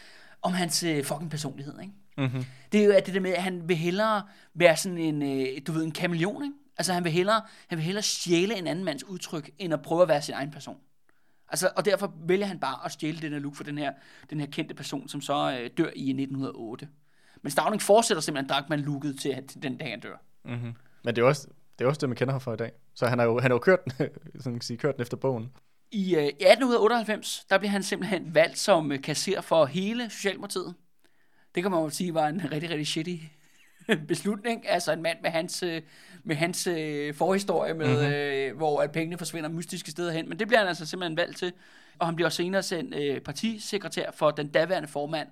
om 0.42 0.52
hans 0.52 0.82
øh, 0.82 1.04
fucking 1.04 1.30
personlighed, 1.30 1.74
ikke? 1.80 1.92
Mm-hmm. 2.18 2.44
Det 2.72 2.80
er 2.80 2.84
jo 2.84 2.92
at 2.92 3.06
det 3.06 3.14
der 3.14 3.20
med, 3.20 3.30
at 3.30 3.42
han 3.42 3.68
vil 3.68 3.76
hellere 3.76 4.22
være 4.54 4.76
sådan 4.76 4.98
en, 4.98 5.22
øh, 5.22 5.46
du 5.66 5.72
ved, 5.72 5.82
en 5.84 5.92
kameleon, 5.92 6.44
ikke? 6.44 6.54
Altså 6.78 6.92
han 6.92 7.04
vil, 7.04 7.12
hellere, 7.12 7.42
han 7.68 7.78
vil 7.78 7.84
hellere 7.84 8.02
stjæle 8.02 8.58
en 8.58 8.66
anden 8.66 8.84
mands 8.84 9.04
udtryk, 9.04 9.50
end 9.58 9.74
at 9.74 9.82
prøve 9.82 10.02
at 10.02 10.08
være 10.08 10.22
sin 10.22 10.34
egen 10.34 10.50
person. 10.50 10.76
Altså, 11.52 11.70
og 11.76 11.84
derfor 11.84 12.14
vælger 12.26 12.46
han 12.46 12.58
bare 12.58 12.84
at 12.84 12.92
stjæle 12.92 13.20
den 13.20 13.32
her 13.32 13.38
look 13.38 13.54
for 13.54 13.64
den 13.64 13.78
her, 13.78 13.92
den 14.30 14.40
her 14.40 14.46
kendte 14.46 14.74
person, 14.74 15.08
som 15.08 15.20
så 15.20 15.58
øh, 15.60 15.70
dør 15.78 15.90
i 15.96 16.10
1908. 16.10 16.88
Men 17.42 17.50
Stavning 17.50 17.82
fortsætter 17.82 18.20
simpelthen 18.20 18.50
Drachmann-looket 18.50 19.20
til, 19.20 19.46
til 19.48 19.62
den 19.62 19.76
dag, 19.76 19.90
han 19.90 20.00
dør. 20.00 20.16
Mm-hmm. 20.44 20.74
Men 21.04 21.16
det 21.16 21.22
er, 21.22 21.26
også, 21.26 21.48
det 21.78 21.84
er 21.84 21.88
også 21.88 22.00
det, 22.00 22.08
man 22.08 22.16
kender 22.16 22.32
ham 22.32 22.40
for 22.40 22.54
i 22.54 22.56
dag. 22.56 22.72
Så 22.94 23.06
han 23.06 23.18
har 23.18 23.26
jo, 23.26 23.38
han 23.40 23.50
har 23.50 23.54
jo 23.54 23.58
kørt, 23.58 23.78
den, 23.84 24.08
sådan 24.40 24.58
kan 24.58 24.62
sige, 24.62 24.76
kørt 24.76 24.94
den 24.94 25.02
efter 25.02 25.16
bogen. 25.16 25.52
I 25.90 26.14
øh, 26.14 26.22
1898, 26.22 27.46
der 27.50 27.58
blev 27.58 27.70
han 27.70 27.82
simpelthen 27.82 28.34
valgt 28.34 28.58
som 28.58 28.92
øh, 28.92 29.02
kasser 29.02 29.40
for 29.40 29.66
hele 29.66 30.10
Socialdemokratiet. 30.10 30.74
Det 31.54 31.62
kan 31.62 31.70
man 31.70 31.80
jo 31.80 31.90
sige 31.90 32.14
var 32.14 32.28
en 32.28 32.52
rigtig, 32.52 32.70
rigtig 32.70 32.86
shitty 32.86 33.16
beslutning. 34.08 34.68
Altså 34.68 34.92
en 34.92 35.02
mand 35.02 35.18
med 35.22 35.30
hans, 35.30 35.62
øh, 35.62 35.82
med 36.24 36.36
hans 36.36 36.66
øh, 36.66 37.14
forhistorie, 37.14 37.74
med, 37.74 37.88
mm-hmm. 37.88 38.12
øh, 38.12 38.56
hvor 38.56 38.82
at 38.82 38.92
pengene 38.92 39.18
forsvinder 39.18 39.50
mystiske 39.50 39.90
steder 39.90 40.12
hen. 40.12 40.28
Men 40.28 40.38
det 40.38 40.46
bliver 40.46 40.58
han 40.58 40.68
altså 40.68 40.86
simpelthen 40.86 41.16
valgt 41.16 41.38
til. 41.38 41.52
Og 41.98 42.06
han 42.06 42.16
bliver 42.16 42.26
også 42.26 42.36
senere 42.36 42.62
sendt 42.62 42.94
øh, 42.94 43.20
partisekretær 43.20 44.10
for 44.10 44.30
den 44.30 44.48
daværende 44.48 44.88
formand 44.88 45.28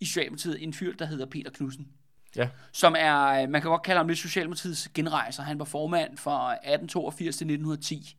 i 0.00 0.04
Socialdemokratiet, 0.04 0.62
en 0.62 0.74
fyr, 0.74 0.96
der 0.96 1.04
hedder 1.04 1.26
Peter 1.26 1.50
Knudsen. 1.50 1.88
Ja. 2.36 2.48
Som 2.72 2.94
er, 2.98 3.26
øh, 3.26 3.48
man 3.48 3.60
kan 3.60 3.70
godt 3.70 3.82
kalde 3.82 3.98
ham 3.98 4.08
lidt 4.08 4.18
Socialdemokratiets 4.18 4.88
genrejser. 4.94 5.42
Han 5.42 5.58
var 5.58 5.64
formand 5.64 6.16
fra 6.16 6.52
1882 6.52 7.36
til 7.36 7.44
1910. 7.44 8.16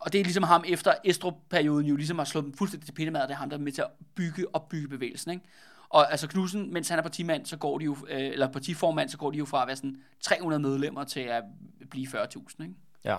Og 0.00 0.12
det 0.12 0.20
er 0.20 0.24
ligesom 0.24 0.42
ham 0.42 0.64
efter 0.66 0.94
Estrup-perioden 1.04 1.86
jo 1.86 1.96
ligesom 1.96 2.18
har 2.18 2.24
slået 2.24 2.44
dem 2.44 2.52
fuldstændig 2.52 2.86
til 2.86 2.92
pindemad, 2.92 3.22
det 3.22 3.30
er 3.30 3.34
ham, 3.34 3.50
der 3.50 3.56
er 3.56 3.60
med 3.60 3.72
til 3.72 3.82
at 3.82 3.90
bygge 4.14 4.46
og 4.54 4.66
bygge 4.70 4.88
bevægelsen, 4.88 5.30
ikke? 5.30 5.44
Og 5.92 6.10
altså 6.10 6.28
Knudsen, 6.28 6.72
mens 6.72 6.88
han 6.88 6.98
er 6.98 7.02
partimand, 7.02 7.46
så 7.46 7.56
går 7.56 7.78
de 7.78 7.84
jo, 7.84 7.96
øh, 8.08 8.20
eller 8.20 8.52
partiformand, 8.52 9.08
så 9.08 9.18
går 9.18 9.30
de 9.30 9.38
jo 9.38 9.44
fra 9.44 9.62
at 9.62 9.66
være 9.66 9.76
sådan 9.76 9.96
300 10.20 10.62
medlemmer 10.62 11.04
til 11.04 11.20
at 11.20 11.42
blive 11.90 12.06
40.000, 12.06 12.62
ikke? 12.62 12.74
Ja. 13.04 13.16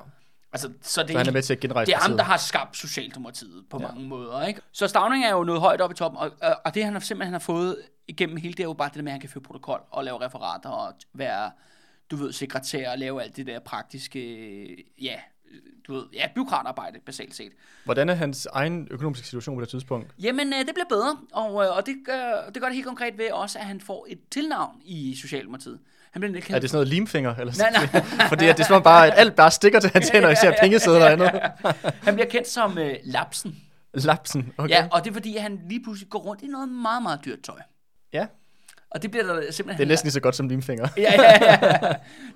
Altså, 0.54 0.70
så 0.82 1.02
det, 1.04 1.12
Så 1.12 1.18
han 1.18 1.28
er 1.28 1.32
med 1.32 1.42
til 1.42 1.54
at 1.54 1.60
genrejse 1.60 1.92
det 1.92 1.96
er 1.98 2.02
ham, 2.02 2.18
der 2.18 2.24
har 2.24 2.38
skabt 2.38 2.78
Socialdemokratiet 2.78 3.64
på 3.70 3.80
Ja. 3.82 3.88
mange 3.88 4.08
måder. 4.08 4.46
Ikke? 4.46 4.62
Så 4.72 4.88
Stavning 4.88 5.26
er 5.26 5.32
jo 5.32 5.44
noget 5.44 5.62
højt 5.62 5.82
op 5.82 5.92
i 5.92 5.94
toppen, 5.94 6.18
og, 6.20 6.32
og, 6.42 6.56
og 6.66 6.74
det 6.76 6.84
han 6.84 6.94
har 6.94 7.00
simpelthen 7.00 7.34
har 7.34 7.40
fået 7.40 7.78
igennem 8.08 8.38
hele 8.38 8.54
det, 8.54 8.60
er 8.60 8.64
jo 8.64 8.74
bare 8.74 8.88
det 8.90 8.96
der 8.96 9.02
med, 9.02 9.12
at 9.12 9.14
han 9.14 9.22
kan 9.22 9.30
føre 9.30 9.42
protokol 9.42 9.82
og 9.92 10.04
lave 10.04 10.26
referater 10.26 10.70
og 10.70 10.94
være, 11.14 11.52
du 12.12 12.16
ved, 12.16 12.32
sekretær 12.34 12.92
og 12.92 12.98
lave 12.98 13.24
alt 13.24 13.36
det 13.38 13.48
der 13.48 13.60
praktiske, 13.60 14.20
ja, 15.02 15.16
du 15.88 15.94
ved, 15.94 16.04
ja, 16.14 16.28
byråkratarbejde, 16.36 17.00
basalt 17.06 17.36
set. 17.36 17.52
Hvordan 17.86 18.10
er 18.10 18.14
hans 18.14 18.48
egen 18.54 18.88
økonomiske 18.92 19.28
situation 19.28 19.56
på 19.56 19.62
det 19.62 19.70
tidspunkt? 19.70 20.12
Jamen, 20.24 20.54
øh, 20.54 20.60
det 20.60 20.70
bliver 20.74 20.88
bedre, 20.90 21.18
og, 21.34 21.64
øh, 21.66 21.78
og 21.78 21.86
det, 21.86 21.96
gør, 22.06 22.50
det 22.54 22.62
gør 22.62 22.68
det 22.68 22.76
helt 22.76 22.88
konkret 22.88 23.18
ved 23.18 23.32
også, 23.32 23.60
at 23.60 23.66
han 23.66 23.82
får 23.82 24.06
et 24.10 24.20
tilnavn 24.32 24.76
i 24.86 25.16
Socialdemokratiet. 25.22 25.80
Han 26.12 26.20
bliver 26.20 26.34
lidt 26.34 26.50
Er 26.50 26.60
det 26.60 26.70
sådan 26.70 26.76
noget 26.78 26.88
limfinger? 26.88 27.36
Eller 27.36 27.54
Nej, 27.58 27.74
sådan? 27.74 28.04
nej. 28.18 28.28
Fordi 28.34 28.46
at 28.48 28.58
det 28.58 28.70
er 28.70 28.76
om 28.76 28.84
bare, 28.84 29.08
at 29.08 29.14
alt 29.18 29.36
bare 29.36 29.52
stikker 29.52 29.80
til 29.80 29.90
hans 29.94 30.10
hænder, 30.10 30.30
især 30.30 30.54
pengesedler 30.62 31.06
og 31.06 31.12
andet. 31.12 31.32
Han 32.06 32.14
bliver 32.14 32.30
kendt 32.30 32.48
som 32.48 32.78
øh, 32.78 32.96
Lapsen. 33.04 33.62
Lapsen, 33.94 34.54
okay. 34.58 34.70
Ja, 34.70 34.88
og 34.92 35.04
det 35.04 35.10
er 35.10 35.14
fordi, 35.14 35.36
at 35.36 35.42
han 35.42 35.60
lige 35.70 35.84
pludselig 35.84 36.10
går 36.10 36.20
rundt 36.20 36.42
i 36.42 36.48
noget 36.48 36.70
meget, 36.70 37.04
meget 37.04 37.20
dyrt 37.26 37.40
tøj. 37.44 37.60
ja. 38.14 38.26
Og 38.94 39.02
det 39.02 39.12
bliver 39.12 39.26
der 39.26 39.52
simpelthen... 39.52 39.78
Det 39.78 39.84
er 39.84 39.88
næsten 39.88 40.06
lige 40.08 40.14
så 40.14 40.20
godt 40.20 40.36
som 40.36 40.48
limfinger. 40.48 40.88
ja, 40.98 41.14
ja, 41.22 41.46
ja. 41.46 41.58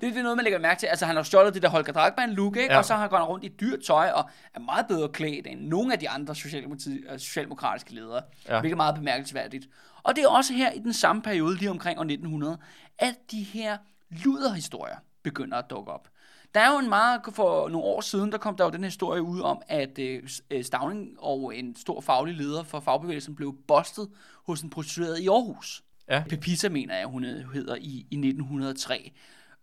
det 0.14 0.16
er 0.16 0.22
noget, 0.22 0.36
man 0.36 0.44
lægger 0.44 0.58
mærke 0.58 0.80
til. 0.80 0.86
Altså, 0.86 1.06
han 1.06 1.16
har 1.16 1.22
stjålet 1.22 1.54
det 1.54 1.62
der 1.62 1.68
Holger 1.68 1.92
Drachmann 1.92 2.32
look, 2.32 2.56
ikke? 2.56 2.72
Ja. 2.72 2.78
Og 2.78 2.84
så 2.84 2.94
har 2.94 3.00
han 3.00 3.10
gået 3.10 3.28
rundt 3.28 3.44
i 3.44 3.48
dyrt 3.48 3.80
tøj 3.86 4.08
og 4.08 4.30
er 4.54 4.60
meget 4.60 4.86
bedre 4.86 5.08
klædt 5.08 5.46
end 5.46 5.60
nogle 5.60 5.92
af 5.92 5.98
de 5.98 6.08
andre 6.08 6.32
øh, 6.32 7.18
socialdemokratiske 7.18 7.94
ledere. 7.94 8.22
Ja. 8.48 8.60
Hvilket 8.60 8.74
er 8.74 8.76
meget 8.76 8.94
bemærkelsesværdigt. 8.94 9.68
Og 10.02 10.16
det 10.16 10.24
er 10.24 10.28
også 10.28 10.52
her 10.52 10.72
i 10.72 10.78
den 10.78 10.92
samme 10.92 11.22
periode, 11.22 11.56
lige 11.56 11.70
omkring 11.70 11.98
år 11.98 12.02
1900, 12.02 12.58
at 12.98 13.14
de 13.30 13.42
her 13.42 13.76
luderhistorier 14.10 14.96
begynder 15.22 15.56
at 15.56 15.64
dukke 15.70 15.92
op. 15.92 16.08
Der 16.54 16.60
er 16.60 16.72
jo 16.72 16.78
en 16.78 16.88
meget, 16.88 17.20
for 17.32 17.68
nogle 17.68 17.86
år 17.86 18.00
siden, 18.00 18.32
der 18.32 18.38
kom 18.38 18.56
der 18.56 18.64
jo 18.64 18.70
den 18.70 18.84
historie 18.84 19.22
ud 19.22 19.40
om, 19.40 19.62
at 19.68 19.98
øh, 19.98 20.22
øh, 20.50 20.64
Stavning 20.64 21.16
og 21.18 21.56
en 21.56 21.76
stor 21.76 22.00
faglig 22.00 22.36
leder 22.36 22.62
for 22.62 22.80
fagbevægelsen 22.80 23.34
blev 23.34 23.54
bustet 23.68 24.08
hos 24.46 24.60
en 24.60 24.70
prostitueret 24.70 25.18
i 25.18 25.28
Aarhus. 25.28 25.82
Ja. 26.10 26.22
Pepita, 26.28 26.68
mener 26.68 26.96
jeg, 26.96 27.06
hun 27.06 27.24
hedder, 27.24 27.76
i, 27.76 28.06
i 28.10 28.16
1903. 28.16 29.12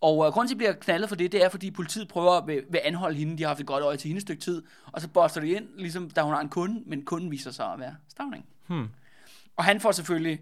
Og 0.01 0.25
øh, 0.25 0.31
grunden 0.31 0.47
til, 0.47 0.55
at 0.55 0.57
bliver 0.57 0.73
knaldet 0.73 1.09
for 1.09 1.15
det, 1.15 1.31
det 1.31 1.43
er, 1.43 1.49
fordi 1.49 1.71
politiet 1.71 2.07
prøver 2.07 2.31
at 2.31 2.47
vil, 2.47 2.63
vil 2.69 2.81
anholde 2.83 3.17
hende. 3.17 3.37
De 3.37 3.43
har 3.43 3.47
haft 3.47 3.59
et 3.59 3.65
godt 3.65 3.83
øje 3.83 3.97
til 3.97 4.07
hende 4.07 4.17
et 4.17 4.21
stykke 4.21 4.41
tid. 4.41 4.63
Og 4.91 5.01
så 5.01 5.07
boster 5.07 5.41
de 5.41 5.49
ind, 5.49 5.67
ligesom 5.77 6.09
da 6.09 6.21
hun 6.21 6.33
har 6.33 6.41
en 6.41 6.49
kunde, 6.49 6.83
men 6.85 7.05
kunden 7.05 7.31
viser 7.31 7.51
sig 7.51 7.73
at 7.73 7.79
være 7.79 7.95
Stavning. 8.09 8.45
Hmm. 8.67 8.87
Og 9.55 9.63
han 9.63 9.79
får 9.81 9.91
selvfølgelig, 9.91 10.39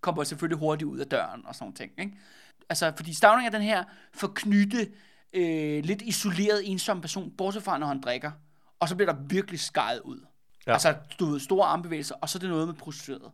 kommer 0.00 0.24
selvfølgelig 0.24 0.58
hurtigt 0.58 0.88
ud 0.88 0.98
af 0.98 1.06
døren 1.06 1.46
og 1.46 1.54
sådan 1.54 1.72
ting. 1.72 1.92
Ikke? 1.98 2.12
Altså, 2.68 2.92
fordi 2.96 3.14
Stavning 3.14 3.46
er 3.46 3.50
den 3.50 3.62
her 3.62 3.84
forknytte, 4.14 4.88
øh, 5.32 5.84
lidt 5.84 6.02
isoleret, 6.02 6.70
ensom 6.70 7.00
person, 7.00 7.30
bortset 7.30 7.62
fra, 7.62 7.78
når 7.78 7.86
han 7.86 8.00
drikker. 8.00 8.30
Og 8.80 8.88
så 8.88 8.96
bliver 8.96 9.12
der 9.12 9.20
virkelig 9.20 9.60
skæret 9.60 10.00
ud. 10.00 10.20
Ja. 10.66 10.72
Altså, 10.72 10.94
du 11.18 11.24
ved, 11.24 11.40
store 11.40 11.66
armbevægelser, 11.66 12.14
og 12.20 12.28
så 12.28 12.38
er 12.38 12.40
det 12.40 12.50
noget 12.50 12.66
med 12.66 12.74
prostitueret. 12.74 13.30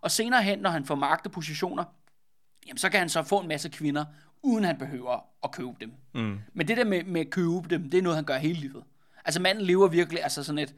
Og 0.00 0.10
senere 0.10 0.42
hen, 0.42 0.58
når 0.58 0.70
han 0.70 0.84
får 0.84 0.94
magt 0.94 1.26
og 1.26 1.32
positioner, 1.32 1.84
jamen, 2.66 2.78
så 2.78 2.88
kan 2.88 3.00
han 3.00 3.08
så 3.08 3.22
få 3.22 3.38
en 3.40 3.48
masse 3.48 3.68
kvinder, 3.68 4.04
uden 4.42 4.64
han 4.64 4.78
behøver 4.78 5.24
at 5.44 5.52
købe 5.52 5.74
dem. 5.80 5.92
Mm. 6.14 6.38
Men 6.54 6.68
det 6.68 6.76
der 6.76 6.84
med, 6.84 7.04
med 7.04 7.20
at 7.20 7.30
købe 7.30 7.62
dem, 7.70 7.90
det 7.90 7.98
er 7.98 8.02
noget, 8.02 8.16
han 8.16 8.24
gør 8.24 8.36
hele 8.38 8.60
livet. 8.60 8.82
Altså, 9.24 9.40
manden 9.40 9.64
lever 9.64 9.88
virkelig, 9.88 10.22
altså 10.22 10.42
sådan 10.42 10.58
et, 10.58 10.74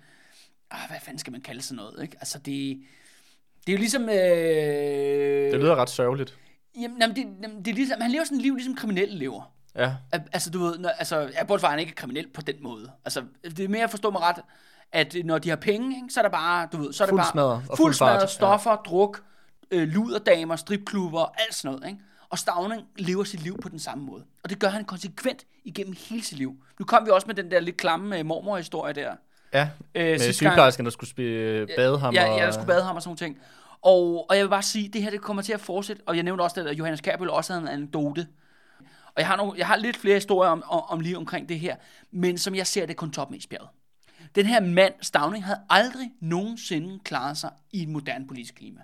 ah, 0.71 0.89
hvad 0.89 1.01
fanden 1.01 1.19
skal 1.19 1.31
man 1.33 1.41
kalde 1.41 1.63
sådan 1.63 1.77
noget, 1.77 2.03
ikke? 2.03 2.17
Altså, 2.21 2.39
det, 2.39 2.83
det 3.67 3.73
er 3.73 3.73
jo 3.73 3.79
ligesom... 3.79 4.03
Øh, 4.03 4.17
Det 5.53 5.61
lyder 5.61 5.77
ret 5.77 5.91
sørgeligt. 5.91 6.39
Jamen, 6.81 7.01
jamen, 7.01 7.17
det, 7.17 7.27
jamen, 7.43 7.65
det 7.65 7.71
er 7.71 7.75
ligesom, 7.75 8.01
han 8.01 8.11
lever 8.11 8.25
sådan 8.25 8.39
et 8.39 8.43
liv, 8.43 8.55
ligesom 8.55 8.75
kriminelle 8.75 9.15
lever. 9.19 9.53
Ja. 9.77 9.95
Al- 10.13 10.29
Altså, 10.33 10.51
du 10.51 10.59
ved, 10.59 10.79
når, 10.79 10.89
altså, 10.89 11.19
jeg 11.39 11.47
burde 11.47 11.67
han 11.67 11.79
ikke 11.79 11.93
kriminel 11.93 12.29
på 12.29 12.43
den 12.43 12.57
måde. 12.63 12.93
Altså, 13.05 13.25
det 13.45 13.61
er 13.61 13.69
mere 13.69 13.85
at 13.85 13.91
forstå 13.91 14.11
mig 14.11 14.21
ret, 14.21 14.37
at 14.93 15.17
når 15.25 15.39
de 15.39 15.49
har 15.49 15.57
penge, 15.57 15.97
ikke, 15.97 16.15
så 16.15 16.21
er 16.21 16.23
der 16.23 16.31
bare, 16.31 16.69
du 16.73 16.77
ved, 16.77 16.93
så 16.93 17.05
er 17.05 17.09
Fuld 17.09 17.19
det 17.19 17.25
bare 17.25 17.33
smadre 17.33 17.63
og 17.69 17.77
fuld 17.77 17.95
fart, 17.95 18.31
stoffer, 18.31 18.77
druk, 18.77 19.23
øh, 19.71 19.89
luderdamer, 19.89 20.57
stripklubber, 20.57 21.35
alt 21.39 21.55
sådan 21.55 21.75
noget, 21.75 21.91
ikke? 21.91 22.01
Og 22.31 22.39
Stavning 22.39 22.83
lever 22.97 23.25
sit 23.25 23.43
liv 23.43 23.59
på 23.63 23.69
den 23.69 23.79
samme 23.79 24.05
måde. 24.05 24.25
Og 24.45 24.51
det 24.51 24.59
gør 24.59 24.69
han 24.69 24.85
konsekvent 24.85 25.47
igennem 25.65 25.97
hele 26.09 26.25
sit 26.25 26.39
liv. 26.39 26.57
Nu 26.79 26.85
kom 26.85 27.07
vi 27.07 27.11
også 27.11 27.27
med 27.27 27.35
den 27.35 27.51
der 27.51 27.61
lidt 27.61 27.77
klamme 27.77 28.19
øh, 28.19 28.27
mormor-historie 28.27 28.93
der. 28.93 29.13
Ja, 29.55 29.69
Øh, 29.95 30.11
med 30.11 30.33
sygeplejersken, 30.33 30.85
der 30.85 30.91
skulle 30.91 31.11
spille, 31.11 31.67
bade 31.77 31.99
ham. 31.99 32.15
Ja, 32.15 32.31
og, 32.31 32.39
ja, 32.39 32.47
der 32.47 32.51
skulle 32.51 32.67
bade 32.67 32.83
ham 32.83 32.97
og 32.97 33.03
sådan 33.03 33.09
nogle 33.09 33.19
ting. 33.19 33.39
Og, 33.83 34.27
og 34.31 34.37
jeg 34.37 34.45
vil 34.45 34.51
bare 34.51 34.63
sige, 34.63 34.89
det 34.89 35.03
her 35.03 35.11
det 35.11 35.21
kommer 35.21 35.43
til 35.43 35.53
at 35.53 35.61
fortsætte. 35.61 36.03
Og 36.07 36.17
jeg 36.17 36.23
nævnte 36.23 36.43
også, 36.43 36.61
at 36.61 36.79
Johannes 36.79 37.01
Kærbøl 37.01 37.31
også 37.31 37.53
havde 37.53 37.63
en 37.63 37.69
anekdote. 37.69 38.27
Og 39.07 39.15
jeg 39.21 39.27
har, 39.27 39.37
nogle, 39.37 39.53
jeg 39.57 39.67
har 39.67 39.77
lidt 39.77 39.97
flere 39.97 40.15
historier 40.15 40.51
om, 40.51 40.63
om, 40.69 40.83
om 40.89 41.01
lige 41.01 41.17
omkring 41.17 41.49
det 41.49 41.61
her. 41.61 41.77
Men 42.11 42.39
som 42.39 42.55
jeg 42.55 42.67
ser 42.67 42.87
det 42.87 42.97
kun 42.97 43.11
toppen 43.11 43.37
i 43.37 43.41
spjældet. 43.41 43.69
Den 44.35 44.47
her 44.47 44.61
mand, 44.61 44.95
Stavning, 45.01 45.45
havde 45.45 45.59
aldrig 45.71 46.11
nogensinde 46.21 46.99
klaret 47.05 47.39
sig 47.39 47.51
i 47.73 47.83
et 47.83 47.89
moderne 47.89 48.27
politisk 48.27 48.55
klima. 48.55 48.81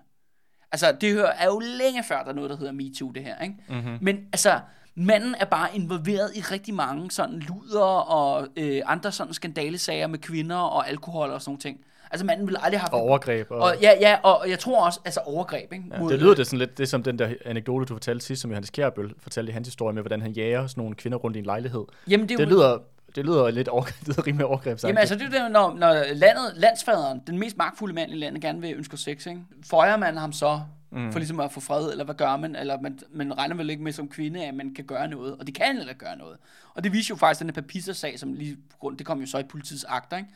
Altså, 0.73 0.93
det 1.01 1.25
er 1.39 1.47
jo 1.47 1.59
længe 1.59 2.05
før, 2.05 2.23
der 2.23 2.31
er 2.31 2.35
noget, 2.35 2.51
der 2.51 2.57
hedder 2.57 2.73
MeToo, 2.73 3.11
det 3.11 3.23
her, 3.25 3.43
ikke? 3.43 3.55
Mm-hmm. 3.69 3.99
Men 4.01 4.17
altså, 4.33 4.61
manden 4.95 5.35
er 5.41 5.45
bare 5.45 5.69
involveret 5.75 6.31
i 6.37 6.41
rigtig 6.41 6.75
mange 6.75 7.11
sådan 7.11 7.39
luder 7.39 7.81
og 7.81 8.49
øh, 8.57 8.83
andre 8.87 9.13
sådan 9.13 9.35
skandalesager 9.35 10.07
med 10.07 10.19
kvinder 10.19 10.57
og 10.57 10.89
alkohol 10.89 11.31
og 11.31 11.41
sådan 11.41 11.51
nogle 11.51 11.61
ting. 11.61 11.81
Altså, 12.11 12.27
manden 12.27 12.47
ville 12.47 12.65
aldrig 12.65 12.81
have 12.81 12.91
haft... 12.91 12.93
og 12.93 13.01
overgreb. 13.01 13.51
Og, 13.51 13.59
Og, 13.59 13.77
ja, 13.83 13.93
ja, 14.01 14.17
og 14.23 14.51
jeg 14.51 14.59
tror 14.59 14.87
også, 14.87 15.01
altså 15.05 15.21
overgreb, 15.21 15.73
ikke? 15.73 15.85
ja, 15.93 16.05
det 16.05 16.19
lyder 16.21 16.35
det 16.35 16.47
sådan 16.47 16.59
lidt, 16.59 16.79
det 16.79 16.89
som 16.89 17.03
den 17.03 17.19
der 17.19 17.35
anekdote, 17.45 17.87
du 17.87 17.95
fortalte 17.95 18.25
sidst, 18.25 18.43
som 18.43 18.51
Johannes 18.51 18.71
Kjærbøl 18.71 19.15
fortalte 19.19 19.51
i 19.51 19.53
hans 19.53 19.69
historie 19.69 19.95
med, 19.95 20.03
hvordan 20.03 20.23
han 20.23 20.33
jager 20.33 20.67
sådan 20.67 20.81
nogle 20.81 20.95
kvinder 20.95 21.19
rundt 21.19 21.37
i 21.37 21.39
en 21.39 21.45
lejlighed. 21.45 21.85
Jamen, 22.09 22.29
det, 22.29 22.39
Det 22.39 22.45
jo, 22.45 22.51
lyder, 22.51 22.79
det 23.15 23.25
lyder 23.25 23.51
lidt 23.51 23.69
over, 23.69 23.85
det 24.01 24.09
lyder 24.09 24.27
rimelig 24.27 24.47
overgrebsagtigt. 24.47 24.89
Jamen, 24.89 24.99
altså, 24.99 25.15
det 25.15 25.35
er 25.35 25.49
når, 25.49 25.75
når 25.75 26.05
landet, 26.15 26.53
landsfaderen, 26.57 27.23
den 27.27 27.39
mest 27.39 27.57
magtfulde 27.57 27.95
mand 27.95 28.13
i 28.13 28.15
landet, 28.15 28.43
gerne 28.43 28.61
vil 28.61 28.75
ønske 28.75 28.97
sex, 28.97 29.27
ikke? 29.27 29.41
Føjer 29.63 29.97
man 29.97 30.17
ham 30.17 30.33
så, 30.33 30.61
mm. 30.91 31.13
for 31.13 31.19
ligesom 31.19 31.41
at 31.41 31.53
få 31.53 31.61
fred, 31.61 31.91
eller 31.91 32.05
hvad 32.05 32.15
gør 32.15 32.37
man? 32.37 32.57
Eller 32.57 32.81
man, 32.81 32.99
man 33.11 33.39
regner 33.39 33.57
vel 33.57 33.71
ikke 33.71 33.83
med 33.83 33.93
som 33.93 34.09
kvinde, 34.09 34.45
at 34.45 34.55
man 34.55 34.75
kan 34.75 34.85
gøre 34.85 35.09
noget, 35.09 35.37
og 35.37 35.47
det 35.47 35.55
kan 35.55 35.77
heller 35.77 35.93
gøre 35.93 36.17
noget. 36.17 36.37
Og 36.75 36.85
det 36.85 36.93
viser 36.93 37.15
jo 37.15 37.17
faktisk 37.17 37.41
den 37.41 37.51
her 37.55 37.63
Pepita-sag, 37.63 38.19
som 38.19 38.33
lige 38.33 38.57
på 38.71 38.77
grund, 38.79 38.99
det 38.99 39.07
kom 39.07 39.21
jo 39.21 39.27
så 39.27 39.39
i 39.39 39.43
politiets 39.43 39.85
akter, 39.85 40.17
ikke? 40.17 40.29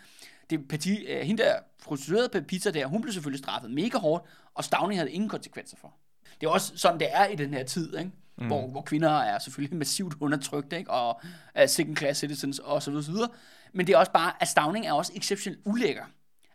Det 0.51 0.69
Petit, 0.69 0.99
uh, 1.11 1.27
hende 1.27 1.43
der 1.43 1.55
prostituerede 1.85 2.29
Pepita 2.29 2.71
der, 2.71 2.87
hun 2.87 3.03
blev 3.03 3.13
selvfølgelig 3.13 3.45
straffet 3.45 3.71
mega 3.71 3.99
hårdt, 3.99 4.25
og 4.55 4.65
Stavning 4.65 5.01
havde 5.01 5.13
ingen 5.13 5.29
konsekvenser 5.29 5.77
for. 5.81 5.95
Det 6.41 6.47
er 6.47 6.51
også 6.51 6.73
sådan, 6.77 7.01
det 7.01 7.09
er 7.11 7.27
i 7.27 7.37
den 7.37 7.55
her 7.55 7.65
tid, 7.65 7.99
ikke? 7.99 8.11
Mm. 8.39 8.47
Hvor, 8.47 8.67
hvor 8.67 8.83
kvinder 8.83 9.19
er 9.19 9.39
selvfølgelig 9.39 9.79
massivt 9.85 10.15
undertrykt, 10.21 10.73
ikke? 10.73 10.91
og 10.91 11.21
er 11.55 11.67
second 11.67 11.97
class 11.97 12.21
citizens 12.21 12.59
og 12.59 12.83
så 12.83 12.91
videre, 12.91 13.05
så 13.05 13.13
videre. 13.13 13.29
Men 13.73 13.87
det 13.87 13.93
er 13.95 13.99
også 13.99 14.13
bare, 14.13 14.33
at 14.41 14.49
Stavning 14.49 14.87
er 14.87 14.93
også 14.93 15.13
exceptionelt 15.15 15.61
ulækker. 15.65 16.05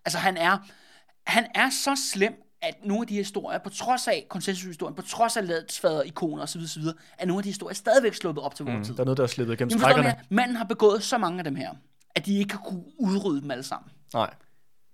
Altså 0.06 0.17
han 0.17 0.38
er, 0.38 0.58
han 1.28 1.48
er 1.56 1.69
så 1.69 2.02
slem, 2.13 2.34
at 2.62 2.76
nogle 2.86 3.02
af 3.04 3.08
de 3.08 3.15
historier, 3.15 3.60
på 3.60 3.69
trods 3.69 4.08
af 4.08 4.26
konsensushistorien, 4.30 4.96
på 4.96 5.02
trods 5.02 5.38
af 5.38 5.48
ladsfader, 5.48 6.02
ikoner 6.04 6.43
osv., 6.43 6.62
osv., 6.62 6.84
er 7.17 7.26
nogle 7.26 7.39
af 7.39 7.43
de 7.43 7.50
historier 7.50 7.74
stadigvæk 7.76 8.13
sluppet 8.13 8.43
op 8.43 8.56
til 8.56 8.65
vores 8.65 8.88
tid. 8.88 8.96
Der 8.96 9.02
er 9.02 9.06
noget, 9.06 9.17
der 9.17 9.24
er 9.24 9.28
slippet 9.28 9.60
Jamen, 9.60 9.80
sprækkerne. 9.80 10.04
hvad? 10.04 10.13
manden 10.30 10.56
har 10.56 10.63
begået 10.63 11.04
så 11.04 11.17
mange 11.17 11.38
af 11.38 11.43
dem 11.43 11.56
her, 11.56 11.72
at 12.15 12.26
de 12.26 12.38
ikke 12.38 12.54
har 12.54 12.62
kunne 12.62 12.84
udrydde 13.00 13.41
dem 13.41 13.52
alle 13.52 13.63
sammen. 13.63 13.91
Nej. 14.13 14.34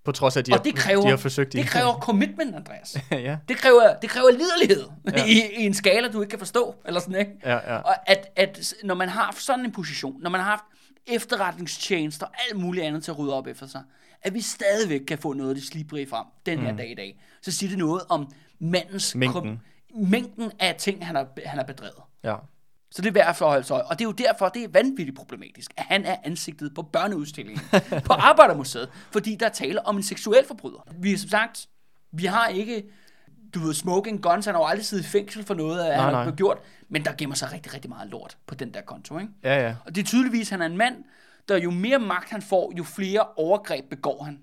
På 0.09 0.13
trods 0.13 0.35
af, 0.37 0.41
at 0.41 0.47
de, 0.47 0.51
Og 0.51 0.57
har, 0.57 0.63
det 0.63 0.75
kræver, 0.75 1.01
de 1.01 1.09
har 1.09 1.17
forsøgt 1.17 1.53
i... 1.53 1.57
det 1.57 1.67
kræver 1.67 1.93
commitment, 1.93 2.55
Andreas. 2.55 2.97
ja, 3.11 3.37
Det 3.49 3.57
kræver, 3.57 3.95
det 4.01 4.09
kræver 4.09 4.31
liderlighed 4.31 4.87
ja. 5.17 5.25
I, 5.33 5.61
i 5.61 5.65
en 5.65 5.73
skala, 5.73 6.07
du 6.07 6.21
ikke 6.21 6.29
kan 6.29 6.39
forstå. 6.39 6.75
Eller 6.85 6.99
sådan, 6.99 7.15
ikke? 7.15 7.31
ja, 7.45 7.73
ja. 7.73 7.77
Og 7.77 8.09
at, 8.09 8.27
at 8.35 8.73
når 8.83 8.95
man 8.95 9.09
har 9.09 9.35
sådan 9.39 9.65
en 9.65 9.71
position, 9.71 10.21
når 10.21 10.29
man 10.29 10.41
har 10.41 10.49
haft 10.49 10.63
efterretningstjenester 11.07 12.25
og 12.25 12.31
alt 12.49 12.59
muligt 12.59 12.85
andet 12.85 13.03
til 13.03 13.11
at 13.11 13.19
rydde 13.19 13.33
op 13.33 13.47
efter 13.47 13.67
sig, 13.67 13.81
at 14.21 14.33
vi 14.33 14.41
stadigvæk 14.41 15.01
kan 15.07 15.17
få 15.17 15.33
noget 15.33 15.49
af 15.49 15.55
det 15.55 15.63
slibrige 15.63 16.07
frem 16.09 16.25
den 16.45 16.59
her 16.59 16.71
mm. 16.71 16.77
dag 16.77 16.91
i 16.91 16.95
dag, 16.95 17.19
så 17.41 17.51
siger 17.51 17.69
det 17.69 17.77
noget 17.77 18.01
om 18.09 18.31
mandens 18.59 19.15
Mængden. 19.15 19.61
mængden 19.95 20.51
af 20.59 20.75
ting, 20.75 21.05
han 21.05 21.15
har, 21.15 21.27
han 21.45 21.57
har 21.57 21.65
bedrevet. 21.65 22.01
ja. 22.23 22.35
Så 22.91 23.01
det 23.01 23.07
er 23.07 23.11
værd 23.13 23.27
at 23.29 23.35
forholde 23.35 23.63
sig. 23.63 23.85
Og 23.85 23.99
det 23.99 24.05
er 24.05 24.09
jo 24.09 24.11
derfor, 24.11 24.49
det 24.49 24.63
er 24.63 24.67
vanvittigt 24.67 25.17
problematisk, 25.17 25.71
at 25.77 25.83
han 25.83 26.05
er 26.05 26.15
ansigtet 26.23 26.73
på 26.75 26.81
børneudstillingen 26.81 27.65
på 28.07 28.13
Arbejdermuseet, 28.13 28.89
fordi 29.11 29.35
der 29.35 29.45
er 29.45 29.49
tale 29.49 29.85
om 29.85 29.97
en 29.97 30.03
seksuel 30.03 30.45
forbryder. 30.47 30.87
Vi 30.99 31.11
har 31.11 31.17
som 31.17 31.29
sagt, 31.29 31.67
vi 32.11 32.25
har 32.25 32.47
ikke, 32.47 32.83
du 33.53 33.59
ved, 33.59 33.73
smoking 33.73 34.21
guns, 34.23 34.45
han 34.45 34.55
har 34.55 34.61
jo 34.61 34.67
aldrig 34.67 34.85
siddet 34.85 35.03
i 35.03 35.07
fængsel 35.07 35.43
for 35.43 35.53
noget, 35.53 35.77
Nej, 35.77 35.95
han 35.95 36.13
nej. 36.13 36.23
har 36.23 36.31
gjort, 36.31 36.57
men 36.89 37.05
der 37.05 37.11
gemmer 37.17 37.35
sig 37.35 37.51
rigtig, 37.51 37.73
rigtig 37.73 37.89
meget 37.89 38.09
lort 38.09 38.37
på 38.47 38.55
den 38.55 38.73
der 38.73 38.81
konto, 38.81 39.17
ikke? 39.17 39.33
Ja, 39.43 39.67
ja. 39.67 39.75
Og 39.85 39.95
det 39.95 40.01
er 40.01 40.05
tydeligvis, 40.05 40.47
at 40.47 40.51
han 40.51 40.61
er 40.61 40.65
en 40.65 40.77
mand, 40.77 40.95
der 41.49 41.57
jo 41.57 41.71
mere 41.71 41.99
magt 41.99 42.29
han 42.29 42.41
får, 42.41 42.73
jo 42.77 42.83
flere 42.83 43.25
overgreb 43.35 43.85
begår 43.89 44.23
han. 44.23 44.39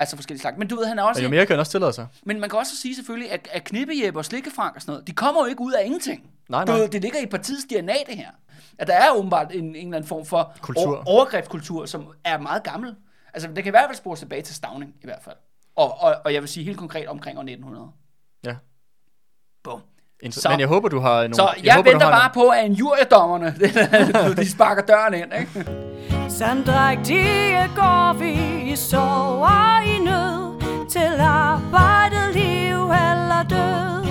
Altså 0.00 0.16
forskellige 0.16 0.40
slags. 0.40 0.58
Men 0.58 0.68
du 0.68 0.76
ved, 0.76 0.86
han 0.86 0.98
er 0.98 1.02
også... 1.02 1.20
Og 1.20 1.24
jo 1.24 1.28
mere 1.28 1.46
kan 1.46 1.54
han 1.54 1.60
også 1.60 1.72
tillade 1.72 1.92
sig. 1.92 2.06
Men 2.24 2.40
man 2.40 2.50
kan 2.50 2.58
også 2.58 2.76
sige 2.82 2.94
selvfølgelig, 2.94 3.32
at, 3.32 3.48
at 3.52 3.64
knippejeppe 3.64 4.20
og 4.20 4.24
slikkefrank 4.24 4.76
og 4.76 4.80
sådan 4.82 4.92
noget, 4.92 5.06
de 5.06 5.12
kommer 5.12 5.40
jo 5.42 5.46
ikke 5.46 5.60
ud 5.60 5.72
af 5.72 5.84
ingenting. 5.84 6.30
Nej, 6.48 6.64
Du 6.64 6.72
nej. 6.72 6.80
ved, 6.80 6.88
det 6.88 7.02
ligger 7.02 7.18
i 7.20 7.26
partiets 7.26 7.64
DNA, 7.70 7.92
det 8.06 8.16
her. 8.16 8.28
At 8.78 8.86
der 8.86 8.94
er 8.94 9.10
åbenbart 9.16 9.52
en, 9.54 9.64
en 9.64 9.74
eller 9.76 9.86
anden 9.86 10.04
form 10.08 10.26
for 10.26 10.52
Kultur. 10.60 10.86
over- 10.86 11.02
overgrebskultur, 11.06 11.86
som 11.86 12.06
er 12.24 12.38
meget 12.38 12.62
gammel. 12.62 12.94
Altså, 13.34 13.48
det 13.48 13.56
kan 13.64 13.66
i 13.66 13.70
hvert 13.70 13.84
fald 13.88 13.96
spores 13.96 14.18
tilbage 14.18 14.42
til 14.42 14.54
Stavning, 14.54 14.94
i 15.02 15.06
hvert 15.06 15.22
fald. 15.24 15.36
Og, 15.76 16.00
og, 16.00 16.16
og 16.24 16.34
jeg 16.34 16.42
vil 16.42 16.48
sige 16.48 16.64
helt 16.64 16.78
konkret 16.78 17.06
omkring 17.08 17.38
år 17.38 17.42
1900. 17.42 17.86
Ja. 18.46 18.54
Bum. 19.64 19.80
Så- 20.30 20.48
Men 20.50 20.60
jeg 20.60 20.68
håber, 20.68 20.88
du 20.88 20.98
har 21.00 21.16
nogle... 21.20 21.34
Så 21.34 21.52
jeg, 21.56 21.64
jeg 21.64 21.74
håber, 21.74 21.90
du 21.90 21.94
venter 21.98 22.10
bare 22.10 22.30
på, 22.34 22.48
at 22.48 22.64
en 22.64 22.72
jurydommerne, 22.72 23.54
de 24.42 24.50
sparker 24.50 24.82
døren 24.82 25.14
ind, 25.14 25.32
ikke? 25.40 25.87
Sandrægtige 26.38 27.68
går 27.76 28.18
vi 28.18 28.32
i 28.72 28.76
sorg 28.76 29.42
og 29.42 29.86
i 29.86 29.98
nød 29.98 30.88
Til 30.90 31.20
arbejdet, 31.20 32.34
liv 32.34 32.76
eller 32.76 33.42
død 33.50 34.04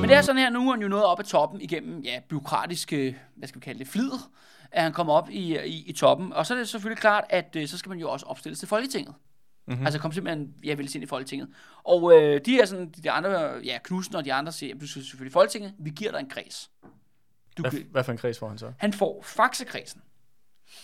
Men 0.00 0.08
det 0.08 0.16
er 0.16 0.22
sådan 0.22 0.38
her, 0.38 0.50
nu 0.50 0.68
er 0.68 0.72
han 0.72 0.82
jo 0.82 0.88
nået 0.88 1.04
op 1.04 1.20
ad 1.20 1.24
toppen 1.24 1.60
igennem, 1.60 2.00
ja, 2.00 2.20
byråkratiske, 2.28 3.18
hvad 3.36 3.48
skal 3.48 3.60
vi 3.60 3.64
kalde 3.64 3.78
det, 3.78 3.88
flid, 3.88 4.10
at 4.72 4.82
han 4.82 4.92
kommer 4.92 5.12
op 5.12 5.30
i, 5.30 5.58
i, 5.58 5.84
i 5.86 5.92
toppen. 5.92 6.32
Og 6.32 6.46
så 6.46 6.54
er 6.54 6.58
det 6.58 6.68
selvfølgelig 6.68 7.00
klart, 7.00 7.24
at 7.30 7.56
øh, 7.56 7.68
så 7.68 7.78
skal 7.78 7.88
man 7.88 7.98
jo 7.98 8.10
også 8.10 8.26
opstilles 8.26 8.58
til 8.58 8.68
Folketinget. 8.68 9.14
Mm-hmm. 9.66 9.86
Altså 9.86 10.00
komme 10.00 10.14
simpelthen, 10.14 10.54
ja, 10.64 10.74
vælges 10.74 10.94
ind 10.94 11.04
i 11.04 11.06
Folketinget. 11.06 11.48
Og 11.84 12.12
øh, 12.12 12.40
de 12.46 12.60
er 12.60 12.64
sådan, 12.64 12.94
de 13.02 13.10
andre, 13.10 13.30
ja, 13.64 13.78
Knudsen 13.84 14.14
og 14.14 14.24
de 14.24 14.32
andre 14.32 14.52
siger, 14.52 14.78
du 14.78 14.88
skal 14.88 15.02
selvfølgelig 15.02 15.30
i 15.30 15.32
Folketinget, 15.32 15.74
vi 15.78 15.90
giver 15.90 16.10
dig 16.10 16.20
en 16.20 16.28
kreds. 16.28 16.70
Du, 17.56 17.62
Hvad, 17.62 17.72
hvad 17.90 18.04
for 18.04 18.12
en 18.12 18.18
kreds 18.18 18.38
får 18.38 18.48
han 18.48 18.58
så? 18.58 18.72
han 18.78 18.92
får 18.92 19.22
Faxekredsen. 19.22 20.00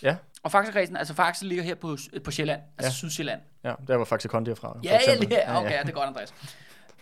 Ja, 0.03 0.15
Og 0.43 0.51
Faxekredsen, 0.51 0.97
altså 0.97 1.13
Faxe 1.13 1.45
ligger 1.45 1.63
her 1.63 1.75
på, 1.75 1.97
på 2.23 2.31
Sjælland, 2.31 2.61
altså 2.77 2.89
Ja. 2.89 2.93
Sydsjælland. 2.93 3.41
ja. 3.63 3.73
Der 3.87 3.95
var 3.95 4.05
faktisk 4.05 4.31
Kondi 4.31 4.55
fra. 4.55 4.67
for 4.73 4.79
Ja, 4.83 4.99
ja, 5.07 5.59
okay, 5.59 5.71
ja, 5.71 5.81
det 5.81 5.89
er 5.89 5.93
godt, 5.93 6.07
Andreas. 6.07 6.33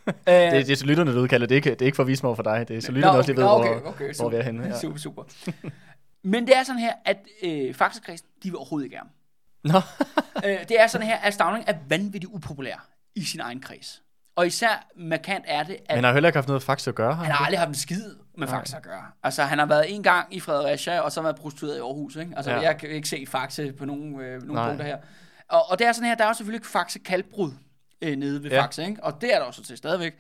Det, 0.05 0.67
det 0.67 0.69
er 0.69 0.75
så 0.75 0.85
lytterne, 0.85 1.13
du 1.13 1.19
udkalder. 1.19 1.47
Det 1.47 1.55
er 1.55 1.57
ikke, 1.57 1.69
det 1.69 1.81
er 1.81 1.85
ikke 1.85 1.95
for 1.95 2.03
at 2.03 2.07
vise 2.07 2.23
mig 2.23 2.27
over 2.27 2.35
for 2.35 2.43
dig. 2.43 2.67
Det 2.67 2.77
er 2.77 2.81
så 2.81 2.91
lytterne 2.91 3.17
også 3.17 3.31
lige 3.31 3.37
ved, 3.37 3.43
nå, 3.43 3.49
okay, 3.49 3.79
hvor, 3.79 3.89
okay, 3.89 4.15
hvor 4.15 4.29
vi 4.29 4.35
er 4.35 4.43
henne. 4.43 4.67
Ja. 4.67 4.79
Super, 4.79 4.97
super. 4.97 5.23
Men 6.23 6.47
det 6.47 6.55
er 6.57 6.63
sådan 6.63 6.79
her, 6.79 6.93
at 7.05 7.17
øh, 7.43 7.73
Faxekredsen, 7.73 8.27
de 8.43 8.49
vil 8.49 8.57
overhovedet 8.57 8.85
ikke 8.85 8.97
have 8.97 9.07
ham. 9.73 9.81
Nå, 10.43 10.49
øh, 10.49 10.59
det 10.69 10.81
er 10.81 10.87
sådan 10.87 11.07
her, 11.07 11.17
at 11.17 11.33
Stavning 11.33 11.63
er 11.67 11.73
vanvittigt 11.87 12.33
upopulær 12.33 12.87
i 13.15 13.23
sin 13.23 13.39
egen 13.39 13.61
kreds. 13.61 14.01
Og 14.35 14.47
især 14.47 14.87
markant 14.95 15.45
er 15.47 15.63
det, 15.63 15.73
at 15.73 15.81
men 15.89 15.95
han 15.95 16.03
har 16.03 16.13
heller 16.13 16.29
ikke 16.29 16.37
haft 16.37 16.47
noget 16.47 16.63
fax 16.63 16.87
at 16.87 16.95
gøre. 16.95 17.15
han 17.15 17.31
har 17.31 17.45
aldrig 17.45 17.59
haft 17.59 17.69
en 17.69 17.75
skid 17.75 18.15
med 18.37 18.47
Faxe 18.47 18.77
at 18.77 18.83
gøre. 18.83 19.03
Altså, 19.23 19.43
han 19.43 19.59
har 19.59 19.65
været 19.65 19.95
en 19.95 20.03
gang 20.03 20.35
i 20.35 20.39
Fredericia, 20.39 20.99
og 20.99 21.11
så 21.11 21.21
været 21.21 21.35
prostitueret 21.35 21.77
i 21.77 21.79
Aarhus, 21.79 22.15
ikke? 22.15 22.33
Altså, 22.35 22.51
ja. 22.51 22.59
Jeg 22.59 22.77
kan 22.77 22.89
ikke 22.89 23.09
se 23.09 23.25
Faxe 23.27 23.73
på 23.73 23.85
nogen, 23.85 24.19
øh, 24.19 24.41
nogen 24.41 24.53
Nej. 24.53 24.67
punkter 24.67 24.85
her. 24.85 24.97
Og, 25.49 25.69
og 25.69 25.79
det 25.79 25.87
er 25.87 25.91
sådan 25.91 26.07
her, 26.07 26.15
der 26.15 26.23
er 26.23 26.27
jo 26.27 26.33
selvfølgelig 26.33 26.65
Faxe 26.65 26.99
kaldbrud 26.99 27.51
øh, 28.01 28.15
nede 28.15 28.43
ved 28.43 28.51
ja. 28.51 28.63
Faxe, 28.63 28.85
ikke? 28.85 29.03
Og 29.03 29.21
det 29.21 29.33
er 29.33 29.39
der 29.39 29.45
også 29.45 29.63
til 29.63 29.77
stadigvæk. 29.77 30.15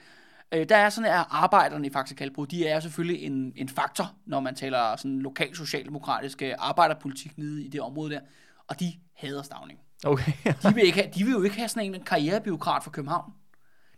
Øh, 0.51 0.69
der 0.69 0.75
er 0.75 0.89
sådan, 0.89 1.11
at 1.11 1.25
arbejderne 1.29 1.87
i 1.87 1.89
Faxe 1.93 2.15
Kaldbrud, 2.15 2.47
de 2.47 2.67
er 2.67 2.79
selvfølgelig 2.79 3.23
en, 3.23 3.53
en 3.55 3.69
faktor, 3.69 4.11
når 4.25 4.39
man 4.39 4.55
taler 4.55 4.95
sådan 4.95 5.19
lokal 5.19 5.55
socialdemokratisk 5.55 6.41
øh, 6.41 6.53
arbejderpolitik 6.57 7.37
nede 7.37 7.65
i 7.65 7.67
det 7.67 7.81
område 7.81 8.13
der. 8.13 8.19
Og 8.67 8.79
de 8.79 8.93
hader 9.15 9.41
Stavning. 9.41 9.79
Okay. 10.05 10.31
De 10.63 10.73
vil, 10.73 10.83
ikke 10.83 10.99
have, 11.01 11.11
de 11.15 11.23
vil 11.23 11.31
jo 11.31 11.43
ikke 11.43 11.55
have 11.55 11.67
sådan 11.67 11.95
en 11.95 12.03
karrierebiokrat 12.03 12.83
for 12.83 12.91
København. 12.91 13.33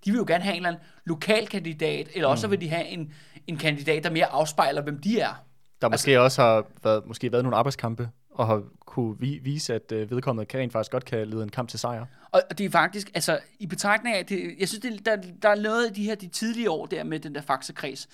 De 0.06 0.12
vil 0.12 0.18
jo 0.18 0.26
gerne 0.28 0.44
have 0.44 0.54
en 0.56 0.58
eller 0.58 0.70
anden 0.70 0.84
lokal 1.06 1.48
kandidat, 1.48 2.10
eller 2.16 2.28
også 2.28 2.48
mm. 2.48 2.52
vil 2.52 2.62
de 2.62 2.70
have 2.70 2.86
en, 2.86 3.14
en 3.48 3.58
kandidat, 3.58 4.04
der 4.04 4.10
mere 4.10 4.26
afspejler, 4.26 4.82
hvem 4.82 5.00
de 5.00 5.20
er. 5.20 5.44
Der 5.82 5.90
måske 5.90 6.12
altså, 6.12 6.22
også 6.22 6.42
har 6.42 6.66
været, 6.84 7.06
måske 7.08 7.32
været 7.32 7.44
nogle 7.44 7.58
arbejdskampe, 7.58 8.10
og 8.32 8.48
har 8.48 8.64
kunne 8.86 9.20
vi, 9.20 9.40
vise, 9.44 9.76
at 9.76 9.92
øh, 9.92 10.12
vedkommende 10.12 10.46
kan 10.46 10.60
rent 10.60 10.72
faktisk 10.72 10.92
godt 10.92 11.06
kan 11.06 11.28
lede 11.28 11.44
en 11.44 11.50
kamp 11.50 11.70
til 11.70 11.80
sejr. 11.80 12.06
Og 12.32 12.42
og 12.50 12.58
det 12.58 12.66
er 12.66 12.70
faktisk, 12.70 13.12
altså 13.14 13.40
i 13.60 13.68
betragtning 13.68 14.16
af, 14.16 14.26
det, 14.26 14.56
jeg 14.60 14.68
synes, 14.68 14.82
det, 14.82 15.06
der, 15.06 15.16
der 15.42 15.50
er 15.50 15.56
noget 15.56 15.88
af 15.88 15.94
de 15.94 16.04
her 16.04 16.16
de 16.16 16.28
tidlige 16.28 16.70
år 16.70 16.86
der 16.86 17.04
med 17.04 17.20
den 17.20 17.36
der 17.36 17.42
faxekreds, 17.42 18.08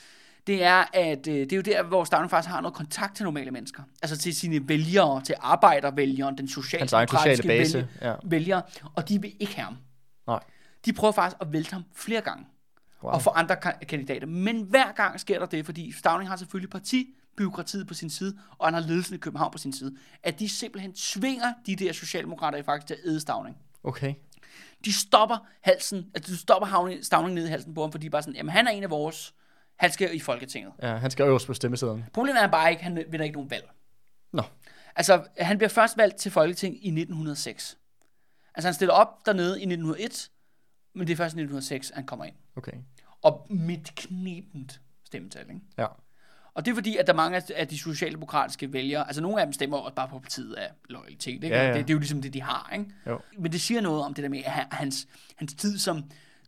det 0.47 0.63
er, 0.63 0.83
at 0.93 1.27
øh, 1.27 1.33
det 1.33 1.53
er 1.53 1.55
jo 1.55 1.61
der, 1.61 1.83
hvor 1.83 2.03
Stavning 2.03 2.29
faktisk 2.29 2.51
har 2.51 2.61
noget 2.61 2.75
kontakt 2.75 3.15
til 3.15 3.23
normale 3.23 3.51
mennesker. 3.51 3.83
Altså 4.01 4.17
til 4.17 4.35
sine 4.35 4.69
vælgere, 4.69 5.21
til 5.21 5.35
arbejdervælgeren, 5.39 6.37
den 6.37 6.39
egen 6.39 6.47
sociale 6.47 6.87
socialdemokratiske 6.87 7.47
base. 7.47 7.77
vælge, 7.77 7.87
Ja. 8.01 8.15
vælgere, 8.23 8.61
og 8.95 9.09
de 9.09 9.21
vil 9.21 9.33
ikke 9.39 9.55
have 9.55 9.65
ham. 9.65 9.77
Nej. 10.27 10.39
De 10.85 10.93
prøver 10.93 11.11
faktisk 11.11 11.37
at 11.41 11.53
vælte 11.53 11.73
ham 11.73 11.83
flere 11.95 12.21
gange. 12.21 12.45
Wow. 13.03 13.11
og 13.11 13.21
for 13.21 13.31
andre 13.31 13.55
ka- 13.65 13.85
kandidater. 13.85 14.27
Men 14.27 14.61
hver 14.61 14.91
gang 14.91 15.19
sker 15.19 15.39
der 15.39 15.45
det, 15.45 15.65
fordi 15.65 15.91
Stavning 15.91 16.29
har 16.29 16.35
selvfølgelig 16.35 16.69
partibyråkratiet 16.69 17.87
på 17.87 17.93
sin 17.93 18.09
side, 18.09 18.37
og 18.57 18.67
han 18.67 18.73
har 18.73 18.81
ledelsen 18.81 19.15
i 19.15 19.17
København 19.17 19.51
på 19.51 19.57
sin 19.57 19.73
side, 19.73 19.97
at 20.23 20.39
de 20.39 20.49
simpelthen 20.49 20.93
tvinger 20.93 21.53
de 21.65 21.75
der 21.75 21.91
socialdemokrater 21.93 22.57
i 22.57 22.63
faktisk 22.63 22.87
til 22.87 22.93
at 22.93 22.99
æde 23.05 23.19
Stavning. 23.19 23.57
Okay. 23.83 24.13
De 24.85 24.93
stopper 24.93 25.37
halsen, 25.61 26.05
altså 26.15 26.31
de 26.33 26.37
stopper 26.37 26.67
havne, 26.67 27.03
Stavning 27.03 27.33
ned 27.35 27.45
i 27.45 27.49
halsen 27.49 27.73
på 27.73 27.81
ham, 27.81 27.91
fordi 27.91 28.05
de 28.05 28.09
bare 28.09 28.21
sådan, 28.21 28.35
jamen 28.35 28.49
han 28.51 28.67
er 28.67 28.71
en 28.71 28.83
af 28.83 28.89
vores, 28.89 29.33
han 29.79 29.91
skal 29.91 30.15
i 30.15 30.19
Folketinget. 30.19 30.73
Ja, 30.81 30.95
han 30.95 31.11
skal 31.11 31.25
øverst 31.25 31.47
på 31.47 31.53
stemmesedlen. 31.53 32.05
Problemet 32.13 32.43
er 32.43 32.47
bare 32.47 32.71
ikke, 32.71 32.83
han 32.83 32.95
vinder 33.09 33.23
ikke 33.23 33.35
nogen 33.35 33.49
valg. 33.49 33.69
Nå. 34.33 34.43
Altså, 34.95 35.23
han 35.37 35.57
bliver 35.57 35.69
først 35.69 35.97
valgt 35.97 36.15
til 36.15 36.31
Folketing 36.31 36.75
i 36.85 36.87
1906. 36.87 37.77
Altså, 38.55 38.67
han 38.67 38.73
stiller 38.73 38.93
op 38.93 39.25
dernede 39.25 39.61
i 39.61 39.63
1901, 39.65 40.29
men 40.93 41.07
det 41.07 41.13
er 41.13 41.17
først 41.17 41.33
i 41.35 41.39
1906, 41.39 41.91
han 41.95 42.05
kommer 42.05 42.25
ind. 42.25 42.35
Okay. 42.55 42.71
Og 43.21 43.47
mit 43.49 43.91
knibent 43.95 44.81
stemmetal, 45.05 45.41
ikke? 45.49 45.61
Ja. 45.77 45.85
Og 46.53 46.65
det 46.65 46.71
er 46.71 46.75
fordi, 46.75 46.97
at 46.97 47.07
der 47.07 47.13
er 47.13 47.17
mange 47.17 47.43
af- 47.55 47.67
de 47.67 47.79
socialdemokratiske 47.79 48.73
vælgere, 48.73 49.07
altså 49.07 49.21
nogle 49.21 49.41
af 49.41 49.45
dem 49.47 49.53
stemmer 49.53 49.77
også 49.77 49.95
bare 49.95 50.07
på 50.07 50.19
partiet 50.19 50.53
af 50.53 50.69
loyalitet, 50.89 51.43
ikke? 51.43 51.47
Ja, 51.55 51.61
ja. 51.67 51.67
Det, 51.77 51.87
det 51.87 51.89
er 51.89 51.93
jo 51.93 51.99
ligesom 51.99 52.21
det, 52.21 52.33
de 52.33 52.41
har, 52.41 52.69
ikke? 52.73 52.85
Jo. 53.07 53.19
Men 53.37 53.51
det 53.51 53.61
siger 53.61 53.81
noget 53.81 54.03
om 54.05 54.13
det 54.13 54.23
der 54.23 54.29
med, 54.29 54.41
at 54.45 54.51
han- 54.51 54.65
hans, 54.71 55.07
hans 55.35 55.53
tid 55.53 55.77
som, 55.79 56.03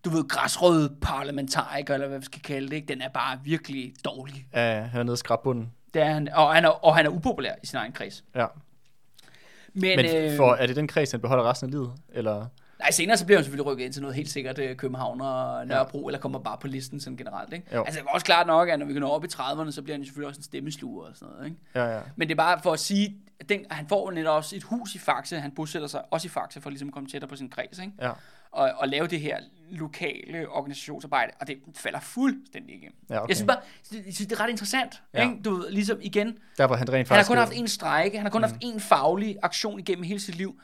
du 0.06 0.10
ved, 0.10 0.28
græsrød 0.28 0.90
parlamentariker, 1.02 1.94
eller 1.94 2.08
hvad 2.08 2.20
vi 2.20 2.26
skal 2.26 2.42
kalde 2.42 2.70
det, 2.70 2.76
ikke? 2.76 2.88
den 2.88 3.02
er 3.02 3.10
bare 3.10 3.40
virkelig 3.44 3.94
dårlig. 4.06 4.48
Ja, 4.54 4.82
han 4.82 5.00
er 5.00 5.04
nede 5.04 5.14
i 5.14 5.18
skrabbunden. 5.18 5.72
Det 5.94 6.02
er 6.02 6.14
han, 6.14 6.30
og, 6.34 6.56
han 6.56 6.66
er, 6.66 6.70
og 6.70 6.96
han 6.96 7.06
er 7.06 7.10
upopulær 7.10 7.54
i 7.64 7.66
sin 7.66 7.78
egen 7.78 7.92
kreds. 7.92 8.24
Ja. 8.36 8.46
Men, 9.74 9.96
Men 9.98 10.06
øh, 10.16 10.38
for, 10.38 10.54
er 10.54 10.68
det 10.68 10.76
den 10.76 10.88
kreds, 10.88 11.12
han 11.12 11.22
beholder 11.22 11.44
resten 11.50 11.68
af 11.68 11.72
livet? 11.72 11.94
Eller? 12.14 12.46
Nej, 12.80 12.92
senere 12.92 13.18
så 13.18 13.26
bliver 13.26 13.38
han 13.38 13.44
selvfølgelig 13.44 13.66
rykket 13.72 13.86
ind 13.86 13.94
til 13.94 14.02
noget 14.02 14.16
helt 14.16 14.30
sikkert 14.30 14.60
øh, 14.60 14.76
København 14.76 15.22
og 15.22 15.68
Nørrebro, 15.68 16.02
ja. 16.02 16.08
eller 16.08 16.20
kommer 16.20 16.40
bare 16.40 16.58
på 16.62 16.68
listen 16.68 17.00
sådan 17.00 17.18
generelt. 17.18 17.54
Ikke? 17.54 17.76
Jo. 17.76 17.84
Altså 17.84 18.00
det 18.00 18.08
er 18.08 18.12
også 18.12 18.26
klart 18.26 18.48
nok, 18.48 18.70
at 18.70 18.80
når 18.80 18.86
vi 18.86 18.94
kan 18.94 19.02
nå 19.02 19.08
op 19.10 19.24
i 19.24 19.28
30'erne, 19.28 19.72
så 19.72 19.82
bliver 19.82 19.98
han 19.98 20.06
selvfølgelig 20.06 20.28
også 20.28 20.40
en 20.40 20.44
stemmesluger 20.44 21.06
og 21.06 21.16
sådan 21.16 21.34
noget. 21.34 21.46
Ikke? 21.46 21.58
Ja, 21.76 21.96
ja. 21.96 22.02
Men 22.16 22.28
det 22.28 22.34
er 22.34 22.38
bare 22.38 22.60
for 22.64 22.74
at 22.74 22.80
sige, 22.80 23.18
at 23.40 23.50
den, 23.50 23.66
han 23.70 23.88
får 23.88 24.12
netop 24.12 24.36
også 24.36 24.56
et 24.56 24.64
hus 24.64 24.96
i 24.96 25.00
Faxe, 25.00 25.40
han 25.40 25.52
bosætter 25.52 25.88
sig 25.88 26.02
også 26.12 26.28
i 26.28 26.30
Faxe, 26.30 26.62
for 26.62 26.70
ligesom 26.70 26.88
at 26.88 26.94
komme 26.94 27.10
tættere 27.10 27.30
på 27.30 27.36
sin 27.36 27.50
kreds, 27.50 27.80
ikke? 27.80 27.92
Ja. 28.02 28.12
Og, 28.52 28.72
og 28.78 28.88
lave 28.88 29.08
det 29.08 29.20
her 29.20 29.38
lokale 29.72 30.50
organisationsarbejde, 30.50 31.32
og 31.42 31.48
det 31.48 31.58
falder 31.76 32.00
fuldstændig 32.00 32.76
igennem. 32.76 32.96
Ja, 33.10 33.18
okay. 33.20 33.30
Jeg 33.30 33.36
synes 33.36 33.48
bare, 33.48 33.58
jeg 33.92 34.14
synes, 34.14 34.28
det 34.30 34.32
er 34.32 34.40
ret 34.40 34.50
interessant, 34.50 35.02
Ja. 35.14 35.22
ikke? 35.30 35.42
Du 35.46 35.56
ved, 35.56 35.72
ligesom 35.72 35.98
igen, 36.02 36.38
Der 36.58 36.66
var 36.66 36.76
han 36.76 36.90
rent 36.94 37.08
han 37.08 37.16
har 37.16 37.16
faktisk... 37.16 37.28
kun 37.28 37.38
haft 37.38 37.54
en 37.54 37.68
strejke, 37.68 38.18
han 38.18 38.26
har 38.26 38.32
kun 38.32 38.40
mm. 38.42 38.44
haft 38.44 38.56
en 38.62 38.80
faglig 38.80 39.38
aktion 39.42 39.80
igennem 39.80 40.04
hele 40.04 40.20
sit 40.20 40.36
liv. 40.36 40.60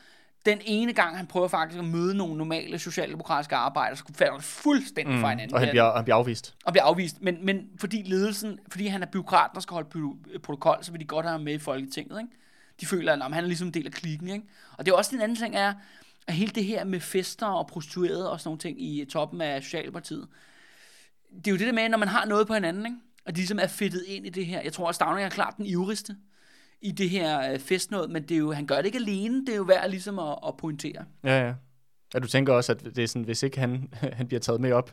Den 0.46 0.58
ene 0.66 0.94
gang, 0.94 1.18
han 1.18 1.28
prøver 1.28 1.48
faktisk 1.48 1.80
at 1.80 1.86
møde 1.86 2.18
nogle 2.18 2.38
normale 2.38 2.80
socialdemokratiske 2.80 3.56
arbejdere, 3.56 3.96
så 3.96 4.04
falder 4.14 4.34
det 4.34 4.44
fuldstændig 4.44 5.16
mm. 5.16 5.22
fra 5.22 5.30
hinanden. 5.30 5.54
Og 5.54 5.60
han 5.60 5.70
bliver, 5.70 5.96
han 5.96 6.04
bliver 6.04 6.16
afvist. 6.16 6.56
og 6.66 6.74
bliver 6.74 6.84
afvist. 6.84 7.22
Men, 7.22 7.46
men 7.46 7.70
fordi 7.80 8.02
ledelsen, 8.06 8.60
fordi 8.72 8.88
han 8.88 9.02
er 9.02 9.08
byråkrat, 9.08 9.50
der 9.54 9.60
skal 9.60 9.74
holde 9.74 9.90
pro- 9.96 10.38
protokol, 10.38 10.78
så 10.82 10.92
vil 10.92 11.02
de 11.02 11.06
godt 11.06 11.26
have 11.26 11.32
ham 11.32 11.42
med 11.42 11.54
i 11.54 11.60
Folketinget. 11.60 12.20
Ikke? 12.20 12.32
De 12.82 12.86
føler, 12.86 13.14
at 13.14 13.34
han 13.34 13.44
er 13.44 13.48
ligesom 13.48 13.68
en 13.68 13.74
del 13.74 13.86
af 13.86 13.92
klikken. 13.92 14.28
Ikke? 14.28 14.46
Og 14.78 14.86
det 14.86 14.92
er 14.92 14.96
også 14.96 15.12
den 15.12 15.22
anden 15.22 15.38
ting, 15.38 15.56
er, 15.56 15.74
at 16.28 16.34
hele 16.34 16.52
det 16.52 16.66
her 16.66 16.84
med 16.84 17.00
fester 17.00 17.46
og 17.46 17.68
prostituerede 17.68 18.32
og 18.32 18.40
sådan 18.40 18.48
nogle 18.48 18.60
ting 18.60 18.82
i 18.84 19.06
toppen 19.06 19.42
af 19.42 19.64
Socialdemokratiet, 19.64 20.28
det 21.38 21.48
er 21.48 21.52
jo 21.52 21.58
det 21.58 21.68
der 21.68 21.74
med, 21.74 21.90
når 21.90 21.98
man 21.98 22.08
har 22.08 22.26
noget 22.26 22.48
på 22.48 22.54
hinanden, 22.54 22.86
ikke? 22.86 22.98
og 23.26 23.32
de 23.32 23.38
ligesom 23.38 23.60
er 23.60 23.68
fedtet 23.68 24.04
ind 24.08 24.26
i 24.26 24.30
det 24.30 24.46
her. 24.46 24.62
Jeg 24.62 24.74
tror, 24.74 24.90
at 24.90 24.96
Stavning 24.96 25.26
er 25.26 25.30
klart 25.30 25.54
den 25.58 25.66
ivrigste 25.66 26.16
i 26.82 26.92
det 26.92 27.10
her 27.10 27.52
øh, 27.54 27.60
festnåd, 27.60 28.08
men 28.08 28.24
det 28.24 28.32
er 28.32 28.40
jo, 28.40 28.52
han 28.52 28.66
gør 28.66 28.76
det 28.78 28.86
ikke 28.86 28.98
alene, 28.98 29.46
det 29.46 29.50
er 29.54 29.58
jo 29.58 29.64
værd 29.64 29.90
ligesom 29.90 30.20
at, 30.20 30.36
at 30.48 30.58
pointere. 30.58 31.06
Ja, 31.24 31.46
ja. 31.48 31.54
Ja, 32.14 32.20
du 32.20 32.28
tænker 32.28 32.54
også, 32.54 32.72
at 32.72 32.84
det 32.96 32.98
er 33.04 33.08
sådan, 33.08 33.24
hvis 33.24 33.44
ikke 33.44 33.60
han, 33.60 33.90
han 34.20 34.28
bliver 34.28 34.40
taget 34.40 34.62
med 34.62 34.72
op, 34.72 34.92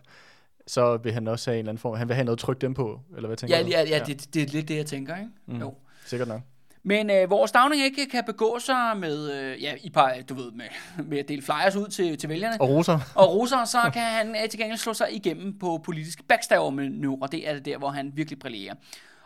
så 0.67 0.97
vil 0.97 1.13
han 1.13 1.29
også 1.29 1.51
have 1.51 1.55
en 1.57 1.59
eller 1.59 1.71
anden 1.71 1.81
form. 1.81 1.97
Han 1.97 2.09
vil 2.09 2.15
have 2.15 2.25
noget 2.25 2.39
tryk 2.39 2.61
dem 2.61 2.75
på, 2.75 3.01
eller 3.17 3.27
hvad 3.27 3.37
tænker 3.37 3.57
Ja, 3.57 3.63
du? 3.63 3.69
ja, 3.69 3.83
ja, 3.89 4.05
det, 4.07 4.35
det 4.35 4.43
er 4.43 4.47
lidt 4.47 4.69
det, 4.69 4.77
jeg 4.77 4.87
tænker, 4.87 5.17
ikke? 5.17 5.31
Mm. 5.47 5.59
Jo. 5.61 5.75
Sikkert 6.07 6.29
nok. 6.29 6.41
Men 6.83 7.11
øh, 7.11 7.27
hvor 7.27 7.47
Stavning 7.47 7.83
ikke 7.85 8.07
kan 8.07 8.25
begå 8.27 8.59
sig 8.59 8.93
med, 8.97 9.33
øh, 9.33 9.63
ja, 9.63 9.75
i 9.83 9.91
par, 9.91 10.15
du 10.29 10.35
ved, 10.35 10.51
med, 10.51 10.65
med 11.11 11.19
at 11.19 11.29
dele 11.29 11.43
flyers 11.43 11.77
ud 11.77 11.87
til, 11.89 12.19
til 12.19 12.29
vælgerne, 12.29 12.61
Og 12.61 12.69
roser. 12.69 12.99
og 13.15 13.35
roser, 13.35 13.65
så 13.65 13.79
kan 13.93 14.03
han 14.03 14.29
øh, 14.43 14.49
til 14.49 14.61
gengæld 14.61 14.79
slå 14.79 14.93
sig 14.95 15.09
igennem 15.15 15.59
på 15.59 15.81
politisk 15.85 16.29
backstabber-manøvre. 16.29 17.29
Det 17.33 17.49
er 17.49 17.55
det 17.55 17.65
der, 17.65 17.79
hvor 17.79 17.89
han 17.91 18.13
virkelig 18.15 18.39
brillerer. 18.39 18.75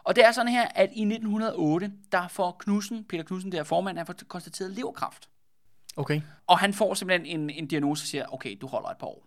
Og 0.05 0.17
det 0.17 0.25
er 0.25 0.33
sådan 0.33 0.53
her, 0.53 0.69
at 0.75 0.91
i 0.93 1.03
1908, 1.03 1.93
der 2.13 2.29
får 2.29 2.57
Knudsen, 2.59 3.05
Peter 3.05 3.25
Knudsen, 3.25 3.53
der 3.53 3.59
er 3.59 3.65
formand, 3.65 3.97
han 3.97 4.07
får 4.07 4.15
konstateret 4.29 4.71
leverkræft. 4.71 5.29
Okay. 5.97 6.21
Og 6.47 6.59
han 6.59 6.75
får 6.75 6.95
simpelthen 6.95 7.41
en, 7.41 7.51
en 7.51 7.67
diagnose, 7.67 8.03
og 8.03 8.07
siger, 8.07 8.35
okay, 8.35 8.59
du 8.61 8.67
holder 8.67 8.89
et 8.89 8.97
par 8.97 9.07
år. 9.07 9.27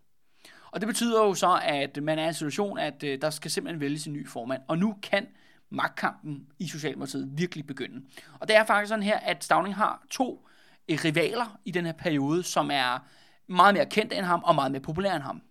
Og 0.71 0.81
det 0.81 0.87
betyder 0.87 1.23
jo 1.23 1.33
så, 1.33 1.59
at 1.63 2.03
man 2.03 2.19
er 2.19 2.23
i 2.25 2.27
en 2.27 2.33
situation, 2.33 2.77
at 2.77 3.03
øh, 3.03 3.21
der 3.21 3.29
skal 3.29 3.51
simpelthen 3.51 3.81
vælges 3.81 4.07
en 4.07 4.13
ny 4.13 4.27
formand. 4.27 4.61
Og 4.67 4.77
nu 4.77 4.95
kan 5.03 5.27
magtkampen 5.69 6.47
i 6.59 6.67
Socialdemokratiet 6.67 7.29
virkelig 7.31 7.67
begynde. 7.67 8.05
Og 8.39 8.47
det 8.47 8.55
er 8.55 8.65
faktisk 8.65 8.89
sådan 8.89 9.03
her, 9.03 9.17
at 9.17 9.43
Stavning 9.43 9.75
har 9.75 10.05
to 10.09 10.47
øh, 10.89 10.97
rivaler 11.05 11.59
i 11.65 11.71
den 11.71 11.85
her 11.85 11.93
periode, 11.93 12.43
som 12.43 12.71
er 12.71 12.99
meget 13.47 13.73
mere 13.73 13.85
kendte 13.85 14.15
end 14.15 14.25
ham, 14.25 14.43
og 14.43 14.55
meget 14.55 14.71
mere 14.71 14.81
populære 14.81 15.15
end 15.15 15.23
ham. 15.23 15.41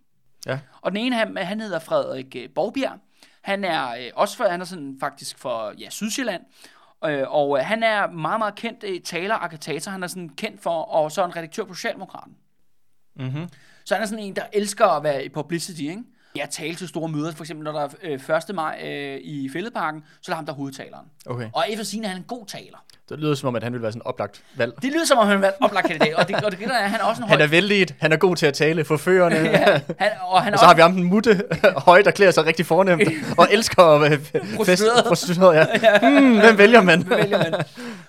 Ja. 0.46 0.58
Og 0.80 0.90
den 0.90 1.00
ene, 1.00 1.16
han, 1.16 1.36
han 1.36 1.60
hedder 1.60 1.78
Frederik 1.78 2.36
øh, 2.36 2.50
Borgbjerg. 2.50 2.98
Han 3.44 3.64
er 3.64 3.90
øh, 3.90 4.10
også 4.14 4.36
for, 4.36 4.44
han 4.44 4.60
er 4.60 4.64
sådan 4.64 4.96
faktisk 5.00 5.38
for 5.38 5.74
ja, 5.78 5.90
Sydsjælland. 5.90 6.42
Øh, 7.04 7.24
og 7.28 7.58
øh, 7.58 7.64
han 7.64 7.82
er 7.82 8.10
meget, 8.10 8.38
meget 8.38 8.54
kendt 8.54 8.84
øh, 8.84 9.00
taler 9.00 9.34
og. 9.34 9.90
Han 9.90 10.02
er 10.02 10.06
sådan 10.06 10.28
kendt 10.28 10.62
for, 10.62 10.82
og 10.82 11.12
så 11.12 11.24
en 11.24 11.36
redaktør 11.36 11.64
på 11.64 11.74
Socialdemokraten. 11.74 12.36
Mm-hmm. 13.16 13.48
Så 13.84 13.94
han 13.94 14.02
er 14.02 14.06
sådan 14.06 14.24
en, 14.24 14.36
der 14.36 14.44
elsker 14.52 14.86
at 14.86 15.02
være 15.02 15.24
i 15.24 15.28
publicity, 15.28 15.80
ikke? 15.80 16.02
Jeg 16.36 16.50
taler 16.50 16.74
til 16.74 16.88
store 16.88 17.08
møder, 17.08 17.32
for 17.32 17.44
eksempel 17.44 17.64
når 17.64 17.72
der 17.72 17.80
er 17.80 17.88
øh, 18.02 18.36
1. 18.48 18.54
maj 18.54 18.80
øh, 18.84 19.20
i 19.22 19.50
Fælledparken, 19.52 20.04
så 20.20 20.32
er 20.32 20.32
det 20.32 20.36
ham, 20.36 20.46
der 20.46 20.52
er 20.52 20.56
hovedtaleren. 20.56 21.06
Okay. 21.26 21.48
Og 21.52 21.64
efter 21.68 21.84
sin 21.84 22.04
er 22.04 22.08
han 22.08 22.16
en 22.16 22.22
god 22.22 22.46
taler. 22.46 22.84
Det 23.08 23.18
lyder 23.18 23.34
som 23.34 23.48
om, 23.48 23.56
at 23.56 23.62
han 23.62 23.72
vil 23.72 23.82
være 23.82 23.92
sådan 23.92 24.02
en 24.02 24.06
oplagt 24.06 24.42
valg. 24.56 24.72
Det 24.82 24.92
lyder 24.92 25.04
som 25.04 25.18
om, 25.18 25.26
han 25.26 25.44
er 25.44 25.48
en 25.48 25.54
oplagt 25.60 25.86
kandidat, 25.86 26.14
og 26.14 26.28
det, 26.28 26.44
og 26.44 26.50
det 26.50 26.58
gælder, 26.58 26.74
at 26.74 26.90
han 26.90 27.00
er 27.00 27.04
også 27.04 27.22
en 27.22 27.28
høj... 27.28 27.36
Han 27.36 27.44
er 27.44 27.50
vældig, 27.50 27.86
han 28.00 28.12
er 28.12 28.16
god 28.16 28.36
til 28.36 28.46
at 28.46 28.54
tale 28.54 28.84
for 28.84 28.96
førerne. 28.96 29.36
ja, 29.36 29.80
han, 29.98 30.10
og 30.20 30.42
han 30.42 30.52
er 30.52 30.56
Og 30.56 30.58
så 30.58 30.66
har 30.66 30.74
vi 30.74 30.80
ham 30.80 30.92
den 30.92 31.04
mutte 31.04 31.42
høje, 31.76 32.02
der 32.02 32.10
klæder 32.10 32.30
sig 32.30 32.46
rigtig 32.46 32.66
fornemt, 32.66 33.02
og 33.38 33.48
elsker 33.50 33.82
at 33.82 34.00
være 34.00 34.18
fest. 34.64 34.84
Prostitueret. 35.06 35.68
Ja. 35.82 36.10
Hmm, 36.10 36.38
hvem 36.40 36.58
vælger 36.58 36.82
man? 36.82 37.02
Hvem 37.02 37.18
vælger 37.18 37.38
man? 37.38 37.54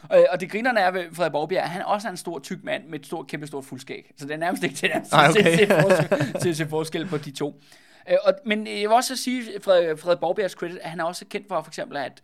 Og, 0.10 0.26
og 0.32 0.42
det 0.42 0.52
grinerne 0.52 0.80
er 0.80 0.92
ved 0.92 1.02
Frederik 1.14 1.32
Borgbjerg, 1.32 1.70
han 1.70 1.82
også 1.86 2.08
er 2.08 2.12
en 2.12 2.18
stor, 2.18 2.40
tyk 2.40 2.64
mand 2.64 2.84
med 2.90 3.00
et 3.00 3.06
stort, 3.06 3.28
kæmpe 3.28 3.48
stort 3.48 3.66
fuldskæg. 3.66 4.12
Så 4.18 4.26
det 4.26 4.34
er 4.34 4.38
nærmest 4.38 4.64
ikke 4.64 4.76
til, 4.76 4.88
at 4.94 5.02
Ej, 5.12 5.30
okay. 5.30 5.58
til, 5.58 5.68
til, 5.68 5.76
forskel, 5.82 6.42
til, 6.42 6.56
til 6.56 6.68
forskel 6.70 7.06
på 7.06 7.18
de 7.18 7.32
to. 7.32 7.62
Øh, 8.10 8.18
og, 8.24 8.34
men 8.46 8.68
jeg 8.68 8.76
vil 8.90 8.92
også 8.92 9.16
sige, 9.16 9.44
Frederik, 9.62 10.00
Frederik 10.00 10.20
Borgbjergs 10.20 10.54
credit, 10.54 10.78
at 10.78 10.90
han 10.90 11.00
er 11.00 11.04
også 11.04 11.26
kendt 11.26 11.48
for, 11.48 11.62
for 11.62 11.70
eksempel, 11.70 11.98
at 11.98 12.22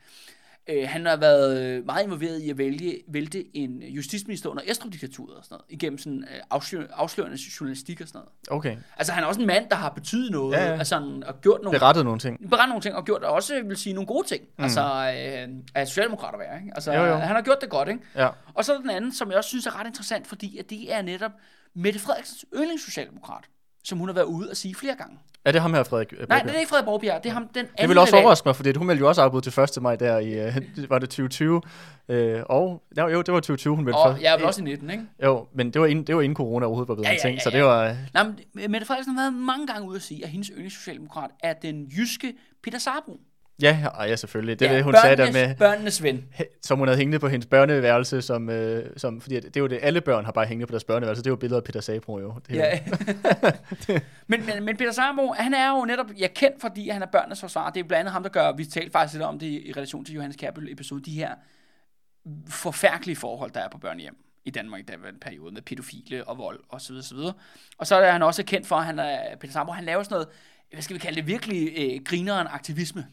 øh, 0.70 0.90
han 0.90 1.06
har 1.06 1.16
været 1.16 1.86
meget 1.86 2.04
involveret 2.04 2.42
i 2.42 2.50
at 2.50 2.58
vælge, 2.58 3.02
vælte 3.08 3.58
en 3.58 3.84
justitsminister 3.84 4.50
under 4.50 4.64
Estrup-diktaturet 4.68 5.36
og 5.38 5.44
sådan 5.44 5.54
noget, 5.56 5.66
igennem 5.70 5.98
sådan 5.98 6.24
øh, 6.36 6.42
afslør, 6.50 6.88
afslørende 6.94 7.38
journalistik 7.60 8.02
og 8.02 8.08
sådan 8.08 8.20
noget. 8.20 8.60
Okay, 8.60 8.78
Altså 8.98 9.14
han 9.14 9.24
er 9.24 9.28
også 9.28 9.42
en 9.42 9.48
mand, 9.48 9.70
der 9.70 9.76
har 9.76 9.90
betydet 9.90 10.32
noget, 10.32 10.54
Ja, 10.58 10.66
ja. 10.66 10.72
altså, 10.72 10.86
sådan, 10.90 11.24
og 11.24 11.42
gjort 11.42 11.62
nogle 11.64 11.80
berettet 11.80 12.04
nogle 12.06 12.20
ting. 12.20 12.50
berettet 12.50 12.70
nogle 12.70 12.82
ting, 12.82 12.96
og 12.96 13.06
gjort 13.06 13.24
også, 13.24 13.62
vil 13.64 13.78
sige, 13.78 13.94
nogle 13.94 14.08
gode 14.08 14.28
ting. 14.28 14.44
Mm. 14.58 14.64
Altså, 14.64 14.82
øh, 14.82 15.48
at 15.76 15.88
socialdemokrater 15.88 16.38
være, 16.38 16.60
ikke? 16.62 16.72
Altså, 16.76 16.92
Jo, 16.94 17.04
jo. 17.06 17.16
han 17.16 17.36
har 17.36 17.42
gjort 17.42 17.62
det 17.62 17.70
godt, 17.70 17.88
ikke? 17.90 18.02
Ja. 18.16 18.30
Og 18.54 18.66
så 18.66 18.72
er 18.72 18.76
der 18.76 18.82
den 18.82 18.90
anden, 18.92 19.14
som 19.14 19.30
jeg 19.30 19.38
også 19.38 19.48
synes 19.48 19.66
er 19.66 19.80
ret 19.80 19.88
interessant, 19.88 20.28
fordi 20.28 20.58
at 20.58 20.70
det 20.70 20.94
er 20.94 21.02
netop 21.02 21.32
Mette 21.74 22.00
Frederiksens 22.00 22.46
yndlingssocialdemokrat, 22.56 23.44
som 23.84 23.98
hun 23.98 24.08
har 24.10 24.14
været 24.14 24.26
ude 24.26 24.52
at 24.52 24.58
sige 24.58 24.76
flere 24.76 24.96
gange. 24.96 25.18
Er 25.46 25.52
det 25.52 25.62
ham 25.62 25.74
her, 25.74 25.84
Frederik? 25.84 26.14
øh, 26.20 26.30
Nej, 26.30 26.40
det 26.40 26.56
er 26.56 26.60
ikke 26.60 26.70
Frederik 26.70 26.86
Borgbjerg, 26.86 27.24
det 27.24 27.30
er 27.30 27.34
ham, 27.34 27.48
den 27.48 27.58
anden 27.60 27.74
Det 27.78 27.90
vil 27.90 27.98
også 27.98 28.18
overraske 28.18 28.48
mig, 28.48 28.56
fordi 28.56 28.78
hun 28.78 28.88
meldte 28.88 29.00
jo 29.02 29.08
også 29.08 29.22
afbud 29.22 29.42
til 29.42 29.60
1. 29.62 29.82
maj 29.82 29.96
der 29.96 30.18
i, 30.20 30.34
øh, 30.48 30.56
var 30.90 31.00
det 31.00 31.10
2020? 31.10 31.62
Øh, 32.10 32.42
og, 32.46 32.84
ja, 32.98 33.08
jo, 33.08 33.22
det 33.22 33.34
var 33.34 33.40
2020, 33.40 33.76
hun 33.76 33.86
meldte 33.86 33.98
Og 33.98 34.22
jeg 34.22 34.34
er 34.34 34.38
vel 34.38 34.46
også 34.46 34.62
i 34.62 34.64
19, 34.64 34.90
ikke? 34.90 35.04
Jo, 35.24 35.48
men 35.54 35.72
det 35.72 35.82
var 35.82 35.88
inden, 35.88 36.08
det 36.08 36.16
var 36.16 36.22
inden 36.22 36.36
corona 36.36 36.66
overhovedet 36.66 36.90
var 36.90 36.96
blevet 36.96 37.08
Ja, 37.08 37.12
en 37.12 37.18
ja, 37.18 37.22
ting, 37.22 37.36
ja, 37.38 37.42
så 37.44 37.50
ja. 37.50 37.58
det 37.58 37.66
var... 37.66 37.90
øh, 37.90 37.96
Nej, 38.14 38.24
men 38.54 38.72
Mette 38.72 38.88
Frederiksen 38.88 39.16
har 39.18 39.24
været 39.24 39.34
mange 39.34 39.68
gange 39.68 39.88
ude 39.88 39.96
at 39.96 40.02
sige, 40.02 40.24
at 40.24 40.30
hendes 40.30 40.48
yndlingssocialdemokrat 40.48 41.30
er 41.44 41.54
den 41.54 41.86
jyske 41.86 42.34
Peter 42.64 42.80
Sabro. 42.80 43.20
Ja, 43.62 43.90
ja, 44.00 44.04
ja, 44.04 44.16
selvfølgelig. 44.16 44.60
Det 44.60 44.66
er 44.66 44.72
ja, 44.72 44.78
det, 44.78 44.84
hun 44.84 44.96
sagde 45.02 45.18
der 45.18 45.32
med, 45.32 45.56
Børnenes 45.56 46.04
ven. 46.04 46.26
som 46.62 46.80
hun 46.80 46.88
havde 46.88 46.98
hængende 46.98 47.20
på 47.20 47.28
hendes 47.28 47.46
børneværelse, 47.46 48.22
som, 48.22 48.50
øh, 48.50 48.90
som 48.98 49.22
fordi 49.22 49.36
det 49.36 49.58
er 49.58 49.62
jo 49.62 49.68
det, 49.68 49.80
alle 49.82 50.02
børn 50.02 50.26
har 50.26 50.32
bare 50.32 50.46
hængende 50.46 50.68
på 50.68 50.72
deres 50.72 50.84
børneværelse. 50.84 51.24
Det 51.24 51.28
er 51.28 51.32
jo 51.32 51.36
billeder 51.36 51.60
af 51.60 51.64
Peter 51.64 51.82
Sabro 51.82 52.20
jo. 52.20 52.34
Det 52.48 52.56
Ja. 52.56 52.80
men, 54.28 54.46
men, 54.46 54.66
men 54.66 54.78
Peter 54.78 54.92
Sarbo, 54.92 55.34
han 55.34 55.54
er 55.54 55.70
jo 55.70 55.86
netop 55.86 56.06
ja, 56.20 56.28
kendt, 56.28 56.62
fordi 56.62 56.90
han 56.90 57.02
er 57.02 57.06
børnenes 57.06 57.40
forsvar. 57.40 57.70
Det 57.70 57.80
er 57.80 57.84
blandt 57.84 58.00
andet 58.00 58.14
ham, 58.14 58.24
der 58.24 58.30
gør, 58.30 58.52
vi 58.52 58.66
talte 58.66 58.92
faktisk 58.92 59.14
lidt 59.14 59.24
om 59.24 59.40
det 59.40 59.48
i 59.48 59.74
relation 59.78 60.06
til 60.06 60.16
Johannes 60.16 60.36
Kærbøl 60.36 60.72
episode, 60.72 61.02
de 61.02 61.12
her 61.12 61.30
forfærdelige 62.48 63.16
forhold, 63.16 63.52
der 63.52 63.60
er 63.60 63.70
på 63.70 63.78
børnehjem 63.78 64.16
i 64.46 64.52
Danmark 64.52 64.80
i 64.80 64.84
den 64.84 65.20
periode 65.22 65.54
med 65.54 65.62
pædofile 65.62 66.28
og 66.28 66.38
vold 66.38 66.60
og 66.70 66.82
så 66.82 66.94
videre, 66.94 67.06
så 67.06 67.16
videre. 67.16 67.34
Og 67.78 67.88
så 67.88 67.96
er 67.96 68.12
han 68.12 68.24
også 68.24 68.44
kendt 68.44 68.68
for, 68.68 68.76
at 68.76 68.86
han 68.86 69.00
er, 69.00 69.36
Peter 69.36 69.54
Sarbo, 69.54 69.72
han 69.72 69.84
laver 69.84 70.04
sådan 70.04 70.16
noget, 70.16 70.28
hvad 70.72 70.82
skal 70.82 70.94
vi 70.94 71.00
kalde 71.00 71.16
det, 71.16 71.28
virkelig 71.28 71.74
øh, 71.78 72.04
grineren 72.04 72.48
aktivisme 72.48 73.06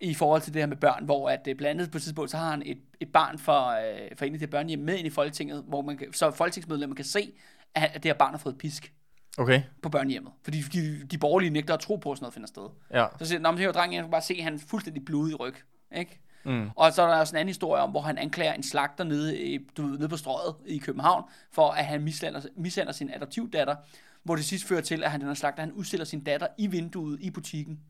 i 0.00 0.14
forhold 0.14 0.42
til 0.42 0.54
det 0.54 0.62
her 0.62 0.66
med 0.66 0.76
børn, 0.76 1.04
hvor 1.04 1.30
at 1.30 1.48
øh, 1.48 1.56
blandt 1.56 1.80
andet 1.80 1.90
på 1.90 1.98
et 1.98 2.02
tidspunkt, 2.02 2.30
så 2.30 2.36
har 2.36 2.50
han 2.50 2.62
et, 2.66 2.78
et 3.00 3.12
barn 3.12 3.38
for, 3.38 3.66
øh, 3.68 4.16
for 4.16 4.24
en 4.24 4.32
af 4.32 4.38
de 4.38 4.44
her 4.44 4.50
børnehjem 4.50 4.78
med 4.78 4.96
ind 4.96 5.06
i 5.06 5.10
Folketinget, 5.10 5.64
hvor 5.68 5.82
man 5.82 5.96
kan, 5.96 6.12
så 6.12 6.30
folketingsmedlemmer 6.30 6.96
kan 6.96 7.04
se, 7.04 7.32
at, 7.74 7.94
det 7.94 8.04
her 8.04 8.14
barn 8.14 8.30
har 8.30 8.38
fået 8.38 8.58
pisk 8.58 8.92
Okay, 9.38 9.62
på 9.82 9.88
børnehjemmet. 9.88 10.32
Fordi 10.42 10.60
de, 10.60 11.06
de 11.06 11.18
borgerlige 11.18 11.50
nægter 11.50 11.74
at 11.74 11.80
tro 11.80 11.96
på, 11.96 12.12
at 12.12 12.18
sådan 12.18 12.24
noget 12.24 12.34
finder 12.34 12.46
sted. 12.46 12.68
ja. 12.94 13.06
Så 13.18 13.26
siger 13.26 13.40
han, 13.46 13.54
det 13.56 13.64
her 13.64 13.72
drengen, 13.72 13.94
jeg 13.94 14.02
kan 14.02 14.10
bare 14.10 14.22
se, 14.22 14.34
at 14.34 14.44
han 14.44 14.54
er 14.54 14.58
fuldstændig 14.58 15.04
blodig 15.04 15.40
ryg. 15.40 15.54
Ikke? 15.96 16.20
Mm. 16.44 16.70
Og 16.76 16.92
så 16.92 17.02
er 17.02 17.06
der 17.06 17.16
også 17.16 17.34
en 17.34 17.40
anden 17.40 17.48
historie 17.48 17.82
om, 17.82 17.90
hvor 17.90 18.00
han 18.00 18.18
anklager 18.18 18.52
en 18.52 18.62
slagter 18.62 19.04
nede, 19.04 19.38
i, 19.38 19.58
du 19.76 19.82
ved, 19.86 19.98
nede 19.98 20.08
på 20.08 20.16
strøget 20.16 20.54
i 20.66 20.78
København, 20.78 21.24
for 21.52 21.70
at 21.70 21.84
han 21.84 22.02
mishandler, 22.02 22.42
mishandler 22.56 22.92
sin 22.92 23.10
adoptivdatter, 23.14 23.76
hvor 24.22 24.36
det 24.36 24.44
sidst 24.44 24.64
fører 24.64 24.80
til, 24.80 25.04
at 25.04 25.10
han, 25.10 25.20
den 25.20 25.28
her 25.28 25.34
slagter, 25.34 25.62
han 25.62 25.72
udstiller 25.72 26.04
sin 26.04 26.24
datter 26.24 26.46
i 26.58 26.66
vinduet 26.66 27.20
i 27.20 27.30
butikken. 27.30 27.80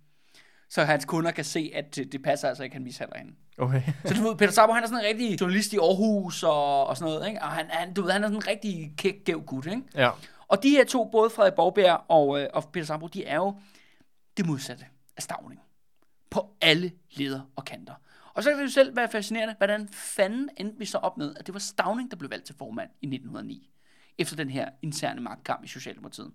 Så 0.71 0.85
hans 0.85 1.05
kunder 1.05 1.31
kan 1.31 1.45
se, 1.45 1.71
at 1.75 1.97
det 1.97 2.23
passer 2.23 2.49
altså 2.49 2.65
ikke, 2.65 2.75
han 2.75 2.85
mishandler 2.85 3.19
hende. 3.19 3.33
Okay. 3.59 3.83
Så 4.05 4.15
du 4.15 4.23
ved, 4.23 4.37
Peter 4.37 4.53
Sabo, 4.53 4.73
han 4.73 4.83
er 4.83 4.87
sådan 4.87 5.05
en 5.05 5.09
rigtig 5.09 5.41
journalist 5.41 5.73
i 5.73 5.77
Aarhus 5.77 6.43
og, 6.43 6.87
og 6.87 6.97
sådan 6.97 7.13
noget, 7.13 7.29
ikke? 7.29 7.43
Og 7.43 7.49
han, 7.49 7.67
han, 7.71 7.95
du 7.95 8.03
ved, 8.03 8.11
han 8.11 8.25
er 8.25 8.29
sådan 8.29 8.37
en 8.37 8.49
rigtig 8.49 8.95
kæk, 8.97 9.15
gæv 9.25 9.43
gut, 9.43 9.67
ikke? 9.67 9.83
Ja. 9.95 10.11
Og 10.49 10.63
de 10.63 10.71
her 10.71 10.85
to, 10.85 11.09
både 11.13 11.31
Frederik 11.31 11.55
Borgbjerg 11.55 12.05
og, 12.09 12.41
øh, 12.41 12.49
og 12.55 12.65
Peter 12.73 12.87
Sambro, 12.87 13.07
de 13.07 13.25
er 13.25 13.37
jo 13.37 13.55
det 14.37 14.47
modsatte 14.47 14.87
af 15.17 15.23
stavning. 15.23 15.61
På 16.31 16.57
alle 16.61 16.93
leder 17.11 17.41
og 17.57 17.65
kanter. 17.65 17.95
Og 18.35 18.43
så 18.43 18.51
kan 18.51 18.59
det 18.59 18.65
jo 18.65 18.71
selv 18.71 18.97
være 18.97 19.09
fascinerende, 19.09 19.55
hvordan 19.59 19.89
fanden 19.93 20.49
endte 20.57 20.79
vi 20.79 20.85
så 20.85 20.99
op 20.99 21.17
med, 21.17 21.35
at 21.37 21.47
det 21.47 21.55
var 21.55 21.61
Stavning, 21.61 22.11
der 22.11 22.17
blev 22.17 22.31
valgt 22.31 22.47
til 22.47 22.55
formand 22.59 22.91
i 23.03 23.07
1909, 23.07 23.71
efter 24.19 24.37
den 24.37 24.51
her 24.51 24.69
interne 24.83 25.21
magtkamp 25.21 25.65
i 25.65 25.69
Socialdemokratiet. 25.69 26.33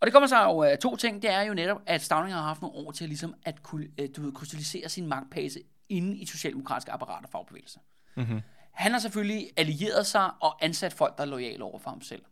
Og 0.00 0.06
det 0.06 0.12
kommer 0.12 0.26
så 0.26 0.42
jo 0.42 0.62
af 0.62 0.78
to 0.78 0.96
ting. 0.96 1.22
Det 1.22 1.30
er 1.30 1.42
jo 1.42 1.54
netop, 1.54 1.82
at 1.86 2.02
Stavning 2.02 2.34
har 2.34 2.42
haft 2.42 2.62
nogle 2.62 2.76
år 2.76 2.92
til 2.92 3.08
ligesom 3.08 3.34
at 3.44 3.62
kunne, 3.62 3.88
øh, 3.98 4.08
du 4.16 4.22
ved, 4.22 4.32
krystallisere 4.32 4.88
sin 4.88 5.06
magtpase 5.06 5.60
inde 5.88 6.16
i 6.16 6.26
socialdemokratiske 6.26 6.92
apparat 6.92 7.24
og 7.24 7.30
fagbevægelse. 7.30 7.78
Mm-hmm. 8.14 8.40
Han 8.72 8.92
har 8.92 8.98
selvfølgelig 8.98 9.50
allieret 9.56 10.06
sig 10.06 10.30
og 10.40 10.64
ansat 10.64 10.92
folk, 10.92 11.16
der 11.16 11.22
er 11.22 11.28
lojale 11.28 11.64
over 11.64 11.78
for 11.78 11.90
ham 11.90 12.02
selv. 12.02 12.22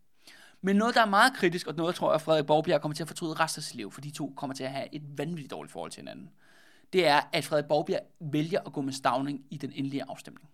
Men 0.63 0.77
noget, 0.77 0.95
der 0.95 1.01
er 1.01 1.07
meget 1.07 1.35
kritisk, 1.35 1.67
og 1.67 1.75
noget, 1.75 1.93
jeg 1.93 1.95
tror, 1.95 2.13
at 2.13 2.23
Frederik 2.23 2.47
Borgbjerg 2.47 2.81
kommer 2.81 2.95
til 2.95 3.05
at 3.05 3.09
fortryde 3.09 3.35
resten 3.35 3.61
af 3.61 3.65
sit 3.65 3.75
liv, 3.75 3.93
for 3.93 4.01
de 4.01 4.11
to 4.11 4.33
kommer 4.37 4.55
til 4.55 4.65
at 4.65 4.71
have 4.71 4.95
et 4.95 5.03
vanvittigt 5.19 5.51
dårligt 5.51 5.73
forhold 5.73 5.91
til 5.91 6.01
hinanden, 6.01 6.31
det 6.93 7.07
er, 7.07 7.21
at 7.33 7.45
Frederik 7.45 7.69
Borgbjerg 7.69 8.03
vælger 8.21 8.61
at 8.67 8.73
gå 8.73 8.81
med 8.81 8.93
stavning 8.93 9.45
i 9.51 9.57
den 9.57 9.73
endelige 9.75 10.05
afstemning. 10.09 10.49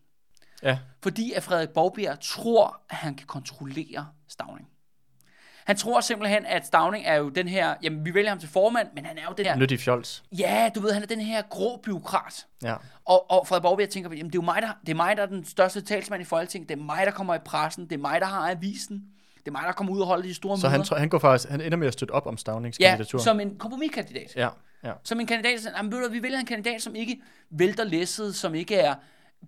Ja. 0.62 0.78
Fordi 1.02 1.32
at 1.32 1.42
Frederik 1.42 1.68
Borgbjerg 1.68 2.20
tror, 2.20 2.80
at 2.90 2.96
han 2.96 3.14
kan 3.14 3.26
kontrollere 3.26 4.08
stavning. 4.28 4.68
Han 5.70 5.76
tror 5.76 6.00
simpelthen, 6.00 6.46
at 6.46 6.66
Stavning 6.66 7.04
er 7.06 7.14
jo 7.14 7.28
den 7.28 7.48
her, 7.48 7.74
jamen 7.82 8.04
vi 8.04 8.14
vælger 8.14 8.28
ham 8.30 8.38
til 8.38 8.48
formand, 8.48 8.88
men 8.94 9.06
han 9.06 9.18
er 9.18 9.22
jo 9.28 9.34
den 9.36 9.46
her, 9.46 9.56
Nyttig 9.56 9.80
fjols. 9.80 10.22
ja, 10.38 10.70
du 10.74 10.80
ved, 10.80 10.92
han 10.92 11.02
er 11.02 11.06
den 11.06 11.20
her 11.20 11.42
grå 11.42 11.76
byråkrat. 11.76 12.46
Ja. 12.62 12.74
Og, 13.04 13.30
og 13.30 13.46
Frederik 13.46 13.62
Borgbjerg 13.62 13.88
tænker, 13.88 14.10
jamen 14.10 14.26
det 14.26 14.34
er 14.38 14.42
jo 14.42 14.44
mig 14.44 14.62
der, 14.62 14.68
det 14.86 14.88
er 14.92 14.96
mig, 14.96 15.16
der 15.16 15.22
er 15.22 15.26
den 15.26 15.44
største 15.44 15.80
talsmand 15.80 16.22
i 16.22 16.24
Folketinget, 16.24 16.68
det 16.68 16.78
er 16.78 16.82
mig, 16.82 17.02
der 17.06 17.10
kommer 17.12 17.34
i 17.34 17.38
pressen, 17.44 17.84
det 17.84 17.92
er 17.92 17.98
mig, 17.98 18.20
der 18.20 18.26
har 18.26 18.50
avisen, 18.50 19.02
det 19.36 19.48
er 19.48 19.52
mig, 19.52 19.62
der 19.66 19.72
kommer 19.72 19.92
ud 19.92 20.00
og 20.00 20.06
holder 20.06 20.22
de 20.24 20.34
store 20.34 20.58
Så 20.58 20.68
han, 20.68 20.80
møder. 20.80 20.98
han 20.98 21.08
går 21.08 21.18
faktisk, 21.18 21.50
han 21.50 21.60
ender 21.60 21.78
med 21.78 21.86
at 21.86 21.92
støtte 21.92 22.12
op 22.12 22.26
om 22.26 22.36
Stavnings 22.36 22.80
ja, 22.80 22.88
kandidatur. 22.88 23.18
som 23.18 23.40
en 23.40 23.56
kompromiskandidat. 23.58 24.36
Ja, 24.36 24.48
ja. 24.84 24.92
Som 25.04 25.20
en 25.20 25.26
kandidat, 25.26 25.60
der 25.64 25.70
jamen, 25.76 25.92
ved 25.92 26.06
du, 26.06 26.12
vi 26.12 26.22
vælger 26.22 26.38
en 26.38 26.46
kandidat, 26.46 26.82
som 26.82 26.94
ikke 26.94 27.20
vælter 27.50 27.84
læsset, 27.84 28.34
som 28.34 28.54
ikke 28.54 28.76
er 28.76 28.94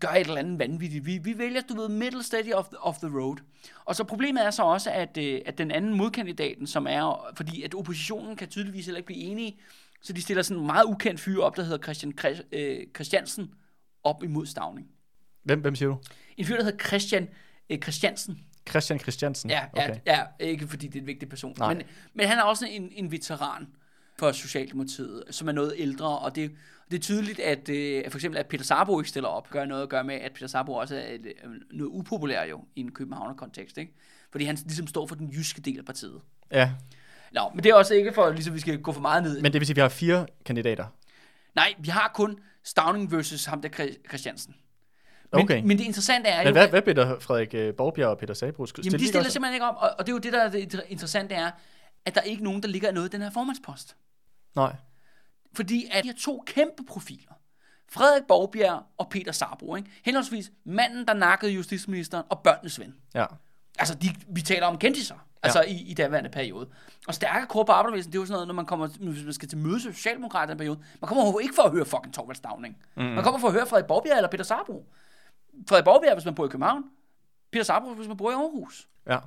gør 0.00 0.08
et 0.08 0.20
eller 0.20 0.36
andet 0.36 0.58
vanvittigt. 0.58 1.06
Vi, 1.06 1.18
vi 1.18 1.38
vælger, 1.38 1.60
du 1.60 1.74
ved, 1.74 1.88
middle 1.88 2.22
steady 2.22 2.52
of 2.52 2.66
the, 2.66 2.78
of 2.78 2.98
the 2.98 3.18
road. 3.20 3.36
Og 3.84 3.96
så 3.96 4.04
problemet 4.04 4.46
er 4.46 4.50
så 4.50 4.62
også, 4.62 4.90
at, 4.90 5.16
øh, 5.18 5.40
at 5.46 5.58
den 5.58 5.70
anden 5.70 5.94
modkandidaten, 5.94 6.66
som 6.66 6.86
er, 6.86 7.30
fordi 7.36 7.62
at 7.62 7.74
oppositionen 7.74 8.36
kan 8.36 8.48
tydeligvis 8.48 8.86
heller 8.86 8.98
ikke 8.98 9.06
blive 9.06 9.20
enige, 9.20 9.56
så 10.02 10.12
de 10.12 10.22
stiller 10.22 10.42
sådan 10.42 10.60
en 10.60 10.66
meget 10.66 10.84
ukendt 10.84 11.20
fyr 11.20 11.40
op, 11.40 11.56
der 11.56 11.62
hedder 11.62 11.78
Christian 11.78 12.12
Chris- 12.20 12.42
øh, 12.52 12.86
Christiansen, 12.94 13.50
op 14.04 14.22
imod 14.22 14.46
Stavning. 14.46 14.86
Hvem, 15.42 15.60
hvem 15.60 15.74
siger 15.74 15.88
du? 15.88 15.98
En 16.36 16.44
fyr, 16.44 16.56
der 16.56 16.64
hedder 16.64 16.78
Christian 16.78 17.28
øh, 17.70 17.78
Christiansen. 17.78 18.38
Christian 18.70 18.98
Christiansen? 18.98 19.50
Ja, 19.50 19.64
okay. 19.72 19.96
ja, 20.06 20.18
ja, 20.40 20.46
ikke 20.46 20.68
fordi 20.68 20.86
det 20.86 20.96
er 20.96 21.00
en 21.00 21.06
vigtig 21.06 21.28
person. 21.28 21.54
Nej. 21.58 21.74
Men, 21.74 21.82
men 22.14 22.28
han 22.28 22.38
er 22.38 22.42
også 22.42 22.66
en, 22.66 22.88
en 22.92 23.10
veteran 23.10 23.68
for 24.18 24.32
Socialdemokratiet, 24.32 25.24
som 25.30 25.48
er 25.48 25.52
noget 25.52 25.74
ældre, 25.76 26.18
og 26.18 26.36
det, 26.36 26.52
det 26.92 26.98
er 26.98 27.02
tydeligt, 27.02 27.40
at 27.40 27.68
øh, 27.68 28.10
for 28.10 28.18
eksempel 28.18 28.38
at 28.38 28.46
Peter 28.46 28.64
Sabo 28.64 29.00
ikke 29.00 29.08
stiller 29.10 29.28
op, 29.28 29.50
gør 29.50 29.64
noget 29.64 29.82
at 29.82 29.88
gøre 29.88 30.04
med, 30.04 30.14
at 30.14 30.32
Peter 30.32 30.46
Sabo 30.46 30.72
også 30.72 30.96
er 30.96 31.00
et, 31.14 31.26
øh, 31.26 31.50
noget 31.70 31.90
upopulær 31.92 32.44
jo, 32.44 32.64
i 32.76 32.80
en 32.80 32.92
københavner-kontekst, 32.92 33.78
ikke? 33.78 33.92
Fordi 34.32 34.44
han 34.44 34.58
ligesom 34.64 34.86
står 34.86 35.06
for 35.06 35.14
den 35.14 35.28
jyske 35.30 35.60
del 35.60 35.78
af 35.78 35.84
partiet. 35.84 36.20
Ja, 36.52 36.70
Nå, 37.32 37.50
men 37.54 37.64
det 37.64 37.70
er 37.70 37.74
også 37.74 37.94
ikke 37.94 38.12
for, 38.12 38.30
ligesom 38.30 38.54
vi 38.54 38.60
skal 38.60 38.78
gå 38.82 38.92
for 38.92 39.00
meget 39.00 39.22
ned. 39.22 39.40
men 39.40 39.52
det 39.52 39.60
vil 39.60 39.66
sige, 39.66 39.72
at 39.72 39.76
vi 39.76 39.80
har 39.80 39.88
fire 39.88 40.26
kandidater. 40.44 40.86
Nej, 41.54 41.74
vi 41.78 41.88
har 41.88 42.10
kun 42.14 42.38
Stavning 42.64 43.12
versus 43.12 43.44
ham 43.44 43.62
der 43.62 43.68
Chri- 43.68 44.08
Christiansen. 44.08 44.54
Men, 45.32 45.42
Okay. 45.42 45.62
men 45.64 45.78
det 45.78 45.84
interessante 45.84 46.28
er 46.28 46.38
jo... 46.40 46.44
Men 46.44 46.52
hvad, 46.52 46.62
at- 46.64 46.70
hvad 46.70 46.82
bliver 46.82 47.18
Frederik 47.20 47.54
øh, 47.54 47.74
Borgbjerg 47.74 48.08
og 48.08 48.18
Peter 48.18 48.34
Sabro? 48.34 48.66
Jamen, 48.84 48.92
de 49.00 49.04
stiller 49.06 49.20
også- 49.20 49.30
simpelthen 49.30 49.54
ikke 49.54 49.66
op, 49.66 49.74
og, 49.78 49.90
og 49.98 50.06
det 50.06 50.12
er 50.12 50.14
jo 50.14 50.18
det, 50.18 50.32
der 50.32 50.42
er 50.42 50.48
det 50.50 50.82
interessante 50.88 51.34
er, 51.34 51.50
at 52.04 52.14
der 52.14 52.20
er 52.20 52.24
ikke 52.24 52.44
nogen, 52.44 52.62
der 52.62 52.68
ligger 52.68 52.92
noget 52.92 53.08
i 53.08 53.10
den 53.10 53.22
her 53.22 53.30
formandspost. 53.30 53.96
Nej. 54.54 54.76
Fordi 55.54 55.88
at 55.92 56.04
de 56.04 56.08
har 56.08 56.16
to 56.18 56.42
kæmpe 56.46 56.84
profiler. 56.84 57.32
Frederik 57.88 58.22
Borgbjerg 58.28 58.82
og 58.98 59.08
Peter 59.10 59.32
Sabro, 59.32 59.76
ikke? 59.76 59.90
Henholdsvis 60.04 60.52
manden, 60.64 61.06
der 61.06 61.14
nakkede 61.14 61.52
justitsministeren, 61.52 62.24
og 62.28 62.40
børnenes 62.42 62.80
ven. 62.80 62.94
Ja. 63.14 63.26
Altså, 63.78 63.94
de, 63.94 64.08
vi 64.28 64.42
taler 64.42 64.66
om 64.66 64.78
kendiser, 64.78 65.26
altså 65.42 65.62
ja. 65.62 65.68
i, 65.68 65.74
i 65.74 65.94
daværende 65.94 66.30
periode. 66.30 66.68
Og 67.08 67.14
stærke 67.14 67.46
kår 67.46 67.64
på 67.64 67.72
arbejdervæsen, 67.72 68.12
det 68.12 68.18
er 68.18 68.22
jo 68.22 68.26
sådan 68.26 68.34
noget, 68.34 68.46
når 68.46 68.54
man 68.54 68.66
kommer, 68.66 68.86
hvis 68.86 69.24
man 69.24 69.32
skal 69.32 69.48
til 69.48 69.58
møde 69.58 69.80
Socialdemokraterne 69.80 70.50
i 70.50 70.52
den 70.52 70.58
periode, 70.58 70.78
man 71.00 71.08
kommer 71.08 71.26
jo 71.26 71.38
ikke 71.38 71.54
for 71.54 71.62
at 71.62 71.70
høre 71.70 71.84
fucking 71.84 72.14
Torvald 72.14 72.36
Stavning. 72.36 72.76
Mm. 72.96 73.02
Man 73.02 73.24
kommer 73.24 73.40
for 73.40 73.48
at 73.48 73.54
høre 73.54 73.66
Frederik 73.66 73.86
Borgbjerg 73.86 74.16
eller 74.16 74.30
Peter 74.30 74.44
Sabro. 74.44 74.86
Frederik 75.68 75.84
Borgbjerg, 75.84 76.14
hvis 76.14 76.24
man 76.24 76.34
bor 76.34 76.44
i 76.46 76.48
København. 76.48 76.84
Peter 77.52 77.64
Sabro, 77.64 77.94
hvis 77.94 78.08
man 78.08 78.16
bor 78.16 78.30
i 78.30 78.34
Aarhus. 78.34 78.88
Ja. 79.06 79.18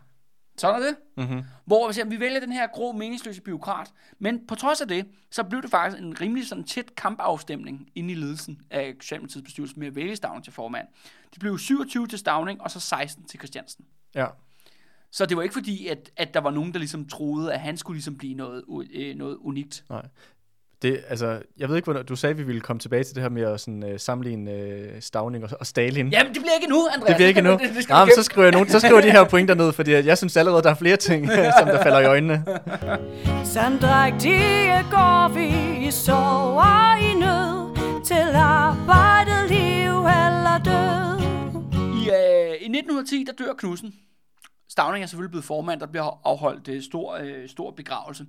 Sådan 0.58 0.82
er 0.82 0.86
det. 0.86 0.96
Mm-hmm. 1.18 1.44
Hvor 1.66 1.88
vi, 1.88 1.94
siger, 1.94 2.06
vi 2.06 2.20
vælger 2.20 2.40
den 2.40 2.52
her 2.52 2.68
grå, 2.68 2.92
meningsløse 2.92 3.42
byråkrat. 3.42 3.94
Men 4.20 4.48
på 4.48 4.56
trods 4.56 4.82
af 4.82 4.88
det, 4.88 5.08
så 5.32 5.44
blev 5.44 5.62
det 5.62 5.70
faktisk 5.70 6.02
en 6.02 6.22
rimelig 6.22 6.48
sådan 6.48 6.64
tæt 6.64 6.96
kampafstemning 6.96 7.90
inde 7.96 8.12
i 8.12 8.16
ledelsen 8.16 8.62
af 8.72 8.96
Socialdemokratiets 9.02 9.44
bestyrelse 9.46 9.80
med 9.80 9.88
at 9.88 9.96
vælge 9.96 10.16
Stavning 10.16 10.44
til 10.44 10.54
formand. 10.54 10.88
Det 11.32 11.40
blev 11.40 11.58
27 11.58 12.08
til 12.08 12.20
Stavning, 12.20 12.62
og 12.62 12.72
så 12.72 12.80
16 12.80 13.26
til 13.26 13.40
Christiansen. 13.40 13.86
Ja. 14.16 14.28
Så 15.12 15.26
det 15.26 15.38
var 15.38 15.44
ikke 15.44 15.54
fordi, 15.54 15.88
at, 15.88 16.12
at 16.18 16.34
der 16.34 16.40
var 16.40 16.52
nogen, 16.52 16.74
der 16.74 16.80
ligesom 16.80 17.08
troede, 17.08 17.54
at 17.54 17.60
han 17.60 17.78
skulle 17.78 17.96
ligesom 17.96 18.18
blive 18.18 18.34
noget, 18.34 18.64
øh, 18.92 19.16
noget 19.16 19.36
unikt. 19.36 19.86
Nej. 19.90 20.06
Det, 20.82 21.00
altså, 21.10 21.42
jeg 21.58 21.70
ved 21.70 21.76
ikke, 21.76 21.86
hvornår, 21.86 22.02
du 22.02 22.16
sagde, 22.16 22.32
at 22.32 22.38
vi 22.38 22.44
ville 22.44 22.62
komme 22.62 22.80
tilbage 22.80 23.04
til 23.04 23.16
det 23.16 23.24
her 23.24 23.30
med 23.30 23.44
at 23.44 23.60
sådan, 23.60 23.84
uh, 23.84 23.90
sammenligne 23.98 24.52
uh, 24.52 25.02
Stavning 25.02 25.44
og, 25.44 25.50
og 25.60 25.68
Stalin. 25.68 26.10
Jamen, 26.10 26.34
det 26.34 26.42
bliver 26.42 26.54
ikke 26.62 26.70
nu, 26.70 26.88
Andreas. 26.94 27.08
Det 27.08 27.16
bliver 27.16 27.28
ikke 27.28 27.42
nu. 27.42 27.52
Det, 27.52 27.90
Nej, 27.90 28.06
men 28.06 28.14
så 28.16 28.24
skriver 28.24 28.46
jeg, 28.46 28.52
nogle, 28.52 28.70
så 28.70 28.80
skriver 28.80 29.02
de 29.02 29.12
her 29.12 29.24
pointer 29.24 29.54
ned, 29.56 29.74
fordi 29.74 29.92
jeg 29.92 30.18
synes 30.18 30.38
allerede, 30.38 30.64
der 30.64 30.70
er 30.70 30.76
flere 30.76 30.98
ting, 30.98 31.28
som 31.60 31.68
der 31.68 31.84
falder 31.84 32.00
i 32.00 32.06
øjnene. 32.06 32.46
Sandrægtige 33.44 34.84
går 34.92 35.28
vi 35.34 35.48
i 35.86 35.92
og 36.08 37.02
i 37.02 37.14
nød 37.14 37.76
Til 38.06 38.36
arbejdet, 38.36 39.50
liv 39.50 39.92
eller 39.92 40.58
død 40.66 41.20
I, 41.72 42.10
øh, 42.10 42.52
I 42.62 42.78
1910, 42.78 43.24
der 43.28 43.46
dør 43.46 43.54
Knudsen. 43.54 43.94
Stavning 44.70 45.04
er 45.04 45.08
selvfølgelig 45.08 45.32
blevet 45.32 45.46
formand, 45.46 45.80
der 45.80 45.88
bliver 45.88 46.22
afholdt 46.24 46.68
øh, 46.68 46.84
stor, 46.84 47.18
øh, 47.22 47.50
stor 47.50 47.72
begravelse. 47.72 48.26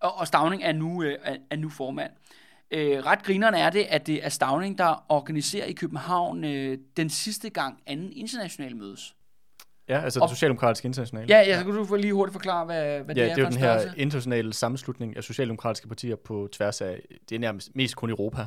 Og, 0.00 0.14
og 0.18 0.26
Stavning 0.26 0.62
er 0.64 0.72
nu, 0.72 1.02
øh, 1.02 1.18
er, 1.22 1.36
er 1.50 1.56
nu 1.56 1.68
formand. 1.68 2.10
Øh, 2.70 2.98
ret 3.06 3.22
grinerne 3.22 3.58
er 3.58 3.70
det, 3.70 3.86
at 3.88 4.06
det 4.06 4.24
er 4.24 4.28
Stavning, 4.28 4.78
der 4.78 5.04
organiserer 5.08 5.66
i 5.66 5.72
København 5.72 6.44
øh, 6.44 6.78
den 6.96 7.10
sidste 7.10 7.50
gang 7.50 7.78
anden 7.86 8.12
international 8.12 8.76
mødes. 8.76 9.14
Ja, 9.88 10.00
altså 10.00 10.20
Og- 10.20 10.28
den 10.28 10.34
socialdemokratiske 10.36 10.86
internationale. 10.86 11.26
Ja, 11.34 11.40
ja, 11.48 11.58
så 11.58 11.64
kan 11.64 11.74
du 11.74 11.84
få 11.84 11.96
lige 11.96 12.12
hurtigt 12.12 12.32
forklare, 12.32 12.64
hvad, 12.64 13.00
hvad 13.00 13.14
Ja, 13.14 13.22
det 13.24 13.30
er 13.30 13.34
det 13.34 13.34
er 13.34 13.34
for 13.34 13.40
jo 13.40 13.46
en 13.46 13.52
den 13.52 13.60
her 13.60 13.78
størrelse? 13.78 14.00
internationale 14.00 14.52
sammenslutning 14.52 15.16
af 15.16 15.24
socialdemokratiske 15.24 15.88
partier 15.88 16.16
på 16.16 16.48
tværs 16.52 16.80
af, 16.80 17.00
det 17.28 17.34
er 17.34 17.38
nærmest 17.38 17.70
mest 17.76 17.96
kun 17.96 18.10
Europa, 18.10 18.46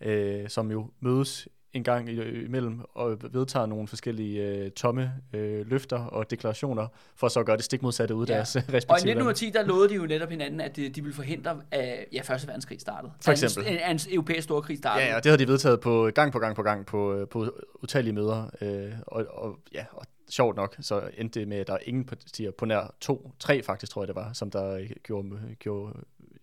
øh, 0.00 0.48
som 0.48 0.70
jo 0.70 0.90
mødes 1.00 1.48
en 1.74 1.84
gang 1.84 2.08
i- 2.08 2.44
imellem 2.44 2.80
og 2.94 3.18
vedtager 3.32 3.66
nogle 3.66 3.88
forskellige 3.88 4.42
øh, 4.48 4.70
tomme 4.70 5.12
øh, 5.32 5.66
løfter 5.66 5.98
og 5.98 6.30
deklarationer, 6.30 6.86
for 7.16 7.28
så 7.28 7.40
at 7.40 7.46
gøre 7.46 7.56
det 7.56 7.64
stik 7.64 7.82
modsatte 7.82 8.14
ud 8.14 8.26
af 8.26 8.30
Ja. 8.30 8.34
deres 8.34 8.56
Og 8.56 8.62
i 8.62 8.72
respektive 8.76 9.14
lande. 9.14 9.30
1910, 9.30 9.50
der 9.50 9.62
lovede 9.66 9.88
de 9.88 9.94
jo 9.94 10.02
netop 10.06 10.30
hinanden, 10.30 10.60
at 10.60 10.76
de, 10.76 10.88
de 10.88 11.00
ville 11.02 11.14
forhindre, 11.14 11.60
at 11.70 12.04
ja, 12.12 12.20
Første 12.22 12.46
Verdenskrig 12.46 12.80
startede. 12.80 13.12
For 13.24 13.32
eksempel. 13.32 13.72
En, 13.72 13.78
en, 13.78 13.90
en 13.90 13.98
europæisk 14.10 14.44
storkrig 14.44 14.78
startede. 14.78 15.06
Ja, 15.06 15.10
ja, 15.12 15.16
det 15.16 15.26
havde 15.26 15.38
de 15.38 15.48
vedtaget 15.48 15.80
på 15.80 16.10
gang 16.14 16.32
på 16.32 16.38
gang 16.38 16.56
på 16.56 16.62
gang 16.62 16.86
på, 16.86 17.14
øh, 17.14 17.28
på 17.28 17.46
utallige 17.82 18.14
møder, 18.14 18.50
øh, 18.60 18.92
og, 19.06 19.26
og, 19.30 19.58
ja, 19.74 19.84
og 19.92 20.06
sjovt 20.30 20.56
nok, 20.56 20.76
så 20.80 21.02
endte 21.18 21.40
det 21.40 21.48
med, 21.48 21.56
at 21.56 21.66
der 21.66 21.72
er 21.72 21.78
ingen 21.84 22.04
partier, 22.04 22.50
på 22.50 22.64
nær 22.64 22.94
to, 23.00 23.30
tre 23.38 23.62
faktisk, 23.62 23.92
tror 23.92 24.02
jeg 24.02 24.08
det 24.08 24.16
var, 24.16 24.32
som 24.32 24.50
der 24.50 24.74
øh, 24.76 24.90
gjorde, 25.02 25.28
gjorde 25.58 25.92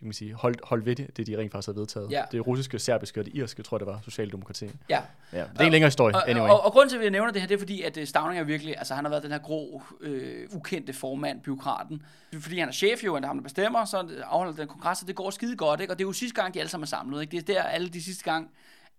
jeg 0.02 0.06
kan 0.06 0.14
sige, 0.14 0.34
holdt, 0.34 0.62
holdt 0.64 0.86
ved 0.86 0.95
det, 0.95 1.18
det, 1.18 1.28
de 1.28 1.38
rent 1.38 1.52
faktisk 1.52 1.68
havde 1.68 1.78
vedtaget. 1.78 2.12
Ja. 2.12 2.24
Det 2.32 2.47
russiske, 2.47 2.80
serbiske 2.80 3.20
og 3.20 3.26
det 3.26 3.36
irske, 3.36 3.64
tror 3.64 3.78
jeg 3.78 3.80
det 3.80 3.88
var, 3.93 4.00
Socialdemokrati. 4.04 4.66
ja. 4.89 5.02
Ja, 5.34 5.39
det 5.39 5.60
er 5.60 5.66
en 5.66 5.72
længere 5.72 5.88
historie, 5.88 6.16
Og, 6.16 6.30
anyway. 6.30 6.50
og, 6.50 6.66
og, 6.66 6.72
grunden 6.72 6.89
til, 6.89 6.97
at 6.97 7.04
jeg 7.04 7.12
nævner 7.12 7.32
det 7.32 7.41
her, 7.41 7.47
det 7.47 7.56
er 7.56 7.60
fordi, 7.60 7.82
at 7.82 7.97
øh, 7.97 8.08
Stavning 8.08 8.39
er 8.39 8.43
virkelig, 8.43 8.78
altså 8.78 8.93
han 8.95 9.06
har 9.06 9.10
været 9.10 9.24
den 9.24 9.32
her 9.32 9.39
grå, 9.39 9.84
øh, 10.02 10.47
ukendte 10.52 10.93
formand, 10.93 11.41
byråkraten. 11.41 12.04
Fordi 12.39 12.60
han 12.60 12.68
er 12.68 12.74
chef 12.74 13.04
jo, 13.04 13.14
han 13.14 13.24
er 13.24 13.28
ham, 13.28 13.38
der 13.38 13.43
bestemmer, 13.43 13.86
så 13.86 13.97
afholder 14.24 14.54
den 14.54 14.68
kongres, 14.68 15.02
og 15.02 15.08
det 15.08 15.16
går 15.16 15.30
skide 15.30 15.56
godt, 15.56 15.82
ikke? 15.82 15.93
Og 15.93 16.00
det 16.00 16.04
er 16.04 16.08
jo 16.08 16.14
sidste 16.14 16.41
gang, 16.41 16.54
de 16.54 16.60
alle 16.60 16.70
sammen 16.70 16.84
er 16.84 16.88
samlet, 16.88 17.22
ikke? 17.22 17.32
Det 17.32 17.50
er 17.50 17.54
der 17.54 17.64
alle 17.64 17.89
de 17.89 18.04
sidste 18.04 18.24
gang, 18.24 18.50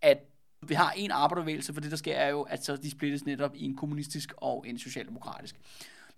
at 0.02 0.18
vi 0.62 0.74
har 0.74 0.90
en 0.96 1.10
arbejderbevægelse, 1.10 1.74
for 1.74 1.80
det 1.80 1.90
der 1.90 1.96
sker 1.96 2.14
er 2.14 2.28
jo, 2.28 2.42
at 2.42 2.64
så 2.64 2.76
de 2.76 2.90
splittes 2.90 3.26
netop 3.26 3.50
i 3.54 3.64
en 3.64 3.76
kommunistisk 3.76 4.32
og 4.36 4.64
en 4.68 4.78
socialdemokratisk. 4.78 5.56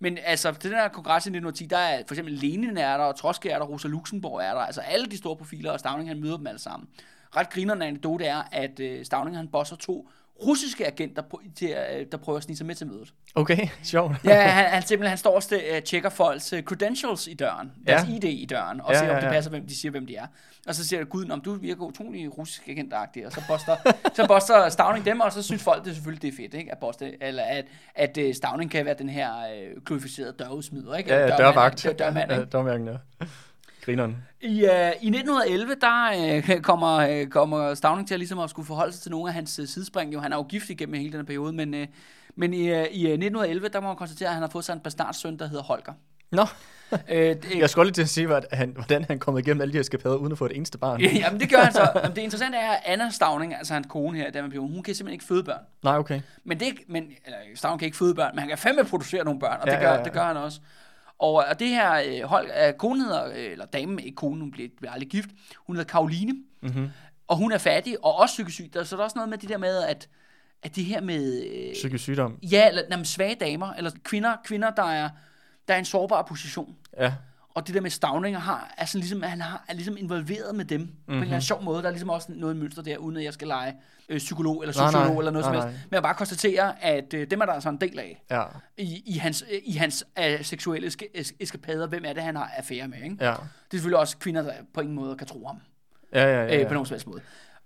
Men 0.03 0.17
altså, 0.25 0.51
til 0.51 0.71
den 0.71 0.79
her 0.79 0.87
kongres 0.87 1.25
i 1.25 1.29
1910, 1.29 1.65
der 1.65 1.77
er 1.77 2.03
for 2.07 2.13
eksempel 2.13 2.33
Lenin 2.33 2.77
er 2.77 2.97
der, 2.97 3.03
og 3.03 3.15
Trotsky 3.15 3.47
er 3.47 3.57
der, 3.57 3.65
Rosa 3.65 3.87
Luxemburg 3.87 4.41
er 4.41 4.53
der, 4.53 4.61
altså 4.61 4.81
alle 4.81 5.05
de 5.05 5.17
store 5.17 5.35
profiler, 5.35 5.71
og 5.71 5.79
Stavning 5.79 6.09
han 6.09 6.19
møder 6.19 6.37
dem 6.37 6.47
alle 6.47 6.59
sammen. 6.59 6.89
Ret 7.35 7.49
grinerende 7.49 7.85
anekdote 7.85 8.25
er, 8.25 8.43
at 8.51 8.79
øh, 8.79 9.05
Stavning 9.05 9.37
han 9.37 9.47
bosser 9.47 9.75
to 9.75 10.09
russiske 10.45 10.87
agenter, 10.87 11.23
til, 11.55 11.69
øh, 11.69 12.05
der 12.11 12.17
prøver 12.17 12.37
at 12.37 12.43
snige 12.43 12.57
sig 12.57 12.65
med 12.65 12.75
til 12.75 12.87
mødet. 12.87 13.13
Okay, 13.35 13.67
sjovt. 13.83 14.15
Ja, 14.25 14.41
han, 14.41 14.65
han 14.69 14.81
simpelthen 14.81 15.09
han 15.09 15.17
står 15.17 15.35
og 15.35 15.41
øh, 15.75 15.81
tjekker 15.83 16.09
folks 16.09 16.53
øh, 16.53 16.63
credentials 16.63 17.27
i 17.27 17.33
døren, 17.33 17.71
deres 17.87 18.09
Ja. 18.09 18.13
ID 18.15 18.23
i 18.23 18.45
døren, 18.45 18.81
og 18.81 18.91
Ja, 18.93 18.99
ser, 18.99 19.05
om 19.09 19.09
ja, 19.15 19.15
det 19.21 19.27
ja. 19.27 19.31
passer, 19.31 19.51
hvem 19.51 19.67
de 19.67 19.79
siger, 19.79 19.91
hvem 19.91 20.05
de 20.07 20.15
er. 20.15 20.27
Og 20.67 20.75
så 20.75 20.87
siger 20.87 20.99
jeg, 20.99 21.09
gud, 21.09 21.29
om 21.29 21.41
du 21.41 21.53
virker 21.53 21.81
utrolig 21.83 22.37
russisk 22.37 22.67
agentagtig, 22.67 23.25
og 23.25 23.31
så 23.31 23.41
boster, 23.47 23.75
så 24.13 24.27
boster 24.27 24.69
Stavning 24.69 25.05
dem, 25.05 25.19
og 25.19 25.31
så 25.33 25.41
synes 25.43 25.63
folk 25.63 25.85
det 25.85 25.93
selvfølgelig, 25.95 26.21
det 26.21 26.27
er 26.33 26.35
fedt, 26.37 26.53
ikke? 26.53 26.71
At, 26.71 26.77
boste, 26.77 27.23
eller 27.23 27.43
at, 27.43 27.65
at 27.95 28.35
Stavning 28.35 28.71
kan 28.71 28.85
være 28.85 28.95
den 28.97 29.09
her 29.09 29.31
øh, 29.39 29.81
glorificerede 29.85 30.35
dørudsmider, 30.39 30.95
ikke? 30.95 31.09
Ja, 31.13 31.15
ja, 31.19 31.21
Dørmand, 31.23 31.37
dørvagt. 31.43 31.85
dør- 31.85 31.93
Dørmand, 31.93 32.31
Ja, 32.31 32.37
ikke? 32.39 32.49
dørmærken, 32.51 32.87
ja. 32.87 33.25
Grineren. 33.85 34.17
I, 34.41 34.63
uh, 34.63 34.69
I 35.01 35.09
1911, 35.09 35.75
der 35.81 36.37
uh, 36.57 36.61
kommer, 36.69 37.21
uh, 37.21 37.29
kommer 37.29 37.73
Stavning 37.73 38.07
til 38.07 38.15
at, 38.15 38.19
ligesom 38.19 38.39
at 38.39 38.49
skulle 38.49 38.65
forholde 38.65 38.93
sig 38.93 39.01
til 39.01 39.11
nogle 39.11 39.29
af 39.29 39.33
hans 39.33 39.59
uh, 39.59 39.65
sidespring. 39.65 40.13
Jo, 40.13 40.19
han 40.19 40.33
er 40.33 40.37
jo 40.37 40.43
gift 40.43 40.69
igennem 40.69 40.95
hele 40.95 41.11
den 41.11 41.19
her 41.19 41.25
periode, 41.25 41.53
men, 41.53 41.73
uh, 41.73 41.79
men 42.35 42.53
i, 42.53 42.71
uh, 42.71 42.77
i 42.77 43.05
uh, 43.05 43.11
1911, 43.11 43.67
der 43.67 43.81
må 43.81 43.87
man 43.87 43.95
konstatere, 43.95 44.27
at 44.27 44.33
han 44.33 44.43
har 44.43 44.49
fået 44.49 44.65
sig 44.65 44.73
en 44.73 44.79
bastardsøn, 44.79 45.39
der 45.39 45.47
hedder 45.47 45.63
Holger. 45.63 45.93
Nå, 46.31 46.45
Uh, 46.93 46.99
det, 47.09 47.45
jeg 47.59 47.69
skulle 47.69 47.85
lige 47.85 47.93
til 47.93 48.01
at 48.01 48.09
sige, 48.09 48.27
hvad 48.27 48.41
han, 48.51 48.71
hvordan 48.75 49.03
han 49.03 49.19
kom 49.19 49.37
igennem 49.37 49.61
alle 49.61 49.71
de 49.71 49.77
her 49.77 49.81
eskapader, 49.81 50.15
uden 50.15 50.31
at 50.31 50.37
få 50.37 50.45
et 50.45 50.57
eneste 50.57 50.77
barn. 50.77 51.01
Jamen, 51.01 51.39
det 51.39 51.49
gør 51.49 51.57
han 51.57 51.73
så. 51.73 51.91
Jamen, 51.95 52.15
det 52.15 52.21
interessante 52.21 52.57
er, 52.57 52.71
at 52.71 52.81
Anna 52.85 53.09
Stavning, 53.09 53.55
altså 53.55 53.73
hans 53.73 53.87
kone 53.89 54.17
her, 54.17 54.31
der 54.31 54.41
med 54.41 54.57
hun 54.57 54.83
kan 54.83 54.95
simpelthen 54.95 55.13
ikke 55.13 55.25
føde 55.25 55.43
børn. 55.43 55.59
Nej, 55.83 55.97
okay. 55.97 56.21
Men 56.43 56.59
det, 56.59 56.67
men, 56.87 57.03
eller, 57.25 57.37
Stavning 57.55 57.79
kan 57.79 57.85
ikke 57.85 57.97
føde 57.97 58.15
børn, 58.15 58.31
men 58.33 58.39
han 58.39 58.49
kan 58.49 58.57
fandme 58.57 58.83
producere 58.83 59.23
nogle 59.23 59.39
børn, 59.39 59.59
og 59.61 59.67
Ja, 59.67 59.71
det, 59.71 59.81
gør, 59.81 59.89
ja, 59.89 59.97
ja. 59.97 60.03
det 60.03 60.13
gør 60.13 60.23
han 60.23 60.37
også. 60.37 60.59
Og, 61.19 61.33
og 61.33 61.59
det 61.59 61.67
her, 61.69 61.93
øh, 61.93 62.23
hold, 62.29 62.49
øh, 62.67 62.73
kone 62.73 63.03
hedder, 63.03 63.25
øh, 63.25 63.51
eller 63.51 63.65
damen, 63.65 63.99
ikke 63.99 64.15
kone, 64.15 64.39
hun 64.39 64.51
bliver, 64.51 64.69
bliver 64.77 64.91
aldrig 64.91 65.09
gift, 65.09 65.29
hun 65.57 65.75
hedder 65.75 65.91
Karoline, 65.91 66.33
Mm-hmm. 66.61 66.89
og 67.27 67.37
hun 67.37 67.51
er 67.51 67.57
fattig, 67.57 68.05
og 68.05 68.15
også 68.15 68.33
psykisk 68.33 68.55
syg. 68.55 68.73
Der, 68.73 68.83
så 68.83 68.95
er 68.95 68.97
der 68.97 69.03
også 69.03 69.17
noget 69.17 69.29
med 69.29 69.37
det 69.37 69.49
der 69.49 69.57
med, 69.57 69.83
at, 69.83 70.09
at 70.63 70.75
det 70.75 70.85
her 70.85 71.01
med... 71.01 71.43
Øh, 71.45 71.73
Psykisk 71.73 72.03
sygdom. 72.03 72.37
ja, 72.51 72.67
eller 72.67 72.81
jamen, 72.91 73.05
svage 73.05 73.35
damer, 73.35 73.73
eller 73.73 73.91
kvinder, 74.03 74.35
kvinder 74.45 74.69
der 74.69 74.83
er, 74.83 75.09
der 75.67 75.73
er 75.73 75.77
en 75.79 75.85
sårbar 75.85 76.21
position. 76.21 76.75
Ja. 76.99 77.13
Og 77.55 77.67
det 77.67 77.75
der 77.75 77.81
med 77.81 77.89
stavninger 77.89 78.39
har, 78.39 78.73
er 78.77 78.85
sådan 78.85 78.99
ligesom, 78.99 79.21
han 79.21 79.41
har, 79.41 79.65
er 79.67 79.73
ligesom 79.73 79.97
involveret 79.97 80.55
med 80.55 80.65
dem 80.65 80.79
mm-hmm. 80.81 80.95
på 81.07 81.11
en 81.11 81.17
eller 81.21 81.33
anden 81.33 81.41
sjov 81.41 81.63
måde. 81.63 81.81
Der 81.81 81.87
er 81.87 81.91
ligesom 81.91 82.09
også 82.09 82.27
noget 82.31 82.55
mønster 82.55 82.81
der, 82.81 82.97
uden 82.97 83.17
at 83.17 83.23
jeg 83.23 83.33
skal 83.33 83.47
lege 83.47 83.75
øh, 84.09 84.17
psykolog 84.17 84.63
eller 84.63 84.75
Nej, 84.77 84.87
sociolog 84.87 85.09
nej. 85.09 85.17
eller 85.19 85.31
noget 85.31 85.45
Nej, 85.45 85.53
som 85.53 85.63
nej. 85.63 85.69
helst. 85.71 85.85
Men 85.89 85.95
jeg 85.95 86.03
bare 86.03 86.13
konstatere, 86.13 86.83
at 86.83 87.13
øh, 87.13 87.31
dem 87.31 87.41
er 87.41 87.45
der 87.45 87.53
altså 87.53 87.69
en 87.69 87.77
del 87.81 87.99
af 87.99 88.23
Ja. 88.31 88.43
i, 88.77 89.03
i 89.05 89.17
hans, 89.17 89.45
øh, 89.51 89.59
i 89.65 89.71
hans 89.71 90.03
øh, 90.19 90.43
seksuelle 90.43 90.87
eska- 90.87 91.19
es- 91.19 91.35
eskapader. 91.39 91.87
Hvem 91.87 92.03
er 92.05 92.13
det, 92.13 92.23
han 92.23 92.35
har 92.35 92.51
affære 92.57 92.87
med, 92.87 92.97
ikke? 93.03 93.17
Ja. 93.21 93.31
Det 93.31 93.37
er 93.37 93.37
selvfølgelig 93.71 93.99
også 93.99 94.17
kvinder, 94.17 94.41
der 94.41 94.53
på 94.73 94.81
ingen 94.81 94.95
måde 94.95 95.15
kan 95.15 95.27
tro 95.27 95.47
ham 95.47 95.57
Ja, 96.13 96.23
ja, 96.23 96.43
ja. 96.45 96.55
øh, 96.55 96.61
ja. 96.61 96.67
på 96.67 96.73
nogen 96.73 96.85
som 96.85 96.93
helst 96.93 97.07
måde. 97.07 97.21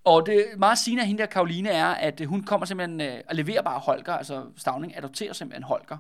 Og 0.06 0.26
det 0.26 0.46
meget 0.58 0.78
sigende 0.78 1.02
af 1.02 1.08
hende 1.08 1.22
der, 1.22 1.26
Karoline, 1.28 1.70
er, 1.70 1.88
at 1.88 2.22
øh, 2.22 2.28
hun 2.28 2.44
kommer 2.44 2.66
simpelthen 2.66 3.02
øh, 3.02 3.20
og 3.30 3.36
leverer 3.36 3.62
bare 3.62 3.80
Holger, 3.80 4.14
altså 4.14 4.44
Stavning 4.58 4.98
adopterer 4.98 5.34
simpelthen 5.34 5.64
Holger. 5.64 5.98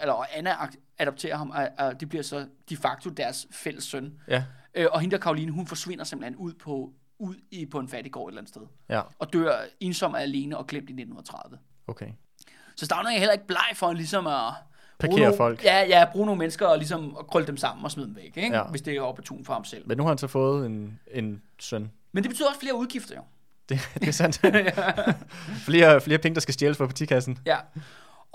Eller 0.00 0.12
og 0.12 0.26
Anna 0.38 0.54
adopterer 0.98 1.36
ham, 1.36 1.50
og, 1.50 1.68
og 1.78 2.00
det 2.00 2.08
bliver 2.08 2.22
så 2.22 2.46
de 2.68 2.76
facto 2.76 3.10
deres 3.10 3.46
fælles 3.50 3.84
søn. 3.84 4.12
Ja. 4.28 4.44
Øh, 4.74 4.86
og 4.92 5.00
hende 5.00 5.16
der, 5.16 5.22
Karoline, 5.22 5.52
hun 5.52 5.66
forsvinder 5.66 6.04
simpelthen 6.04 6.36
ud 6.36 6.52
på, 6.54 6.92
ud 7.18 7.34
i, 7.50 7.66
på 7.66 7.78
en 7.78 7.88
fattiggård 7.88 8.28
et 8.28 8.32
eller 8.32 8.40
andet 8.40 8.48
sted. 8.54 8.62
Ja, 8.88 9.00
Og 9.18 9.32
dør 9.32 9.58
ensom 9.80 10.12
og 10.14 10.22
alene 10.22 10.58
og 10.58 10.66
glemt 10.66 10.90
i 10.90 10.92
1930. 10.92 11.58
okay. 11.86 12.08
Så 12.76 12.84
Stavning 12.84 13.14
er 13.14 13.18
heller 13.18 13.32
ikke 13.32 13.46
bleg 13.46 13.66
for 13.74 13.92
ligesom 13.92 14.26
at 14.26 14.52
Parkere 14.98 15.18
nogle, 15.18 15.36
folk. 15.36 15.64
Ja, 15.64 15.84
ja, 15.84 16.04
bruge 16.12 16.26
nogle 16.26 16.38
mennesker 16.38 16.66
og 16.66 16.78
ligesom 16.78 17.16
at 17.20 17.26
krølle 17.26 17.46
dem 17.46 17.56
sammen 17.56 17.84
og 17.84 17.90
smide 17.90 18.06
dem 18.06 18.16
væk, 18.16 18.36
ikke? 18.36 18.56
Ja. 18.56 18.62
hvis 18.64 18.82
det 18.82 18.96
er 18.96 19.00
op 19.00 19.20
tun 19.24 19.44
for 19.44 19.52
ham 19.52 19.64
selv. 19.64 19.88
Men 19.88 19.96
nu 19.96 20.02
har 20.02 20.08
han 20.08 20.18
så 20.18 20.26
fået 20.26 20.66
en, 20.66 21.00
en 21.12 21.42
søn. 21.58 21.90
Men 22.12 22.22
det 22.22 22.30
betyder 22.30 22.48
også 22.48 22.60
flere 22.60 22.74
udgifter, 22.74 23.14
jo. 23.16 23.22
Det, 23.68 23.80
det 23.94 24.08
er 24.08 24.12
sandt. 24.12 24.40
flere, 25.66 26.00
flere 26.00 26.18
penge, 26.18 26.34
der 26.34 26.40
skal 26.40 26.54
stjæles 26.54 26.76
fra 26.76 26.86
partikassen. 26.86 27.38
Ja. 27.46 27.56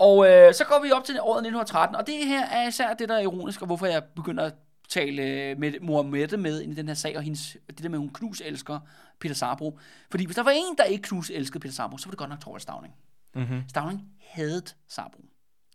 Og 0.01 0.29
øh, 0.29 0.53
så 0.53 0.65
går 0.65 0.79
vi 0.83 0.91
op 0.91 1.03
til 1.03 1.19
året 1.21 1.37
1913, 1.37 1.95
og 1.95 2.07
det 2.07 2.27
her 2.27 2.45
er 2.45 2.67
især 2.67 2.93
det, 2.93 3.09
der 3.09 3.15
er 3.15 3.19
ironisk, 3.19 3.61
og 3.61 3.65
hvorfor 3.65 3.85
jeg 3.85 4.03
begynder 4.03 4.43
at 4.43 4.53
tale 4.89 5.23
øh, 5.23 5.59
med 5.59 5.79
Mohammed 5.81 6.37
med 6.37 6.61
ind 6.61 6.71
i 6.71 6.75
den 6.75 6.87
her 6.87 6.95
sag, 6.95 7.17
og 7.17 7.23
hendes, 7.23 7.57
det 7.67 7.83
der 7.83 7.89
med, 7.89 7.97
at 7.97 8.01
hun 8.01 8.13
knus 8.13 8.41
elsker 8.45 8.79
Peter 9.19 9.35
Sabro. 9.35 9.79
Fordi 10.11 10.25
hvis 10.25 10.35
der 10.35 10.43
var 10.43 10.51
en, 10.51 10.77
der 10.77 10.83
ikke 10.83 11.01
knus 11.01 11.29
elskede 11.29 11.59
Peter 11.59 11.73
Sabro, 11.73 11.97
så 11.97 12.05
var 12.07 12.11
det 12.11 12.17
godt 12.17 12.29
nok 12.29 12.39
Torvald 12.39 12.61
Stavning. 12.61 12.93
Mm-hmm. 13.35 13.63
Stavning 13.69 14.01
havde 14.27 14.61
Sabro. 14.87 15.21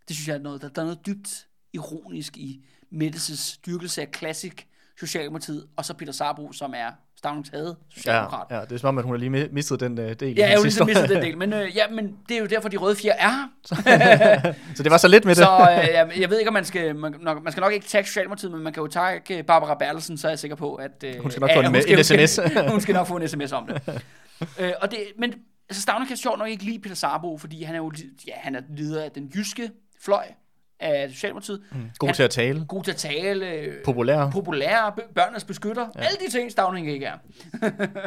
Det 0.09 0.17
synes 0.17 0.29
jeg 0.29 0.35
er 0.35 0.39
noget, 0.39 0.63
der, 0.63 0.69
der 0.69 0.83
er 0.83 0.87
noget 0.87 1.07
dybt 1.07 1.49
ironisk 1.73 2.37
i 2.37 2.65
Mettes 2.91 3.59
dyrkelse 3.59 4.01
af 4.03 4.11
klassik 4.11 4.69
Socialdemokratiet, 5.01 5.69
og 5.77 5.85
så 5.85 5.95
Peter 5.95 6.13
Sabro, 6.13 6.53
som 6.53 6.75
er 6.77 6.93
Stavnings 7.19 7.49
havde 7.55 7.77
Socialdemokrat. 7.95 8.47
Ja, 8.51 8.57
ja, 8.57 8.65
det 8.65 8.73
er 8.73 8.77
som 8.79 8.89
om, 8.89 8.99
at 8.99 9.05
hun 9.05 9.13
har 9.13 9.19
lige 9.19 9.45
mi- 9.45 9.49
mistet 9.53 9.81
den 9.81 9.99
uh, 9.99 10.05
del. 10.13 10.35
Ja, 10.37 10.47
jeg 10.49 10.57
har 10.57 10.63
ligesom 10.63 10.87
mistet 10.87 11.09
den 11.09 11.23
del, 11.23 11.39
men, 11.39 11.53
øh, 11.53 11.77
ja, 11.77 11.83
men 11.91 12.17
det 12.29 12.37
er 12.37 12.41
jo 12.41 12.47
derfor, 12.47 12.69
de 12.69 12.77
røde 12.77 12.97
fjer 12.97 13.13
er 13.19 13.49
så 14.77 14.83
det 14.83 14.91
var 14.91 14.97
så 14.97 15.09
lidt 15.09 15.25
med 15.25 15.35
det. 15.35 15.45
Så 15.45 15.51
øh, 15.61 15.89
jeg, 15.95 16.11
jeg 16.19 16.31
ved 16.31 16.39
ikke, 16.39 16.49
om 16.49 16.55
man 16.55 16.65
skal, 16.65 16.97
man, 16.97 17.15
nok, 17.21 17.43
man 17.45 17.53
skal 17.53 17.61
nok 17.61 17.73
ikke 17.73 17.87
tagge 17.87 18.07
Socialdemokratiet, 18.09 18.53
men 18.53 18.61
man 18.63 18.73
kan 18.73 18.81
jo 18.81 18.87
tagge 18.87 19.43
Barbara 19.43 19.75
Bertelsen, 19.75 20.19
så 20.19 20.27
er 20.27 20.31
jeg 20.31 20.39
sikker 20.39 20.57
på, 20.57 20.75
at... 20.75 21.05
Øh, 21.05 21.15
Hun 21.23 21.31
skal 21.31 21.41
nok 21.41 21.51
få 21.55 21.59
en- 21.61 21.67
hun 21.67 21.75
en 21.77 21.83
skal- 21.83 21.97
hun 21.97 22.05
skal- 22.05 22.29
SMS. 22.29 22.41
hun 22.73 22.81
skal 22.81 22.95
nok 22.95 23.07
få 23.07 23.17
en 23.17 23.29
sms 23.29 23.53
om 23.53 23.67
det. 23.67 24.03
øh, 24.61 24.73
og 24.81 24.91
det 24.91 24.99
men 25.19 25.33
altså, 25.69 25.83
Stavner 25.83 26.07
kan 26.07 26.17
sjovt 26.17 26.39
nok 26.39 26.49
ikke 26.49 26.65
lide 26.65 26.79
Peter 26.79 26.95
Sabo, 26.97 27.39
fordi 27.39 27.63
han 27.63 27.75
er 27.75 27.79
jo 27.79 27.93
ja, 28.29 28.33
han 28.37 28.55
er 28.55 28.61
leder 28.77 29.05
af 29.05 29.11
den 29.11 29.31
jyske 29.37 29.71
fløj 30.05 30.25
af 30.81 31.11
Socialdemokratiet. 31.11 31.63
Mm. 31.73 31.91
God 31.99 32.13
til 32.13 32.23
at 32.23 32.31
tale. 32.31 32.65
God 32.69 32.83
til 32.85 32.91
at 32.91 32.97
tale. 32.97 33.51
øh, 33.51 33.85
Populær. 33.85 34.31
populær, 34.31 34.91
b- 34.97 35.15
børnenes 35.15 35.45
beskytter, 35.45 35.89
ja. 35.97 36.01
alle 36.01 36.19
de 36.27 36.31
ting, 36.31 36.51
Stavning 36.53 36.91
ikke 36.91 37.07
er. 37.07 37.19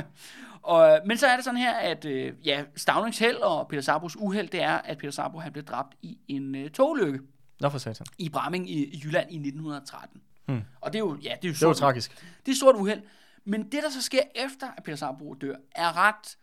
og, 0.62 1.00
men 1.06 1.18
så 1.18 1.28
er 1.28 1.36
det 1.36 1.46
sådan 1.46 1.58
her, 1.60 1.74
at 1.74 2.06
øh, 2.06 2.34
ja, 2.46 2.64
Stavnings 2.76 3.20
held 3.20 3.38
og 3.38 3.68
Peter 3.68 3.82
Sabos 3.82 4.16
uheld, 4.18 4.48
det 4.50 4.62
er, 4.62 4.74
at 4.78 4.98
Peter 4.98 5.12
Sabo 5.12 5.40
han 5.40 5.52
blev 5.52 5.66
dræbt 5.66 5.96
i 6.02 6.18
en 6.28 6.56
øh, 6.56 6.70
togulykke 6.70 7.20
Nå 7.60 7.70
for 7.70 7.78
satan. 7.78 8.06
i 8.18 8.30
Bramming 8.30 8.70
i, 8.70 8.84
i 8.86 9.02
Jylland 9.06 9.32
i 9.32 9.36
1913. 9.36 10.22
Hmm. 10.48 10.62
Og 10.82 10.94
det 10.94 11.00
er 11.00 11.04
jo, 11.04 11.18
ja, 11.24 11.30
det 11.30 11.30
er 11.30 11.34
jo 11.34 11.38
Det 11.42 11.50
var 11.52 11.54
stort, 11.56 11.76
tragisk. 11.76 12.12
det 12.46 12.52
er 12.52 12.56
stort 12.56 12.76
uheld. 12.76 13.02
Men 13.46 13.64
det, 13.64 13.74
der 13.84 13.90
så 13.90 14.02
sker 14.02 14.22
efter, 14.36 14.68
at 14.78 14.84
Peter 14.84 14.96
Sabo 14.98 15.34
dør, 15.34 15.56
er 15.76 15.98
ret 16.08 16.38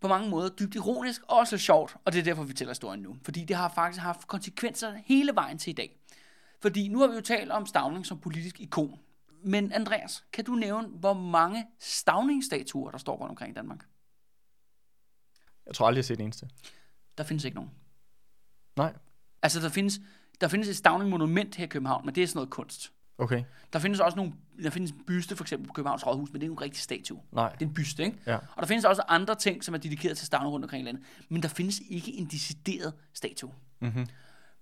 på 0.00 0.08
mange 0.08 0.30
måder 0.30 0.48
dybt 0.48 0.74
ironisk 0.74 1.22
og 1.22 1.38
også 1.38 1.58
sjovt, 1.58 1.96
og 2.04 2.12
det 2.12 2.18
er 2.18 2.22
derfor, 2.22 2.42
vi 2.42 2.48
fortæller 2.48 2.70
historien 2.70 3.02
nu. 3.02 3.16
Fordi 3.22 3.44
det 3.44 3.56
har 3.56 3.68
faktisk 3.68 4.02
haft 4.02 4.26
konsekvenser 4.26 4.92
hele 5.04 5.34
vejen 5.34 5.58
til 5.58 5.70
i 5.70 5.74
dag. 5.74 6.00
Fordi 6.62 6.88
nu 6.88 6.98
har 6.98 7.06
vi 7.06 7.14
jo 7.14 7.20
talt 7.20 7.50
om 7.50 7.66
Stavning 7.66 8.06
som 8.06 8.18
politisk 8.18 8.60
ikon. 8.60 9.00
Men 9.44 9.72
Andreas, 9.72 10.24
kan 10.32 10.44
du 10.44 10.54
nævne, 10.54 10.88
hvor 10.88 11.12
mange 11.12 11.66
Stavning-statuer, 11.78 12.90
der 12.90 12.98
står 12.98 13.16
rundt 13.16 13.30
omkring 13.30 13.50
i 13.50 13.54
Danmark? 13.54 13.86
Jeg 15.66 15.74
tror 15.74 15.86
aldrig, 15.86 15.96
jeg 15.96 16.02
har 16.02 16.06
set 16.06 16.20
en 16.20 16.24
eneste. 16.24 16.48
Der 17.18 17.24
findes 17.24 17.44
ikke 17.44 17.54
nogen. 17.54 17.70
Nej. 18.76 18.94
Altså, 19.42 19.60
der 19.60 19.68
findes, 19.68 20.00
der 20.40 20.48
findes 20.48 20.68
et 20.68 20.76
Stavning-monument 20.76 21.54
her 21.54 21.64
i 21.64 21.68
København, 21.68 22.06
men 22.06 22.14
det 22.14 22.22
er 22.22 22.26
sådan 22.26 22.38
noget 22.38 22.50
kunst. 22.50 22.92
Okay. 23.18 23.42
Der 23.72 23.78
findes 23.78 24.00
også 24.00 24.16
nogle, 24.16 24.32
der 24.62 24.70
findes 24.70 24.90
en 24.90 25.04
byste, 25.06 25.36
for 25.36 25.44
eksempel 25.44 25.68
på 25.68 25.72
Københavns 25.72 26.06
Rådhus, 26.06 26.32
men 26.32 26.40
det 26.40 26.46
er 26.46 26.48
jo 26.48 26.52
en 26.52 26.60
rigtig 26.60 26.82
statue. 26.82 27.20
Nej. 27.32 27.52
Det 27.52 27.62
er 27.62 27.66
en 27.66 27.74
byste, 27.74 28.04
ikke? 28.04 28.18
Ja. 28.26 28.36
Og 28.36 28.60
der 28.60 28.66
findes 28.66 28.84
også 28.84 29.02
andre 29.08 29.34
ting, 29.34 29.64
som 29.64 29.74
er 29.74 29.78
dedikeret 29.78 30.16
til 30.16 30.26
Stavning 30.26 30.52
rundt 30.52 30.64
omkring 30.64 30.82
i 30.82 30.86
landet. 30.86 31.04
Men 31.28 31.42
der 31.42 31.48
findes 31.48 31.80
ikke 31.88 32.12
en 32.12 32.26
decideret 32.26 32.92
statue. 33.14 33.52
Mm-hmm. 33.80 34.06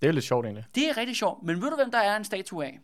Det 0.02 0.08
er 0.08 0.12
lidt 0.12 0.24
sjovt 0.24 0.46
egentlig. 0.46 0.64
Det 0.74 0.88
er 0.88 0.96
rigtig 0.96 1.16
sjovt. 1.16 1.42
Men 1.42 1.62
ved 1.62 1.70
du, 1.70 1.76
hvem 1.76 1.90
der 1.90 1.98
er 1.98 2.16
en 2.16 2.24
statue 2.24 2.64
af? 2.64 2.80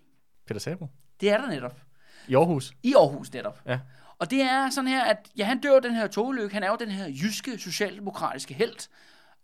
Peter 0.47 0.61
Sabo. 0.61 0.87
Det 1.21 1.31
er 1.31 1.39
der 1.39 1.49
netop. 1.49 1.81
I 2.29 2.35
Aarhus. 2.35 2.73
I 2.83 2.95
Aarhus 2.95 3.33
netop. 3.33 3.63
Ja. 3.67 3.81
Og 4.19 4.31
det 4.31 4.43
er 4.43 4.71
sådan 4.71 4.89
her, 4.89 5.05
at 5.05 5.29
ja, 5.37 5.45
han 5.45 5.61
dør 5.61 5.81
den 5.81 5.95
her 5.95 6.07
togulykke. 6.07 6.55
Han 6.55 6.63
er 6.63 6.69
jo 6.69 6.77
den 6.81 6.91
her 6.91 7.09
jyske 7.09 7.59
socialdemokratiske 7.59 8.55
held. 8.55 8.89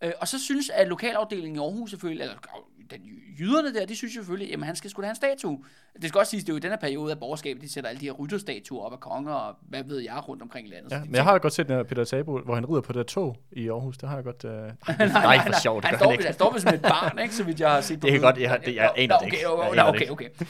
Øh, 0.05 0.11
og 0.21 0.27
så 0.27 0.39
synes 0.39 0.69
at 0.69 0.87
lokalafdelingen 0.87 1.55
i 1.55 1.59
Aarhus 1.59 1.89
selvfølgelig, 1.89 2.21
eller 2.21 2.35
øh, 2.35 2.89
den, 2.91 3.01
jyderne 3.39 3.73
der, 3.73 3.85
de 3.85 3.95
synes 3.95 4.13
selvfølgelig, 4.13 4.49
jamen 4.51 4.63
han 4.65 4.75
skal 4.75 4.89
sgu 4.89 5.01
da 5.01 5.05
have 5.05 5.11
en 5.11 5.15
statue. 5.15 5.63
Det 6.01 6.09
skal 6.09 6.19
også 6.19 6.29
siges, 6.29 6.43
det 6.43 6.49
er 6.49 6.53
jo 6.53 6.57
i 6.57 6.59
den 6.59 6.69
her 6.69 6.77
periode 6.77 7.11
af 7.11 7.19
borgerskabet, 7.19 7.61
de 7.63 7.69
sætter 7.73 7.89
alle 7.89 7.99
de 7.99 8.05
her 8.05 8.11
rytterstatuer 8.11 8.85
op 8.85 8.93
af 8.93 8.99
konger, 8.99 9.33
og 9.33 9.55
hvad 9.61 9.83
ved 9.83 9.99
jeg, 9.99 10.27
rundt 10.27 10.41
omkring 10.41 10.67
i 10.67 10.71
landet. 10.71 10.91
Ja, 10.91 10.99
men 10.99 11.15
jeg 11.15 11.23
har 11.23 11.39
godt 11.39 11.53
set 11.53 11.67
den 11.67 11.75
her 11.75 11.83
Peter 11.83 12.03
Sabo, 12.03 12.39
hvor 12.39 12.55
han 12.55 12.69
rider 12.69 12.81
på 12.81 12.93
det 12.93 12.97
der 12.97 13.03
tog 13.03 13.37
i 13.51 13.69
Aarhus. 13.69 13.97
Det 13.97 14.09
har 14.09 14.15
jeg 14.15 14.23
godt... 14.23 14.43
Uh... 14.49 14.51
nej, 14.51 15.07
nej, 15.07 15.45
for 15.45 15.61
sjovt, 15.61 15.83
det 15.83 15.89
han, 15.89 15.93
gør 15.93 15.97
står, 15.97 16.05
han 16.09 16.13
ikke. 16.13 16.25
han 16.25 16.33
står 16.33 16.51
ved 16.51 16.59
som 16.59 16.73
et 16.73 16.81
barn, 16.81 17.19
ikke, 17.19 17.35
så 17.35 17.43
vidt 17.43 17.59
jeg 17.59 17.71
har 17.71 17.81
set. 17.81 18.01
Det 18.01 18.11
kan 18.11 18.21
godt, 18.21 18.37
jeg 18.37 18.49
har- 18.49 18.57
det- 18.57 18.75
jeg 18.75 18.93
aner 18.97 19.17
det 19.17 19.25
ikke. 19.33 19.47
okay, 19.49 19.67
okay, 19.67 19.81
okay, 19.89 19.99
det 20.01 20.09
okay, 20.11 20.29
okay. 20.29 20.45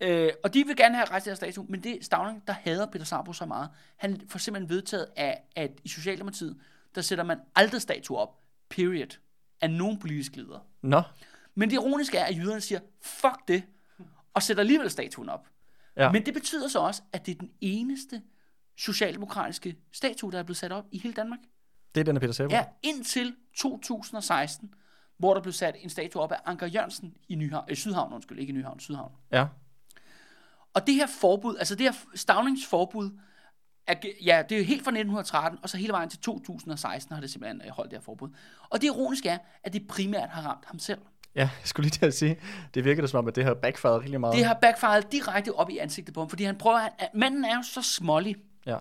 Øh, 0.00 0.30
og 0.44 0.54
de 0.54 0.64
vil 0.66 0.76
gerne 0.76 0.94
have 0.94 1.04
rejst 1.04 1.26
deres 1.26 1.36
statue, 1.38 1.66
men 1.68 1.82
det 1.82 1.92
er 1.92 1.98
Stavning, 2.02 2.42
der 2.46 2.52
hader 2.52 2.86
Peter 2.86 3.04
Sabo 3.04 3.32
så 3.32 3.46
meget. 3.46 3.68
Han 3.96 4.20
får 4.28 4.38
simpelthen 4.38 4.68
vedtaget 4.76 5.06
af, 5.16 5.40
at 5.56 5.70
i 5.84 5.88
Socialdemokratiet, 5.88 6.56
der 6.94 7.00
sætter 7.00 7.24
man 7.24 7.38
aldrig 7.56 7.82
statue 7.82 8.18
op, 8.18 8.28
period, 8.76 9.16
af 9.60 9.70
nogen 9.70 9.98
politisk 9.98 10.36
leder. 10.36 10.66
Nå, 10.82 11.02
Men 11.54 11.70
det 11.70 11.76
ironiske 11.76 12.18
er, 12.18 12.24
at 12.24 12.36
jyderne 12.36 12.60
siger, 12.60 12.80
fuck 13.02 13.48
det, 13.48 13.62
og 14.34 14.42
sætter 14.42 14.60
alligevel 14.60 14.90
statuen 14.90 15.28
op. 15.28 15.48
Ja. 15.96 16.12
Men 16.12 16.26
det 16.26 16.34
betyder 16.34 16.68
så 16.68 16.78
også, 16.78 17.02
at 17.12 17.26
det 17.26 17.34
er 17.34 17.38
den 17.38 17.50
eneste 17.60 18.22
socialdemokratiske 18.76 19.76
statue, 19.92 20.32
der 20.32 20.38
er 20.38 20.42
blevet 20.42 20.56
sat 20.56 20.72
op 20.72 20.84
i 20.92 20.98
hele 20.98 21.14
Danmark. 21.14 21.38
det 21.94 22.00
er 22.00 22.04
den 22.04 22.16
af 22.16 22.20
Peter 22.20 22.32
Sabo. 22.34 22.50
Ja, 22.50 22.64
indtil 22.82 23.34
2016, 23.56 24.74
hvor 25.18 25.34
der 25.34 25.40
blev 25.40 25.52
sat 25.52 25.76
en 25.78 25.90
statue 25.90 26.22
op 26.22 26.32
af 26.32 26.38
Anker 26.44 26.66
Jørgensen 26.66 27.14
i 27.28 27.34
Nyhavn, 27.34 27.64
øh, 27.70 27.76
Sydhavn, 27.76 28.12
undskyld, 28.12 28.38
ikke 28.38 28.50
i 28.50 28.56
Nyhavn, 28.56 28.80
Sydhavn. 28.80 29.12
ja. 29.32 29.46
Og 30.74 30.86
det 30.86 30.94
her 30.94 31.06
forbud, 31.20 31.56
altså 31.56 31.74
det 31.74 31.86
her 31.86 31.92
stavningsforbud, 32.14 33.10
ja, 34.24 34.42
det 34.48 34.60
er 34.60 34.64
helt 34.64 34.84
fra 34.84 34.90
1913, 34.90 35.58
og 35.62 35.68
så 35.70 35.76
hele 35.76 35.92
vejen 35.92 36.08
til 36.08 36.18
2016 36.18 37.14
har 37.14 37.20
det 37.20 37.30
simpelthen 37.30 37.62
øh, 37.66 37.70
holdt 37.72 37.90
det 37.90 37.98
her 37.98 38.02
forbud. 38.04 38.28
Og 38.70 38.80
det 38.80 38.86
ironiske 38.86 39.28
er, 39.28 39.38
at 39.64 39.72
det 39.72 39.86
primært 39.86 40.28
har 40.28 40.42
ramt 40.50 40.64
ham 40.66 40.78
selv. 40.78 40.98
Ja, 41.34 41.40
jeg 41.40 41.50
skulle 41.64 41.84
lige 41.84 41.98
til 41.98 42.06
at 42.06 42.14
sige, 42.14 42.36
det 42.74 42.84
virker 42.84 43.02
da 43.02 43.06
som 43.06 43.18
om, 43.18 43.28
at 43.28 43.36
det 43.36 43.44
har 43.44 43.54
backfired 43.54 43.94
rigtig 44.00 44.20
meget. 44.20 44.36
Det 44.36 44.44
har 44.44 44.54
backfired 44.62 45.02
direkte 45.12 45.54
op 45.54 45.70
i 45.70 45.78
ansigtet 45.78 46.14
på 46.14 46.20
ham, 46.20 46.28
fordi 46.28 46.44
han 46.44 46.56
prøver, 46.56 46.78
at, 46.78 46.92
at 46.98 47.08
manden 47.14 47.44
er 47.44 47.56
jo 47.56 47.62
så 47.62 47.82
smålig, 47.82 48.36
Ja. 48.66 48.76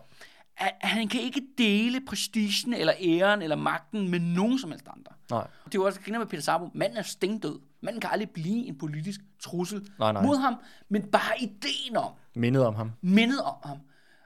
at 0.57 0.73
han 0.81 1.07
kan 1.07 1.21
ikke 1.21 1.41
dele 1.57 2.01
prestigen, 2.07 2.73
eller 2.73 2.93
æren, 3.01 3.41
eller 3.41 3.55
magten 3.55 4.09
med 4.09 4.19
nogen 4.19 4.59
som 4.59 4.71
helst 4.71 4.87
andre. 4.87 5.11
Nej. 5.31 5.47
Det 5.65 5.75
er 5.75 5.79
jo 5.79 5.85
også 5.85 5.99
griner 6.01 6.19
med 6.19 6.27
Peter 6.27 6.43
Sabo. 6.43 6.69
Manden 6.73 6.97
er 6.97 7.01
stendød. 7.01 7.59
Manden 7.81 8.01
kan 8.01 8.09
aldrig 8.13 8.29
blive 8.29 8.65
en 8.65 8.77
politisk 8.77 9.19
trussel 9.39 9.87
Nej, 9.99 10.11
nej. 10.11 10.21
mod 10.23 10.37
ham, 10.37 10.55
men 10.89 11.01
bare 11.11 11.41
ideen 11.41 11.97
om, 11.97 12.11
Mindet 12.35 12.65
om 12.65 12.75
ham. 12.75 12.91
mindet 13.01 13.41
om 13.41 13.55
ham, 13.63 13.77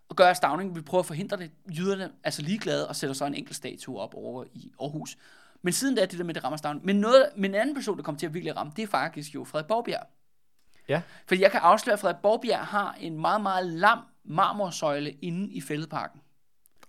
og 0.10 0.16
gør 0.16 0.30
at 0.30 0.38
Stavning 0.38 0.76
vil 0.76 0.84
prøve 0.84 1.00
at 1.00 1.06
forhindre 1.06 1.38
det. 1.38 1.52
Jyderne 1.78 2.12
er 2.24 2.30
så 2.30 2.42
ligeglade 2.42 2.88
og 2.88 2.96
sætter 2.96 3.14
så 3.14 3.26
en 3.26 3.34
enkelt 3.36 3.56
statue 3.56 4.00
op 4.00 4.14
over 4.16 4.44
i 4.54 4.72
Aarhus. 4.82 5.18
Men 5.62 5.74
siden 5.74 5.96
da 5.96 6.02
er 6.02 6.06
det 6.06 6.18
der 6.20 6.26
med, 6.26 6.34
det 6.34 6.44
rammer 6.44 6.58
Stavning. 6.58 6.86
Men, 6.86 6.96
noget, 6.96 7.26
men 7.36 7.52
en 7.52 7.62
anden 7.62 7.76
person, 7.76 7.98
der 7.98 8.04
kommer 8.04 8.20
til 8.20 8.26
at 8.26 8.34
virkelig 8.34 8.56
ramme, 8.58 8.74
det 8.76 8.84
er 8.84 8.88
faktisk 8.88 9.36
jo 9.36 9.44
Frederik 9.44 9.68
Borgbjerg. 9.68 10.04
Ja. 10.90 11.02
Fordi 11.28 11.42
jeg 11.42 11.52
kan 11.52 11.60
afsløre, 11.64 11.94
at 11.94 12.00
Frederik 12.00 12.22
Borgbjerg 12.22 12.60
har 12.66 12.96
en 13.00 13.22
meget, 13.22 13.42
meget 13.42 13.66
lam 13.66 14.00
marmorsøjle 14.24 15.12
inde 15.12 15.54
i 15.54 15.62
fældeparken. 15.62 16.22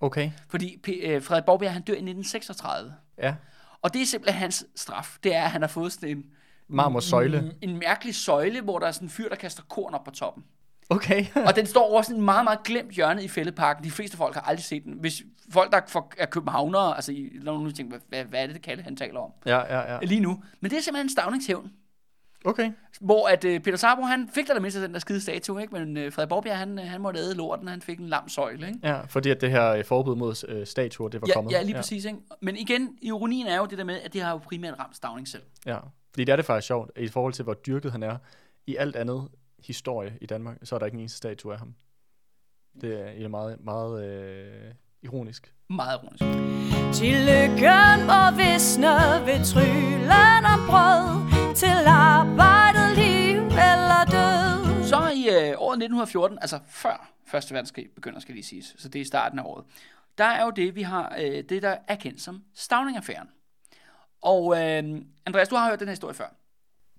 Okay. 0.00 0.30
Fordi 0.48 0.80
P- 0.86 1.06
øh, 1.06 1.22
Frederik 1.22 1.44
Borgbjerg, 1.44 1.72
han 1.72 1.82
dør 1.82 1.92
i 1.92 1.96
1936. 1.96 2.94
Ja. 3.18 3.34
Og 3.82 3.94
det 3.94 4.02
er 4.02 4.06
simpelthen 4.06 4.40
hans 4.40 4.66
straf. 4.76 5.16
Det 5.22 5.34
er, 5.34 5.42
at 5.44 5.50
han 5.50 5.60
har 5.62 5.68
fået 5.68 5.92
sådan 5.92 6.08
en, 6.08 6.24
Marmorsøjle. 6.68 7.54
en 7.60 7.78
mærkelig 7.78 8.14
søjle, 8.14 8.60
hvor 8.60 8.78
der 8.78 8.86
er 8.86 8.92
sådan 8.92 9.06
en 9.06 9.10
fyr, 9.10 9.28
der 9.28 9.36
kaster 9.36 9.62
korn 9.68 9.94
op 9.94 10.04
på 10.04 10.10
toppen. 10.10 10.44
Okay. 10.90 11.26
Og 11.48 11.56
den 11.56 11.66
står 11.66 11.90
over 11.90 12.02
sådan 12.02 12.16
en 12.16 12.24
meget, 12.24 12.44
meget 12.44 12.62
glemt 12.64 12.90
hjørne 12.92 13.24
i 13.24 13.28
fældeparken. 13.28 13.84
De 13.84 13.90
fleste 13.90 14.16
folk 14.16 14.34
har 14.34 14.40
aldrig 14.42 14.64
set 14.64 14.84
den. 14.84 14.92
Hvis 14.92 15.22
folk, 15.52 15.72
der 15.72 15.80
er 16.18 16.26
københavnere, 16.26 16.94
altså 16.96 17.12
i- 17.12 17.32
når 17.42 17.52
nogen 17.52 17.72
tænker, 17.74 17.98
hvad, 18.08 18.24
hvad 18.24 18.42
er 18.42 18.46
det, 18.46 18.54
det 18.54 18.62
kalde, 18.62 18.82
han 18.82 18.96
taler 18.96 19.20
om 19.20 19.30
ja, 19.46 19.58
ja, 19.78 19.92
ja. 19.94 19.98
lige 20.02 20.20
nu. 20.20 20.42
Men 20.60 20.70
det 20.70 20.76
er 20.78 20.82
simpelthen 20.82 21.06
en 21.06 21.10
stavningshævn. 21.10 21.70
Okay. 22.44 22.72
Hvor 23.00 23.28
at 23.28 23.44
øh, 23.44 23.60
Peter 23.60 23.76
Sabo, 23.78 24.02
han 24.02 24.28
fik 24.34 24.48
da 24.48 24.54
det 24.54 24.62
mindste 24.62 24.82
den 24.82 24.92
der 24.92 24.98
skide 24.98 25.20
statue, 25.20 25.60
ikke? 25.62 25.74
men 25.74 25.96
øh, 25.96 26.12
Frederik 26.12 26.28
Borgbjerg, 26.28 26.58
han, 26.58 26.78
øh, 26.78 26.84
han 26.84 27.00
måtte 27.00 27.20
æde 27.20 27.34
lorten, 27.34 27.68
han 27.68 27.82
fik 27.82 27.98
en 27.98 28.06
lam 28.08 28.28
søjle. 28.28 28.66
Ikke? 28.66 28.78
Ja, 28.82 29.00
fordi 29.00 29.30
at 29.30 29.40
det 29.40 29.50
her 29.50 29.70
øh, 29.72 29.84
forbud 29.84 30.16
mod 30.16 30.44
øh, 30.48 30.66
statuer, 30.66 31.08
det 31.08 31.20
var 31.20 31.26
Ja, 31.28 31.34
kommet. 31.34 31.52
ja, 31.52 31.62
lige 31.62 31.74
præcis. 31.74 32.04
Ikke? 32.04 32.18
Men 32.40 32.56
igen, 32.56 32.88
ironien 33.02 33.46
er 33.46 33.56
jo 33.56 33.66
det 33.66 33.78
der 33.78 33.84
med, 33.84 34.00
at 34.04 34.12
det 34.12 34.22
har 34.22 34.30
jo 34.30 34.38
primært 34.38 34.74
ramt 34.78 34.96
Stavning 34.96 35.28
selv. 35.28 35.42
Ja. 35.66 35.72
ja. 35.72 35.78
Fordi 36.10 36.24
det 36.24 36.32
er 36.32 36.36
det 36.36 36.44
faktisk 36.44 36.66
sjovt, 36.66 36.90
i 36.96 37.08
forhold 37.08 37.32
til, 37.32 37.42
hvor 37.42 37.54
dyrket 37.54 37.92
han 37.92 38.02
er. 38.02 38.16
I 38.66 38.76
alt 38.76 38.96
andet 38.96 39.28
historie 39.58 40.18
i 40.20 40.26
Danmark, 40.26 40.58
så 40.62 40.74
er 40.74 40.78
der 40.78 40.86
ikke 40.86 40.96
en 40.96 41.00
eneste 41.00 41.16
statue 41.16 41.52
af 41.52 41.58
ham. 41.58 41.74
Det 42.80 43.22
er 43.22 43.28
meget, 43.28 43.64
meget 43.64 44.04
øh, 44.04 44.74
ironisk. 45.02 45.54
Meget 45.68 46.00
ironisk. 46.02 46.22
Til 46.98 47.16
lykken 47.28 47.98
må 48.10 48.22
visne 48.42 48.94
ved 49.26 49.44
tryllen 49.44 50.44
om 50.54 50.60
brød 50.68 51.08
Til 51.54 51.84
arbejdet, 51.86 52.88
liv 52.98 53.38
eller 53.70 54.02
død 54.16 54.84
Så 54.84 55.12
i 55.16 55.24
øh, 55.28 55.54
året 55.58 55.76
1914, 55.76 56.38
altså 56.40 56.58
før 56.68 57.10
Første 57.26 57.54
Verdenskrig 57.54 57.90
begynder, 57.94 58.20
skal 58.20 58.34
lige 58.34 58.44
siges, 58.44 58.74
så 58.78 58.88
det 58.88 58.98
er 58.98 59.00
i 59.00 59.04
starten 59.04 59.38
af 59.38 59.42
året, 59.42 59.64
der 60.18 60.24
er 60.24 60.44
jo 60.44 60.50
det, 60.50 60.74
vi 60.74 60.82
har, 60.82 61.16
øh, 61.18 61.44
det 61.48 61.62
der 61.62 61.76
er 61.88 61.96
kendt 61.96 62.20
som 62.20 62.44
Stavning-affæren. 62.54 63.28
Og 64.22 64.56
øh, 64.56 65.02
Andreas, 65.26 65.48
du 65.48 65.56
har 65.56 65.68
hørt 65.68 65.80
den 65.80 65.88
her 65.88 65.92
historie 65.92 66.14
før. 66.14 66.28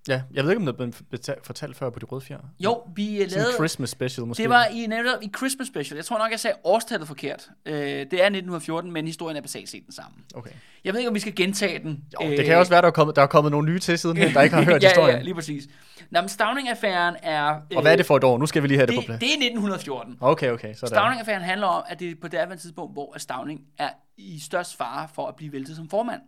Ja, 0.08 0.22
jeg 0.32 0.44
ved 0.44 0.50
ikke, 0.50 0.68
om 0.70 0.76
det 0.76 1.02
beta- 1.14 1.40
fortalt 1.42 1.76
før 1.76 1.90
på 1.90 1.98
de 1.98 2.04
røde 2.04 2.20
fjer. 2.20 2.38
Jo, 2.60 2.82
vi 2.94 3.16
øh, 3.22 3.30
Sådan 3.30 3.30
lavede... 3.38 3.50
en 3.52 3.56
Christmas 3.56 3.90
special 3.90 4.26
måske. 4.26 4.42
Det 4.42 4.50
var 4.50 4.64
i, 4.64 4.86
netop 4.86 5.22
i 5.22 5.30
Christmas 5.36 5.68
Special. 5.68 5.96
Jeg 5.96 6.04
tror 6.04 6.18
nok, 6.18 6.30
jeg 6.30 6.40
sagde 6.40 6.56
årstallet 6.64 7.08
forkert. 7.08 7.48
Øh, 7.66 7.74
det 7.74 7.92
er 7.92 8.04
1914, 8.04 8.92
men 8.92 9.06
historien 9.06 9.36
er 9.36 9.40
basalt 9.40 9.68
set 9.68 9.84
den 9.84 9.92
samme. 9.92 10.16
Okay. 10.34 10.50
Jeg 10.84 10.92
ved 10.92 11.00
ikke, 11.00 11.08
om 11.08 11.14
vi 11.14 11.20
skal 11.20 11.34
gentage 11.34 11.78
den. 11.78 12.04
Jo, 12.24 12.30
det 12.30 12.44
kan 12.44 12.56
også 12.56 12.70
være, 12.72 12.80
der 12.82 12.86
er 12.88 12.92
kommet, 12.92 13.16
der 13.16 13.22
er 13.22 13.26
kommet 13.26 13.50
nogle 13.50 13.68
nye 13.72 13.78
til 13.78 13.98
siden, 13.98 14.16
hen, 14.16 14.34
der 14.34 14.42
ikke 14.42 14.56
har 14.56 14.62
hørt 14.70 14.74
Øh. 14.76 14.82
ja, 14.82 14.88
historien. 14.88 15.16
Ja, 15.16 15.22
lige 15.22 15.34
præcis. 15.34 15.64
Nå, 16.10 16.20
men 16.20 16.28
Stavning-affæren 16.28 17.16
er... 17.22 17.54
Øh, 17.54 17.60
Og 17.76 17.82
hvad 17.82 17.92
er 17.92 17.96
det 17.96 18.06
for 18.06 18.16
et 18.16 18.24
år? 18.24 18.38
Nu 18.38 18.46
skal 18.46 18.62
vi 18.62 18.68
lige 18.68 18.78
have 18.78 18.86
det, 18.86 18.94
på 18.94 19.00
det, 19.00 19.06
plads. 19.06 19.20
det 19.20 19.28
er 19.28 19.32
1914. 19.32 20.16
Okay, 20.20 20.50
okay. 20.50 20.74
Sådan. 20.74 20.88
Stavning-affæren 20.88 21.42
handler 21.42 21.66
om, 21.66 21.82
at 21.88 22.00
det 22.00 22.10
er 22.10 22.14
på 22.22 22.28
det 22.28 22.38
andet 22.38 22.60
tidspunkt, 22.60 22.92
hvor 22.94 23.14
Stavning 23.18 23.60
er 23.78 23.88
i 24.16 24.40
størst 24.44 24.76
fare 24.76 25.08
for 25.14 25.26
at 25.26 25.36
blive 25.36 25.52
væltet 25.52 25.76
som 25.76 25.88
formand. 25.88 26.20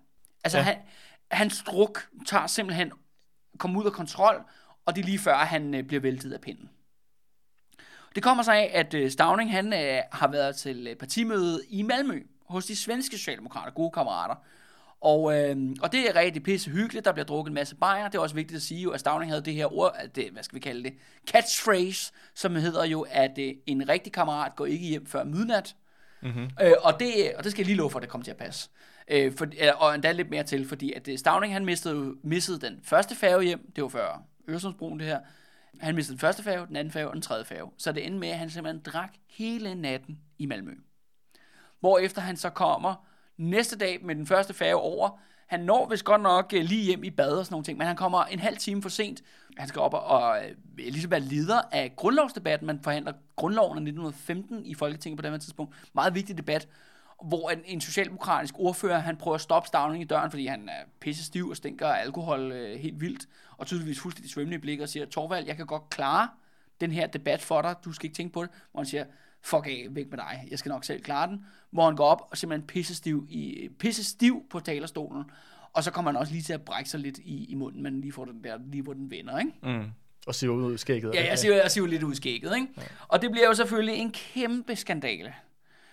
Altså, 0.45 0.59
ja. 0.59 0.65
han, 0.65 0.75
hans 1.31 1.63
druk 1.67 2.03
tager 2.27 2.47
simpelthen, 2.47 2.91
kommer 3.63 3.81
ud 3.81 3.87
af 3.87 3.93
kontrol, 3.93 4.43
og 4.87 4.97
det 4.97 5.03
er 5.03 5.07
lige 5.07 5.19
før, 5.19 5.35
han 5.35 5.75
øh, 5.75 5.83
bliver 5.83 6.01
væltet 6.01 6.33
af 6.33 6.41
pinden. 6.41 6.71
Det 8.15 8.23
kommer 8.23 8.43
sig 8.43 8.57
af, 8.57 8.71
at 8.75 8.95
øh, 8.95 9.11
Stavning 9.11 9.53
han, 9.53 9.73
øh, 9.73 10.03
har 10.13 10.29
været 10.29 10.57
til 10.57 10.87
øh, 10.87 10.97
partimøde 10.97 11.61
i 11.69 11.83
Malmø 11.83 12.23
hos 12.47 12.67
de 12.67 12.77
svenske 12.77 13.19
socialdemokrater, 13.19 13.73
gode 13.73 13.91
kammerater. 13.91 14.35
Og, 15.01 15.39
øh, 15.39 15.57
og 15.83 15.93
det 15.93 16.09
er 16.09 16.17
rigtig 16.17 16.43
pisse 16.43 16.71
hyggeligt, 16.71 17.05
der 17.05 17.13
bliver 17.13 17.27
drukket 17.27 17.51
en 17.51 17.55
masse 17.55 17.77
bajer. 17.77 18.09
Det 18.09 18.19
er 18.19 18.23
også 18.23 18.35
vigtigt 18.35 18.57
at 18.57 18.63
sige, 18.63 18.81
jo, 18.81 18.91
at 18.91 19.01
Stavning 19.01 19.31
havde 19.31 19.45
det 19.45 19.55
her 19.55 19.73
ord, 19.73 19.97
det, 20.15 20.31
hvad 20.33 20.43
skal 20.43 20.55
vi 20.55 20.61
kalde 20.61 20.83
det, 20.83 20.95
catchphrase, 21.27 22.13
som 22.35 22.55
hedder 22.55 22.85
jo, 22.85 23.07
at 23.11 23.39
øh, 23.39 23.55
en 23.67 23.89
rigtig 23.89 24.13
kammerat 24.13 24.57
går 24.57 24.67
ikke 24.67 24.87
hjem 24.87 25.07
før 25.07 25.25
midnat. 25.25 25.77
Mm-hmm. 26.23 26.51
Øh, 26.63 26.73
og, 26.83 27.01
det, 27.01 27.13
og 27.37 27.45
det 27.45 27.53
skal 27.53 27.63
jeg 27.63 27.67
lige 27.67 27.77
love 27.77 27.91
for, 27.91 27.99
at 27.99 28.03
det 28.03 28.11
kommer 28.11 28.25
til 28.25 28.31
at 28.31 28.37
passe. 28.37 28.71
Øh, 29.13 29.33
for, 29.37 29.47
eller, 29.53 29.73
og 29.73 29.95
endda 29.95 30.13
lidt 30.13 30.31
mere 30.31 30.43
til, 30.43 30.69
fordi 30.69 30.93
at 30.93 31.09
øh, 31.09 31.19
Stavning 31.19 31.53
han 31.53 31.65
mistede, 31.65 32.15
missede 32.23 32.61
den 32.61 32.81
første 32.83 33.15
færge 33.15 33.43
hjem, 33.43 33.73
det 33.77 33.83
var 33.83 33.89
før 33.89 34.23
Øresundsbroen 34.49 34.99
det 34.99 35.07
her. 35.07 35.21
Han 35.81 35.95
mistede 35.95 36.17
den 36.17 36.21
første 36.21 36.43
færge, 36.43 36.67
den 36.67 36.77
anden 36.77 36.93
færge 36.93 37.09
og 37.09 37.15
den 37.15 37.23
tredje 37.23 37.45
færge. 37.45 37.71
Så 37.79 37.93
det 37.93 38.07
endte 38.07 38.19
med, 38.19 38.29
at 38.29 38.39
han 38.39 38.51
simpelthen 38.51 38.83
drak 38.83 39.13
hele 39.29 39.75
natten 39.75 40.19
i 40.39 40.47
Malmø. 40.47 40.73
Hvorefter 41.81 42.21
han 42.21 42.37
så 42.37 42.51
kommer 42.51 43.07
næste 43.37 43.79
dag 43.79 44.05
med 44.05 44.15
den 44.15 44.27
første 44.27 44.55
færge 44.55 44.77
over. 44.77 45.19
Han 45.47 45.61
når 45.61 45.89
vist 45.89 46.05
godt 46.05 46.23
nok 46.23 46.53
øh, 46.57 46.65
lige 46.65 46.85
hjem 46.85 47.05
i 47.05 47.11
bad 47.11 47.33
og 47.39 47.45
sådan 47.45 47.55
nogle 47.55 47.65
ting, 47.65 47.79
men 47.79 47.87
han 47.87 47.97
kommer 47.97 48.25
en 48.25 48.39
halv 48.39 48.57
time 48.57 48.83
for 48.83 48.89
sent. 48.89 49.23
Han 49.57 49.69
skal 49.69 49.81
op 49.81 49.95
og, 49.95 50.05
og 50.05 50.45
øh, 50.45 50.55
ligesom 50.77 51.11
være 51.11 51.21
leder 51.21 51.61
af 51.73 51.93
grundlovsdebatten. 51.97 52.67
Man 52.67 52.81
forhandler 52.83 53.13
grundloven 53.37 53.79
af 53.79 53.83
1915 53.83 54.67
i 54.67 54.75
Folketinget 54.75 55.19
på 55.19 55.23
det 55.23 55.31
her 55.31 55.39
tidspunkt. 55.39 55.75
Meget 55.95 56.15
vigtig 56.15 56.39
debat, 56.39 56.69
hvor 57.25 57.51
en, 57.51 57.61
en 57.65 57.81
socialdemokratisk 57.81 58.55
ordfører, 58.59 58.99
han 58.99 59.17
prøver 59.17 59.35
at 59.35 59.41
stoppe 59.41 59.67
Stavning 59.67 60.03
i 60.03 60.07
døren, 60.07 60.31
fordi 60.31 60.47
han 60.47 60.69
er 60.69 60.85
pisse 61.01 61.25
stiv 61.25 61.49
og 61.49 61.57
stinker 61.57 61.89
af 61.89 62.03
alkohol 62.03 62.53
øh, 62.53 62.81
helt 62.81 63.01
vildt, 63.01 63.29
og 63.57 63.67
tydeligvis 63.67 64.01
fuldstændig 64.01 64.31
svømmende 64.31 64.57
i 64.57 64.59
blikket 64.61 64.83
og 64.83 64.89
siger, 64.89 65.07
Torvald, 65.07 65.47
jeg 65.47 65.57
kan 65.57 65.67
godt 65.67 65.91
klare 65.91 66.29
den 66.81 66.93
her 66.93 67.07
debat 67.07 67.43
for 67.43 67.63
dig, 67.63 67.75
du 67.85 67.93
skal 67.93 68.07
ikke 68.07 68.17
tænke 68.17 68.33
på 68.33 68.43
det, 68.43 68.51
hvor 68.73 68.81
han 68.81 68.87
siger, 68.87 69.05
fuck 69.43 69.67
af, 69.67 69.87
væk 69.91 70.11
med 70.11 70.19
dig, 70.19 70.49
jeg 70.51 70.59
skal 70.59 70.69
nok 70.69 70.85
selv 70.85 71.03
klare 71.03 71.27
den, 71.27 71.45
hvor 71.71 71.85
han 71.85 71.97
går 71.97 72.07
op 72.07 72.29
og 72.31 72.39
simpelthen 72.39 72.67
pisse 72.67 72.95
stiv, 72.95 73.27
i, 73.31 73.69
pisse 73.79 74.05
stiv 74.05 74.43
på 74.51 74.61
talerstolen, 74.61 75.25
og 75.73 75.85
så 75.85 75.91
kommer 75.91 76.11
han 76.11 76.21
også 76.21 76.33
lige 76.33 76.43
til 76.43 76.53
at 76.53 76.63
brække 76.63 76.91
sig 76.91 77.01
lidt 77.01 77.19
i, 77.19 77.45
i 77.45 77.55
munden, 77.55 77.83
men 77.83 78.01
lige 78.01 78.13
får 78.13 78.25
den 78.25 78.45
der, 78.45 78.59
lige 78.71 78.83
hvor 78.83 78.93
den 78.93 79.11
vender, 79.11 79.39
ikke? 79.39 79.53
Mm. 79.63 79.91
Og 80.27 80.35
siver 80.35 80.55
ud 80.55 80.75
i 80.75 80.79
skægget. 80.79 81.15
Ja, 81.15 81.27
jeg 81.29 81.39
siger, 81.39 81.55
jeg 81.55 81.71
siger 81.71 81.83
jo 81.83 81.91
lidt 81.91 82.03
ud 82.03 82.13
i 82.13 82.17
skægget, 82.17 82.55
ikke? 82.55 82.69
Ja. 82.77 82.83
Og 83.09 83.23
det 83.23 83.31
bliver 83.31 83.47
jo 83.47 83.55
selvfølgelig 83.55 83.95
en 83.95 84.13
kæmpe 84.13 84.77
skandale. 84.77 85.35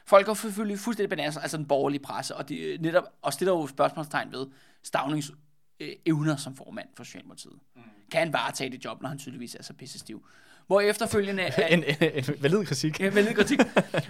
Folk 0.09 0.27
er 0.27 0.33
selvfølgelig 0.33 0.79
fuldstændig 0.79 1.09
bananer, 1.09 1.39
altså 1.39 1.57
den 1.57 1.65
borgerlige 1.65 2.01
presse, 2.01 2.35
og 2.35 2.49
de, 2.49 2.57
øh, 2.57 2.81
netop, 2.81 3.03
og 3.21 3.33
stiller 3.33 3.53
jo 3.53 3.67
spørgsmålstegn 3.67 4.31
ved 4.31 4.47
Stavnings 4.83 5.31
øh, 5.79 5.89
evner 6.05 6.35
som 6.35 6.55
formand 6.55 6.87
for 6.97 7.03
Socialdemokratiet. 7.03 7.53
Mm. 7.75 7.81
Kan 8.11 8.19
han 8.19 8.33
varetage 8.33 8.69
det 8.69 8.85
job, 8.85 9.01
når 9.01 9.09
han 9.09 9.17
tydeligvis 9.17 9.55
er 9.55 9.63
så 9.63 9.73
pissestiv? 9.73 10.25
Hvor 10.67 10.81
efterfølgende... 10.81 11.43
en, 11.69 11.83
en, 11.83 11.95
en 12.01 12.23
valid 12.41 12.65
kritik. 12.65 12.99
Ja, 12.99 13.09
vældig 13.09 13.35
kritik. 13.35 13.59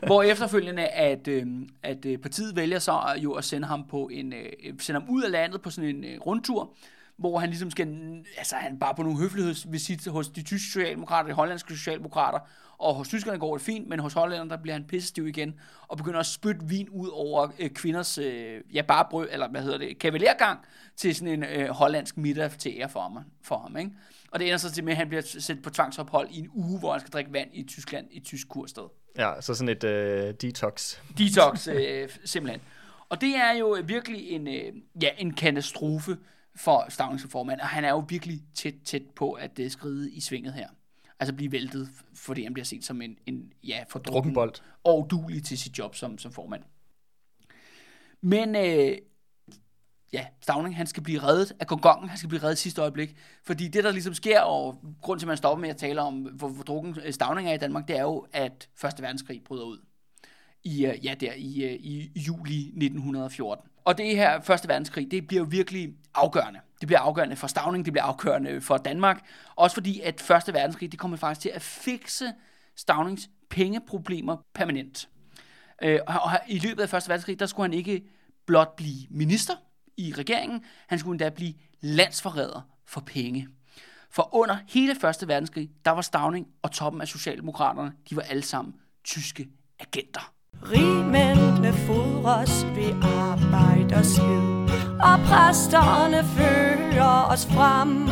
Hvor 0.06 0.24
efterfølgende, 0.24 0.88
at, 0.88 1.28
øh, 1.28 1.47
at 1.84 2.06
øh, 2.06 2.18
partiet 2.18 2.56
vælger 2.56 2.80
så 2.80 3.02
jo 3.18 3.34
at 3.34 3.43
sende 3.43 3.68
ham, 3.68 3.88
på 3.88 4.10
en, 4.12 4.34
øh, 4.34 4.80
sende 4.80 5.00
ham 5.00 5.10
ud 5.10 5.24
af 5.24 5.32
landet 5.32 5.62
på 5.62 5.70
sådan 5.70 5.95
en 5.95 6.04
øh, 6.04 6.20
rundtur, 6.20 6.74
hvor 7.18 7.39
han 7.39 7.50
ligesom 7.50 7.72
skal, 7.72 7.88
altså 8.38 8.56
han 8.56 8.80
bare 8.80 8.95
på 8.95 9.04
nogle 9.04 9.20
høflighedsvisit 9.20 10.08
hos 10.08 10.30
de 10.30 10.43
tyske 10.43 10.72
socialdemokrater, 10.72 11.28
de 11.28 11.36
hollandske 11.36 11.74
socialdemokrater, 11.74 12.39
og 12.80 12.96
hos 12.96 13.08
tyskerne 13.08 13.40
går 13.40 13.58
det 13.58 13.66
fint, 13.66 13.88
men 13.88 14.00
hos 14.00 14.14
hollænderne, 14.14 14.50
der 14.50 14.58
bliver 14.58 14.74
han 14.74 14.84
pissestiv 14.84 15.28
igen, 15.28 15.60
og 15.88 15.98
begynder 15.98 16.20
at 16.20 16.26
spytte 16.26 16.62
vin 16.66 16.90
ud 16.90 17.10
over 17.14 17.48
øh, 17.60 17.70
kvinders, 17.70 18.18
øh, 18.18 18.62
ja 18.74 18.82
bare 18.82 19.06
brød, 19.10 19.28
eller 19.32 19.50
hvad 19.50 19.62
hedder 19.62 19.78
det, 19.78 20.00
kavalergang, 20.00 20.60
til 20.96 21.16
sådan 21.16 21.34
en 21.34 21.44
øh, 21.44 21.70
hollandsk 21.70 22.18
middag 22.18 22.52
til 22.52 22.74
ære 22.78 22.90
for 22.90 23.02
ham, 23.02 23.18
for 23.44 23.58
ham 23.58 23.78
ikke? 23.78 23.92
Og 24.32 24.40
det 24.40 24.48
ender 24.48 24.58
så 24.58 24.72
til 24.72 24.84
med, 24.84 24.94
at 24.94 24.98
han 24.98 25.08
bliver 25.08 25.22
sendt 25.22 25.64
på 25.64 25.70
tvangsophold 25.70 26.30
i 26.32 26.40
en 26.40 26.50
uge, 26.54 26.80
hvor 26.80 26.92
han 26.92 27.00
skal 27.00 27.12
drikke 27.12 27.34
vand 27.34 27.50
i 27.54 27.64
Tyskland, 27.64 28.08
i 28.12 28.18
et 28.18 28.24
tysk 28.24 28.48
kursted. 28.48 28.84
Ja, 29.18 29.42
så 29.42 29.54
sådan 29.54 29.70
et 29.70 29.84
uh, 29.84 30.36
detox. 30.42 30.98
Detox, 31.18 31.68
øh, 31.68 32.10
simpelthen. 32.26 32.62
Og 33.10 33.22
det 33.22 33.36
er 33.36 33.52
jo 33.52 33.78
virkelig 33.86 34.30
en, 34.30 34.48
øh, 34.48 34.74
ja, 35.02 35.10
en 35.18 35.34
katastrofe 35.34 36.18
for 36.56 36.86
Stavnings 36.90 37.28
formand, 37.30 37.60
og 37.60 37.68
han 37.68 37.86
er 37.86 37.90
jo 37.90 38.06
virkelig 38.10 38.40
tæt, 38.56 38.74
tæt 38.86 39.02
på 39.16 39.32
at 39.32 39.60
øh, 39.60 39.72
skride 39.72 40.12
i 40.12 40.22
svinget 40.22 40.54
her. 40.54 40.68
Altså 41.20 41.34
blive 41.34 41.52
væltet, 41.52 41.90
fordi 42.14 42.44
han 42.44 42.54
bliver 42.54 42.66
set 42.66 42.86
som 42.86 43.02
en, 43.02 43.18
en 43.26 43.54
ja, 43.64 43.84
for 43.90 44.00
Drukkenbold. 44.00 44.54
og 44.84 45.00
udulig 45.00 45.44
til 45.44 45.58
sit 45.58 45.78
job 45.78 45.96
som, 45.96 46.18
som 46.18 46.32
formand. 46.32 46.64
Men 48.22 48.56
øh, 48.56 48.98
ja, 50.14 50.26
Stavning, 50.42 50.78
han 50.78 50.88
skal 50.88 51.04
blive 51.04 51.24
reddet 51.24 51.54
af 51.60 51.68
gongongen, 51.68 52.10
han 52.10 52.18
skal 52.18 52.30
blive 52.30 52.44
reddet 52.44 52.58
sidste 52.58 52.82
øjeblik, 52.82 53.16
fordi 53.44 53.68
det, 53.68 53.84
der 53.84 53.92
ligesom 53.92 54.14
sker, 54.14 54.42
og 54.42 54.82
grund 55.02 55.20
til, 55.20 55.26
at 55.26 55.28
man 55.28 55.38
stopper 55.38 55.62
med 55.62 55.70
at 55.70 55.78
tale 55.78 56.02
om, 56.02 56.16
hvor, 56.22 56.50
hvor 56.50 56.64
drukken 56.64 56.98
øh, 57.06 57.14
Stavning 57.14 57.50
er 57.50 57.54
i 57.54 57.58
Danmark, 57.58 57.88
det 57.88 57.98
er 57.98 58.02
jo, 58.02 58.26
at 58.32 58.70
Første 58.76 59.04
Verdenskrig 59.04 59.44
bryder 59.44 59.66
ud 59.66 59.80
i, 60.64 60.86
øh, 60.86 61.06
ja, 61.06 61.14
der 61.14 61.34
i, 61.34 61.64
øh, 61.64 61.74
i 61.74 62.12
juli 62.16 62.60
1914. 62.60 63.70
Og 63.84 63.98
det 63.98 64.16
her 64.16 64.42
Første 64.42 64.68
Verdenskrig, 64.68 65.12
det 65.12 65.28
bliver 65.28 65.42
jo 65.44 65.48
virkelig 65.50 65.94
afgørende. 66.14 66.60
Det 66.82 66.88
bliver 66.88 67.00
afgørende 67.00 67.36
for 67.36 67.48
Stavning, 67.48 67.86
det 67.86 67.94
bliver 67.94 68.04
afgørende 68.04 68.62
for 68.62 68.78
Danmark. 68.78 69.26
Også 69.56 69.74
fordi, 69.74 70.00
at 70.00 70.22
Første 70.22 70.54
Verdenskrig, 70.54 70.92
det 70.92 71.00
kommer 71.00 71.18
faktisk 71.18 71.42
til 71.42 71.50
at 71.50 71.62
fikse 71.62 72.34
Stavnings 72.76 73.30
pengeproblemer 73.50 74.38
permanent. 74.54 75.10
Øh, 75.82 76.00
og 76.08 76.40
i 76.48 76.60
løbet 76.60 76.84
af 76.84 76.90
Første 76.90 77.10
Verdenskrig, 77.10 77.40
der 77.40 77.46
skulle 77.46 77.70
han 77.70 77.74
ikke 77.74 78.04
blot 78.46 78.76
blive 78.76 79.08
minister 79.10 79.54
i 79.98 80.14
regeringen, 80.18 80.64
han 80.88 81.00
skulle 81.00 81.14
endda 81.14 81.30
blive 81.30 81.54
landsforræder 81.82 82.62
for 82.86 83.02
penge. 83.02 83.48
For 84.12 84.36
under 84.36 84.58
hele 84.68 84.96
Første 84.96 85.28
Verdenskrig, 85.28 85.70
der 85.86 85.92
var 85.92 86.02
Stavning 86.02 86.48
og 86.62 86.72
toppen 86.72 87.02
af 87.02 87.08
Socialdemokraterne, 87.08 87.94
de 88.10 88.16
var 88.16 88.22
alle 88.22 88.44
sammen 88.44 88.76
tyske 89.04 89.48
agenter. 89.80 90.34
Rigmændene 90.64 91.74
fodres 91.74 92.66
ved 92.66 93.04
arbejde 93.04 93.96
og 95.00 95.20
præsterne 95.26 96.24
fører 96.38 97.28
os 97.32 97.47
frem 97.52 98.10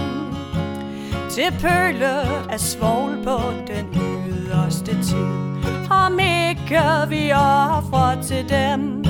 til 1.30 1.54
pøle 1.62 2.14
af 2.52 2.60
svogl 2.60 3.24
på 3.24 3.40
den 3.68 4.02
yderste 4.30 5.04
tid. 5.04 5.58
Om 5.90 6.20
ikke 6.20 6.82
vi 7.10 7.32
offrer 7.32 8.22
til 8.22 8.50
dem, 8.50 9.06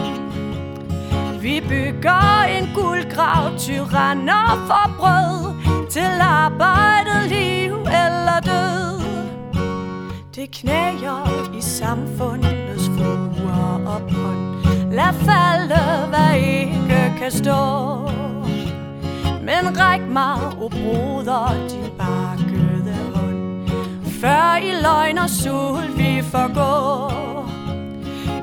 vi 1.42 1.62
bygger 1.70 2.42
en 2.42 2.70
guldgrav, 2.76 3.58
tyranner 3.58 4.66
for 4.68 4.96
brød, 4.98 5.54
til 5.90 6.22
arbejdet, 6.22 7.30
liv 7.30 7.74
eller 7.74 8.40
død. 8.46 9.02
Det 10.36 10.52
knæger 10.52 11.54
i 11.58 11.62
samfundets 11.62 12.86
fruer 12.98 13.82
og 13.86 14.02
bånd. 14.02 14.47
Lad 14.92 15.14
falde, 15.14 16.08
hvad 16.10 16.36
ikke 16.36 17.14
kan 17.20 17.32
stå. 17.32 17.98
Men 19.42 19.80
ræk 19.80 20.02
mig, 20.02 20.38
o 20.62 20.70
broder, 20.70 21.68
din 21.70 21.92
bakkede 21.98 22.96
hånd. 23.16 23.70
Før 24.22 24.58
i 24.62 24.72
løgn 24.82 25.18
og 25.18 25.30
sul 25.30 25.98
vi 25.98 26.22
forgår. 26.22 27.14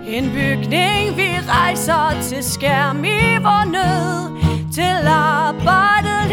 En 0.06 0.30
bygning 0.30 1.16
vi 1.16 1.28
rejser 1.48 2.20
til 2.22 2.44
skærm 2.44 3.04
i 3.04 3.38
vor 3.42 3.64
nød. 3.64 4.34
Til 4.72 5.08
arbejdet 5.08 6.30